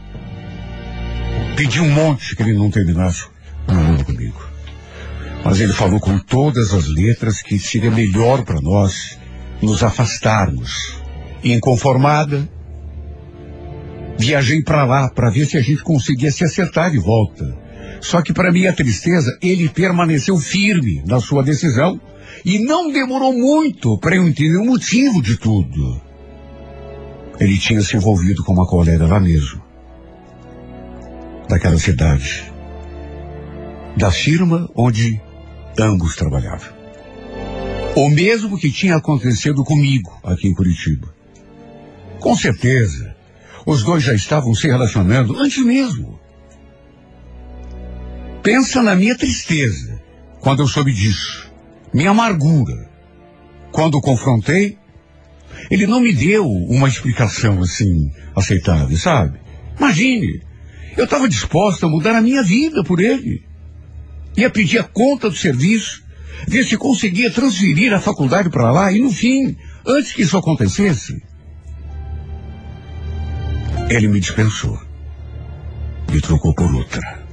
Pedi 1.55 1.79
um 1.79 1.91
monte 1.91 2.35
que 2.35 2.41
ele 2.41 2.53
não 2.53 2.71
terminasse 2.71 3.25
o 3.67 3.71
namoro 3.71 4.03
comigo. 4.03 4.43
Mas 5.45 5.61
ele 5.61 5.73
falou 5.73 5.99
com 5.99 6.17
todas 6.17 6.73
as 6.73 6.87
letras 6.87 7.43
que 7.43 7.59
seria 7.59 7.91
melhor 7.91 8.43
para 8.43 8.59
nós 8.59 9.19
nos 9.61 9.83
afastarmos. 9.83 10.99
Inconformada, 11.43 12.49
viajei 14.17 14.63
para 14.63 14.85
lá 14.85 15.07
para 15.07 15.29
ver 15.29 15.45
se 15.45 15.55
a 15.55 15.61
gente 15.61 15.83
conseguia 15.83 16.31
se 16.31 16.43
acertar 16.43 16.89
de 16.89 16.97
volta. 16.97 17.66
Só 18.01 18.21
que 18.21 18.33
para 18.33 18.51
minha 18.51 18.73
tristeza, 18.73 19.37
ele 19.41 19.69
permaneceu 19.69 20.37
firme 20.37 21.03
na 21.05 21.19
sua 21.19 21.43
decisão 21.43 21.99
e 22.45 22.59
não 22.59 22.91
demorou 22.91 23.33
muito 23.33 23.97
para 23.97 24.15
eu 24.15 24.27
entender 24.27 24.57
o 24.57 24.65
motivo 24.65 25.21
de 25.21 25.37
tudo. 25.37 26.01
Ele 27.39 27.57
tinha 27.57 27.81
se 27.81 27.95
envolvido 27.95 28.43
com 28.43 28.53
uma 28.53 28.65
colega 28.65 29.05
lá 29.05 29.19
mesmo. 29.19 29.61
Daquela 31.49 31.77
cidade. 31.77 32.51
Da 33.95 34.11
firma 34.11 34.69
onde 34.75 35.19
ambos 35.79 36.15
trabalhavam. 36.15 36.75
O 37.95 38.09
mesmo 38.09 38.57
que 38.57 38.71
tinha 38.71 38.95
acontecido 38.95 39.63
comigo 39.63 40.11
aqui 40.23 40.47
em 40.47 40.53
Curitiba. 40.53 41.13
Com 42.19 42.35
certeza, 42.35 43.15
os 43.65 43.83
dois 43.83 44.03
já 44.03 44.13
estavam 44.13 44.53
se 44.53 44.67
relacionando 44.67 45.37
antes 45.37 45.63
mesmo. 45.63 46.19
Pensa 48.47 48.81
na 48.81 48.95
minha 48.95 49.13
tristeza 49.13 50.01
quando 50.39 50.61
eu 50.61 50.67
soube 50.69 50.93
disso. 50.93 51.51
Minha 51.93 52.11
amargura. 52.11 52.89
Quando 53.73 53.95
o 53.95 54.01
confrontei, 54.01 54.77
ele 55.69 55.85
não 55.85 55.99
me 55.99 56.13
deu 56.13 56.47
uma 56.47 56.87
explicação 56.87 57.61
assim 57.61 58.09
aceitável, 58.33 58.95
sabe? 58.95 59.37
Imagine, 59.77 60.41
eu 60.95 61.03
estava 61.03 61.27
disposta 61.27 61.87
a 61.87 61.89
mudar 61.89 62.15
a 62.15 62.21
minha 62.21 62.41
vida 62.41 62.85
por 62.85 63.01
ele. 63.01 63.43
Ia 64.37 64.49
pedir 64.49 64.79
a 64.79 64.83
conta 64.85 65.29
do 65.29 65.35
serviço, 65.35 66.01
ver 66.47 66.63
se 66.63 66.77
conseguia 66.77 67.29
transferir 67.29 67.91
a 67.91 67.99
faculdade 67.99 68.49
para 68.49 68.71
lá 68.71 68.93
e 68.93 69.01
no 69.01 69.11
fim, 69.11 69.57
antes 69.85 70.13
que 70.13 70.21
isso 70.21 70.37
acontecesse, 70.37 71.21
ele 73.89 74.07
me 74.07 74.21
dispensou. 74.21 74.79
Me 76.09 76.21
trocou 76.21 76.55
por 76.55 76.73
outra. 76.73 77.26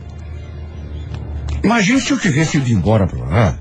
Imagine 1.65 1.99
se 1.99 2.11
eu 2.11 2.19
tivesse 2.19 2.59
ido 2.59 2.71
embora 2.71 3.07
para 3.07 3.25
lá 3.25 3.59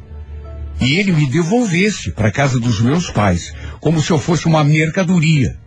e 0.81 0.95
ele 0.95 1.13
me 1.13 1.25
devolvesse 1.25 2.11
para 2.11 2.31
casa 2.31 2.59
dos 2.59 2.81
meus 2.81 3.09
pais, 3.09 3.53
como 3.79 4.01
se 4.01 4.11
eu 4.11 4.19
fosse 4.19 4.45
uma 4.45 4.61
mercadoria. 4.61 5.57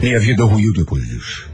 Minha 0.00 0.18
vida 0.18 0.42
ruiu 0.42 0.72
depois 0.72 1.06
disso. 1.06 1.50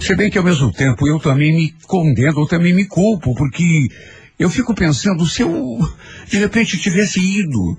Se 0.00 0.16
bem 0.16 0.30
que 0.30 0.38
ao 0.38 0.44
mesmo 0.44 0.72
tempo 0.72 1.06
eu 1.06 1.18
também 1.20 1.54
me 1.54 1.74
condeno, 1.86 2.40
eu 2.40 2.46
também 2.46 2.72
me 2.72 2.86
culpo, 2.86 3.34
porque 3.34 3.88
eu 4.38 4.48
fico 4.48 4.74
pensando 4.74 5.26
se 5.26 5.42
eu 5.42 5.78
de 6.26 6.38
repente 6.38 6.78
tivesse 6.78 7.20
ido 7.20 7.78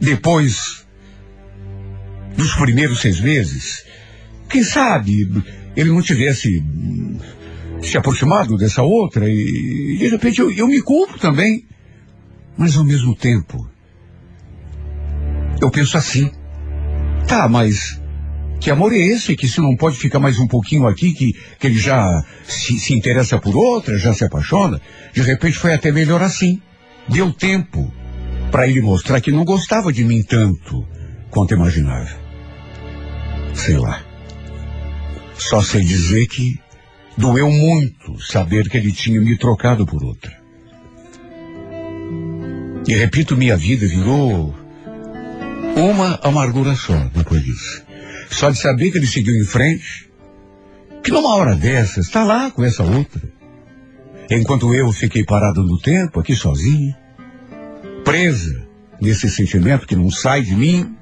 depois 0.00 0.86
dos 2.38 2.54
primeiros 2.54 3.00
seis 3.00 3.20
meses, 3.20 3.84
quem 4.48 4.62
sabe 4.62 5.28
ele 5.76 5.90
não 5.90 6.00
tivesse 6.00 6.62
se 7.82 7.96
aproximado 7.96 8.56
dessa 8.56 8.82
outra 8.82 9.28
e 9.28 9.96
de 9.98 10.08
repente 10.08 10.40
eu, 10.40 10.50
eu 10.50 10.66
me 10.66 10.82
culpo 10.82 11.18
também. 11.18 11.66
Mas 12.56 12.76
ao 12.76 12.84
mesmo 12.84 13.14
tempo, 13.14 13.66
eu 15.62 15.70
penso 15.70 15.96
assim, 15.96 16.30
tá, 17.26 17.48
mas 17.48 18.00
que 18.60 18.70
amor 18.70 18.92
é 18.92 18.98
esse 18.98 19.34
que 19.34 19.48
se 19.48 19.60
não 19.60 19.74
pode 19.74 19.96
ficar 19.96 20.18
mais 20.18 20.38
um 20.38 20.46
pouquinho 20.46 20.86
aqui, 20.86 21.14
que, 21.14 21.32
que 21.58 21.66
ele 21.66 21.78
já 21.78 22.04
se, 22.44 22.78
se 22.78 22.92
interessa 22.92 23.38
por 23.38 23.56
outra, 23.56 23.96
já 23.96 24.12
se 24.12 24.24
apaixona? 24.24 24.80
De 25.14 25.22
repente 25.22 25.56
foi 25.56 25.72
até 25.72 25.90
melhor 25.90 26.20
assim. 26.22 26.60
Deu 27.08 27.32
tempo 27.32 27.90
para 28.50 28.68
ele 28.68 28.82
mostrar 28.82 29.20
que 29.22 29.32
não 29.32 29.44
gostava 29.44 29.90
de 29.90 30.04
mim 30.04 30.22
tanto 30.22 30.86
quanto 31.30 31.54
imaginava. 31.54 32.10
Sei 33.54 33.78
lá. 33.78 34.02
Só 35.38 35.62
sei 35.62 35.80
dizer 35.80 36.26
que 36.26 36.60
doeu 37.16 37.50
muito 37.50 38.20
saber 38.20 38.68
que 38.68 38.76
ele 38.76 38.92
tinha 38.92 39.20
me 39.20 39.36
trocado 39.36 39.86
por 39.86 40.02
outra. 40.04 40.40
E 42.86 42.94
repito, 42.94 43.36
minha 43.36 43.56
vida 43.56 43.86
virou 43.86 44.54
uma 45.76 46.18
amargura 46.22 46.74
só 46.74 46.96
depois 47.14 47.42
disso. 47.42 47.84
Só 48.30 48.50
de 48.50 48.58
saber 48.58 48.90
que 48.90 48.98
ele 48.98 49.06
seguiu 49.06 49.34
em 49.34 49.44
frente, 49.44 50.10
que 51.02 51.10
numa 51.10 51.34
hora 51.34 51.54
dessas 51.54 52.06
está 52.06 52.24
lá 52.24 52.50
com 52.50 52.64
essa 52.64 52.82
outra. 52.82 53.22
Enquanto 54.30 54.72
eu 54.74 54.92
fiquei 54.92 55.24
parado 55.24 55.62
no 55.62 55.78
tempo, 55.78 56.20
aqui 56.20 56.34
sozinho, 56.34 56.94
presa 58.04 58.66
nesse 59.00 59.28
sentimento 59.28 59.86
que 59.86 59.96
não 59.96 60.10
sai 60.10 60.42
de 60.42 60.54
mim, 60.54 60.96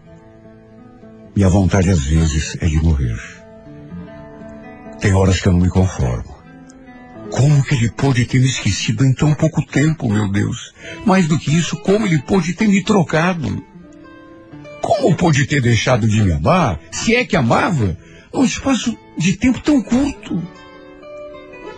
e 1.36 1.44
a 1.44 1.48
vontade 1.48 1.90
às 1.90 2.02
vezes 2.02 2.56
é 2.60 2.66
de 2.66 2.76
morrer. 2.76 3.37
Tem 5.00 5.14
horas 5.14 5.40
que 5.40 5.48
eu 5.48 5.52
não 5.52 5.60
me 5.60 5.70
conformo. 5.70 6.36
Como 7.30 7.62
que 7.62 7.74
ele 7.74 7.90
pôde 7.90 8.24
ter 8.24 8.40
me 8.40 8.46
esquecido 8.46 9.04
em 9.04 9.12
tão 9.12 9.34
pouco 9.34 9.64
tempo, 9.64 10.08
meu 10.08 10.28
Deus? 10.28 10.74
Mais 11.04 11.28
do 11.28 11.38
que 11.38 11.54
isso, 11.54 11.76
como 11.76 12.06
ele 12.06 12.20
pôde 12.22 12.54
ter 12.54 12.66
me 12.66 12.82
trocado? 12.82 13.62
Como 14.80 15.14
pôde 15.14 15.46
ter 15.46 15.60
deixado 15.60 16.08
de 16.08 16.22
me 16.22 16.32
amar, 16.32 16.80
se 16.90 17.14
é 17.14 17.24
que 17.24 17.36
amava, 17.36 17.96
num 18.32 18.44
espaço 18.44 18.96
de 19.16 19.36
tempo 19.36 19.60
tão 19.60 19.82
curto? 19.82 20.42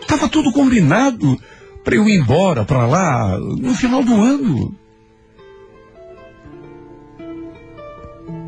Estava 0.00 0.28
tudo 0.28 0.52
combinado 0.52 1.38
para 1.84 1.96
eu 1.96 2.08
ir 2.08 2.18
embora 2.18 2.64
para 2.64 2.86
lá 2.86 3.38
no 3.38 3.74
final 3.74 4.02
do 4.02 4.14
ano. 4.14 4.74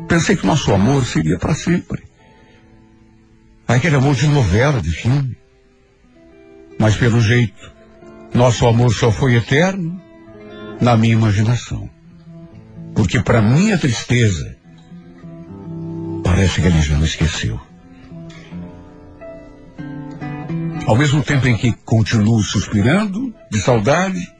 Pensei 0.07 0.35
que 0.35 0.45
nosso 0.45 0.73
amor 0.73 1.05
seria 1.05 1.37
para 1.37 1.55
sempre. 1.55 2.03
Aquele 3.73 3.95
amor 3.95 4.13
de 4.13 4.27
novela, 4.27 4.79
de 4.79 4.91
filme. 4.91 5.35
Mas 6.77 6.95
pelo 6.95 7.19
jeito, 7.19 7.73
nosso 8.31 8.67
amor 8.67 8.93
só 8.93 9.11
foi 9.11 9.35
eterno 9.35 9.99
na 10.79 10.95
minha 10.95 11.13
imaginação. 11.13 11.89
Porque 12.93 13.19
para 13.19 13.41
minha 13.41 13.75
tristeza, 13.75 14.55
parece 16.23 16.61
que 16.61 16.67
ele 16.67 16.81
já 16.83 16.95
me 16.97 17.05
esqueceu. 17.05 17.59
Ao 20.85 20.95
mesmo 20.95 21.23
tempo 21.23 21.47
em 21.47 21.57
que 21.57 21.71
continuo 21.83 22.43
suspirando 22.43 23.33
de 23.51 23.59
saudade, 23.59 24.31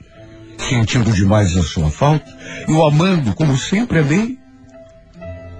sentindo 0.59 1.11
demais 1.11 1.57
a 1.57 1.63
sua 1.63 1.89
falta, 1.89 2.31
e 2.67 2.71
o 2.71 2.85
amando 2.85 3.33
como 3.33 3.57
sempre 3.57 3.97
amei, 3.97 4.37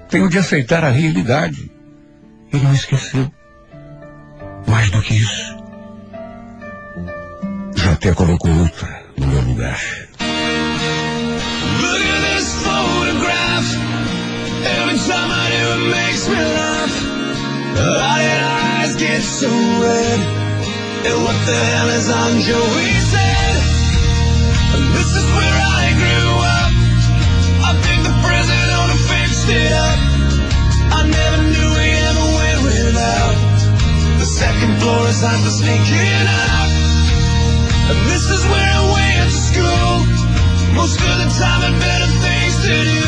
tenho 0.10 0.30
de 0.30 0.38
aceitar 0.38 0.84
a 0.84 0.92
realidade. 0.92 1.72
Ele 2.52 2.68
me 2.68 2.76
esqueceu. 2.76 3.32
Mais 4.68 4.90
do 4.92 5.02
que 5.02 5.16
isso, 5.16 5.58
já 7.76 7.92
até 7.94 8.14
colocou 8.14 8.52
outra 8.52 9.04
no 9.18 9.28
meu 9.28 9.42
lugar. 9.42 9.80
Look 11.82 12.02
at 12.02 12.22
this 12.36 12.54
photograph. 12.64 13.68
Every 14.66 14.98
time 15.00 15.32
I 15.32 15.50
do, 15.52 15.64
it 15.74 15.84
makes 15.90 16.28
me 16.28 16.36
laugh. 16.36 16.96
How 17.76 18.18
did 18.18 18.44
our 18.44 18.62
eyes 18.80 18.96
get 18.96 19.22
so 19.22 19.50
red? 19.50 20.20
And 21.06 21.24
what 21.24 21.38
the 21.46 21.56
hell 21.56 21.90
is 21.90 22.10
on 22.10 22.40
Joey's 22.40 23.14
head? 23.14 23.62
This 24.94 25.16
is 25.16 25.26
where 25.26 25.58
I 25.62 25.94
grew 26.00 26.38
up. 26.38 26.43
Second 34.44 34.76
floor 34.84 35.08
is 35.08 35.22
time 35.24 35.40
for 35.40 35.56
sneaking 35.56 36.28
out. 36.28 36.72
And 37.90 38.00
this 38.12 38.28
is 38.28 38.44
where 38.52 38.72
I 38.80 38.84
went 38.92 39.32
to 39.32 39.40
school. 39.40 39.92
Most 40.76 41.00
of 41.00 41.16
the 41.24 41.30
time 41.40 41.62
had 41.64 41.76
better 41.80 42.10
things 42.20 42.56
to 42.68 42.74
do. 42.92 43.06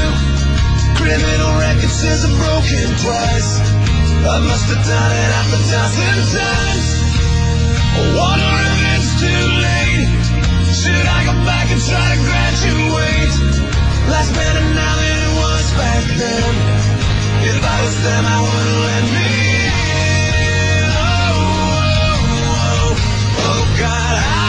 Criminal 0.95 1.51
record 1.59 1.91
says 1.91 2.23
I'm 2.23 2.35
broken 2.39 2.87
twice. 3.03 3.51
I 4.31 4.37
must 4.47 4.65
have 4.71 4.83
done 4.87 5.11
it 5.11 5.29
half 5.35 5.51
a 5.59 5.61
dozen 5.75 6.15
times. 6.39 6.87
I 7.99 8.03
wonder 8.15 8.55
if 8.71 8.79
it's 8.95 9.11
too 9.19 9.43
late. 9.67 10.07
Should 10.71 11.07
I 11.17 11.19
go 11.27 11.35
back 11.43 11.67
and 11.67 11.81
try 11.83 12.05
to 12.15 12.19
graduate? 12.23 13.35
Life's 14.07 14.31
better 14.39 14.65
now 14.71 14.93
than 15.03 15.17
it 15.27 15.33
was 15.43 15.65
back 15.83 16.03
then. 16.15 16.53
If 17.43 17.59
I 17.59 17.77
was 17.83 17.95
them, 18.07 18.23
I 18.23 18.37
would've 18.39 18.75
cara. 23.77 24.44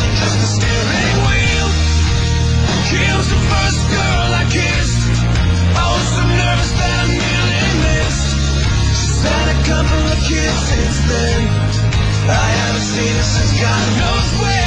because 0.00 0.34
the 0.42 0.48
steering 0.58 1.16
wheel 1.26 1.44
the 3.28 3.40
first 3.50 3.80
girl 3.88 4.28
I 4.40 4.44
kissed. 4.50 5.02
I 5.74 5.84
was 5.94 6.06
so 6.14 6.22
nervous 6.22 6.72
that 6.78 6.92
I 7.00 7.06
nearly 7.10 7.62
missed. 7.84 8.30
Had 9.24 9.48
a 9.54 9.58
couple 9.64 10.02
of 10.12 10.18
kisses 10.28 10.96
then. 11.08 11.40
I 12.28 12.48
haven't 12.60 12.86
seen 12.92 13.14
her 13.16 13.22
since 13.22 13.52
God 13.60 13.86
knows 13.98 14.30
where. 14.42 14.63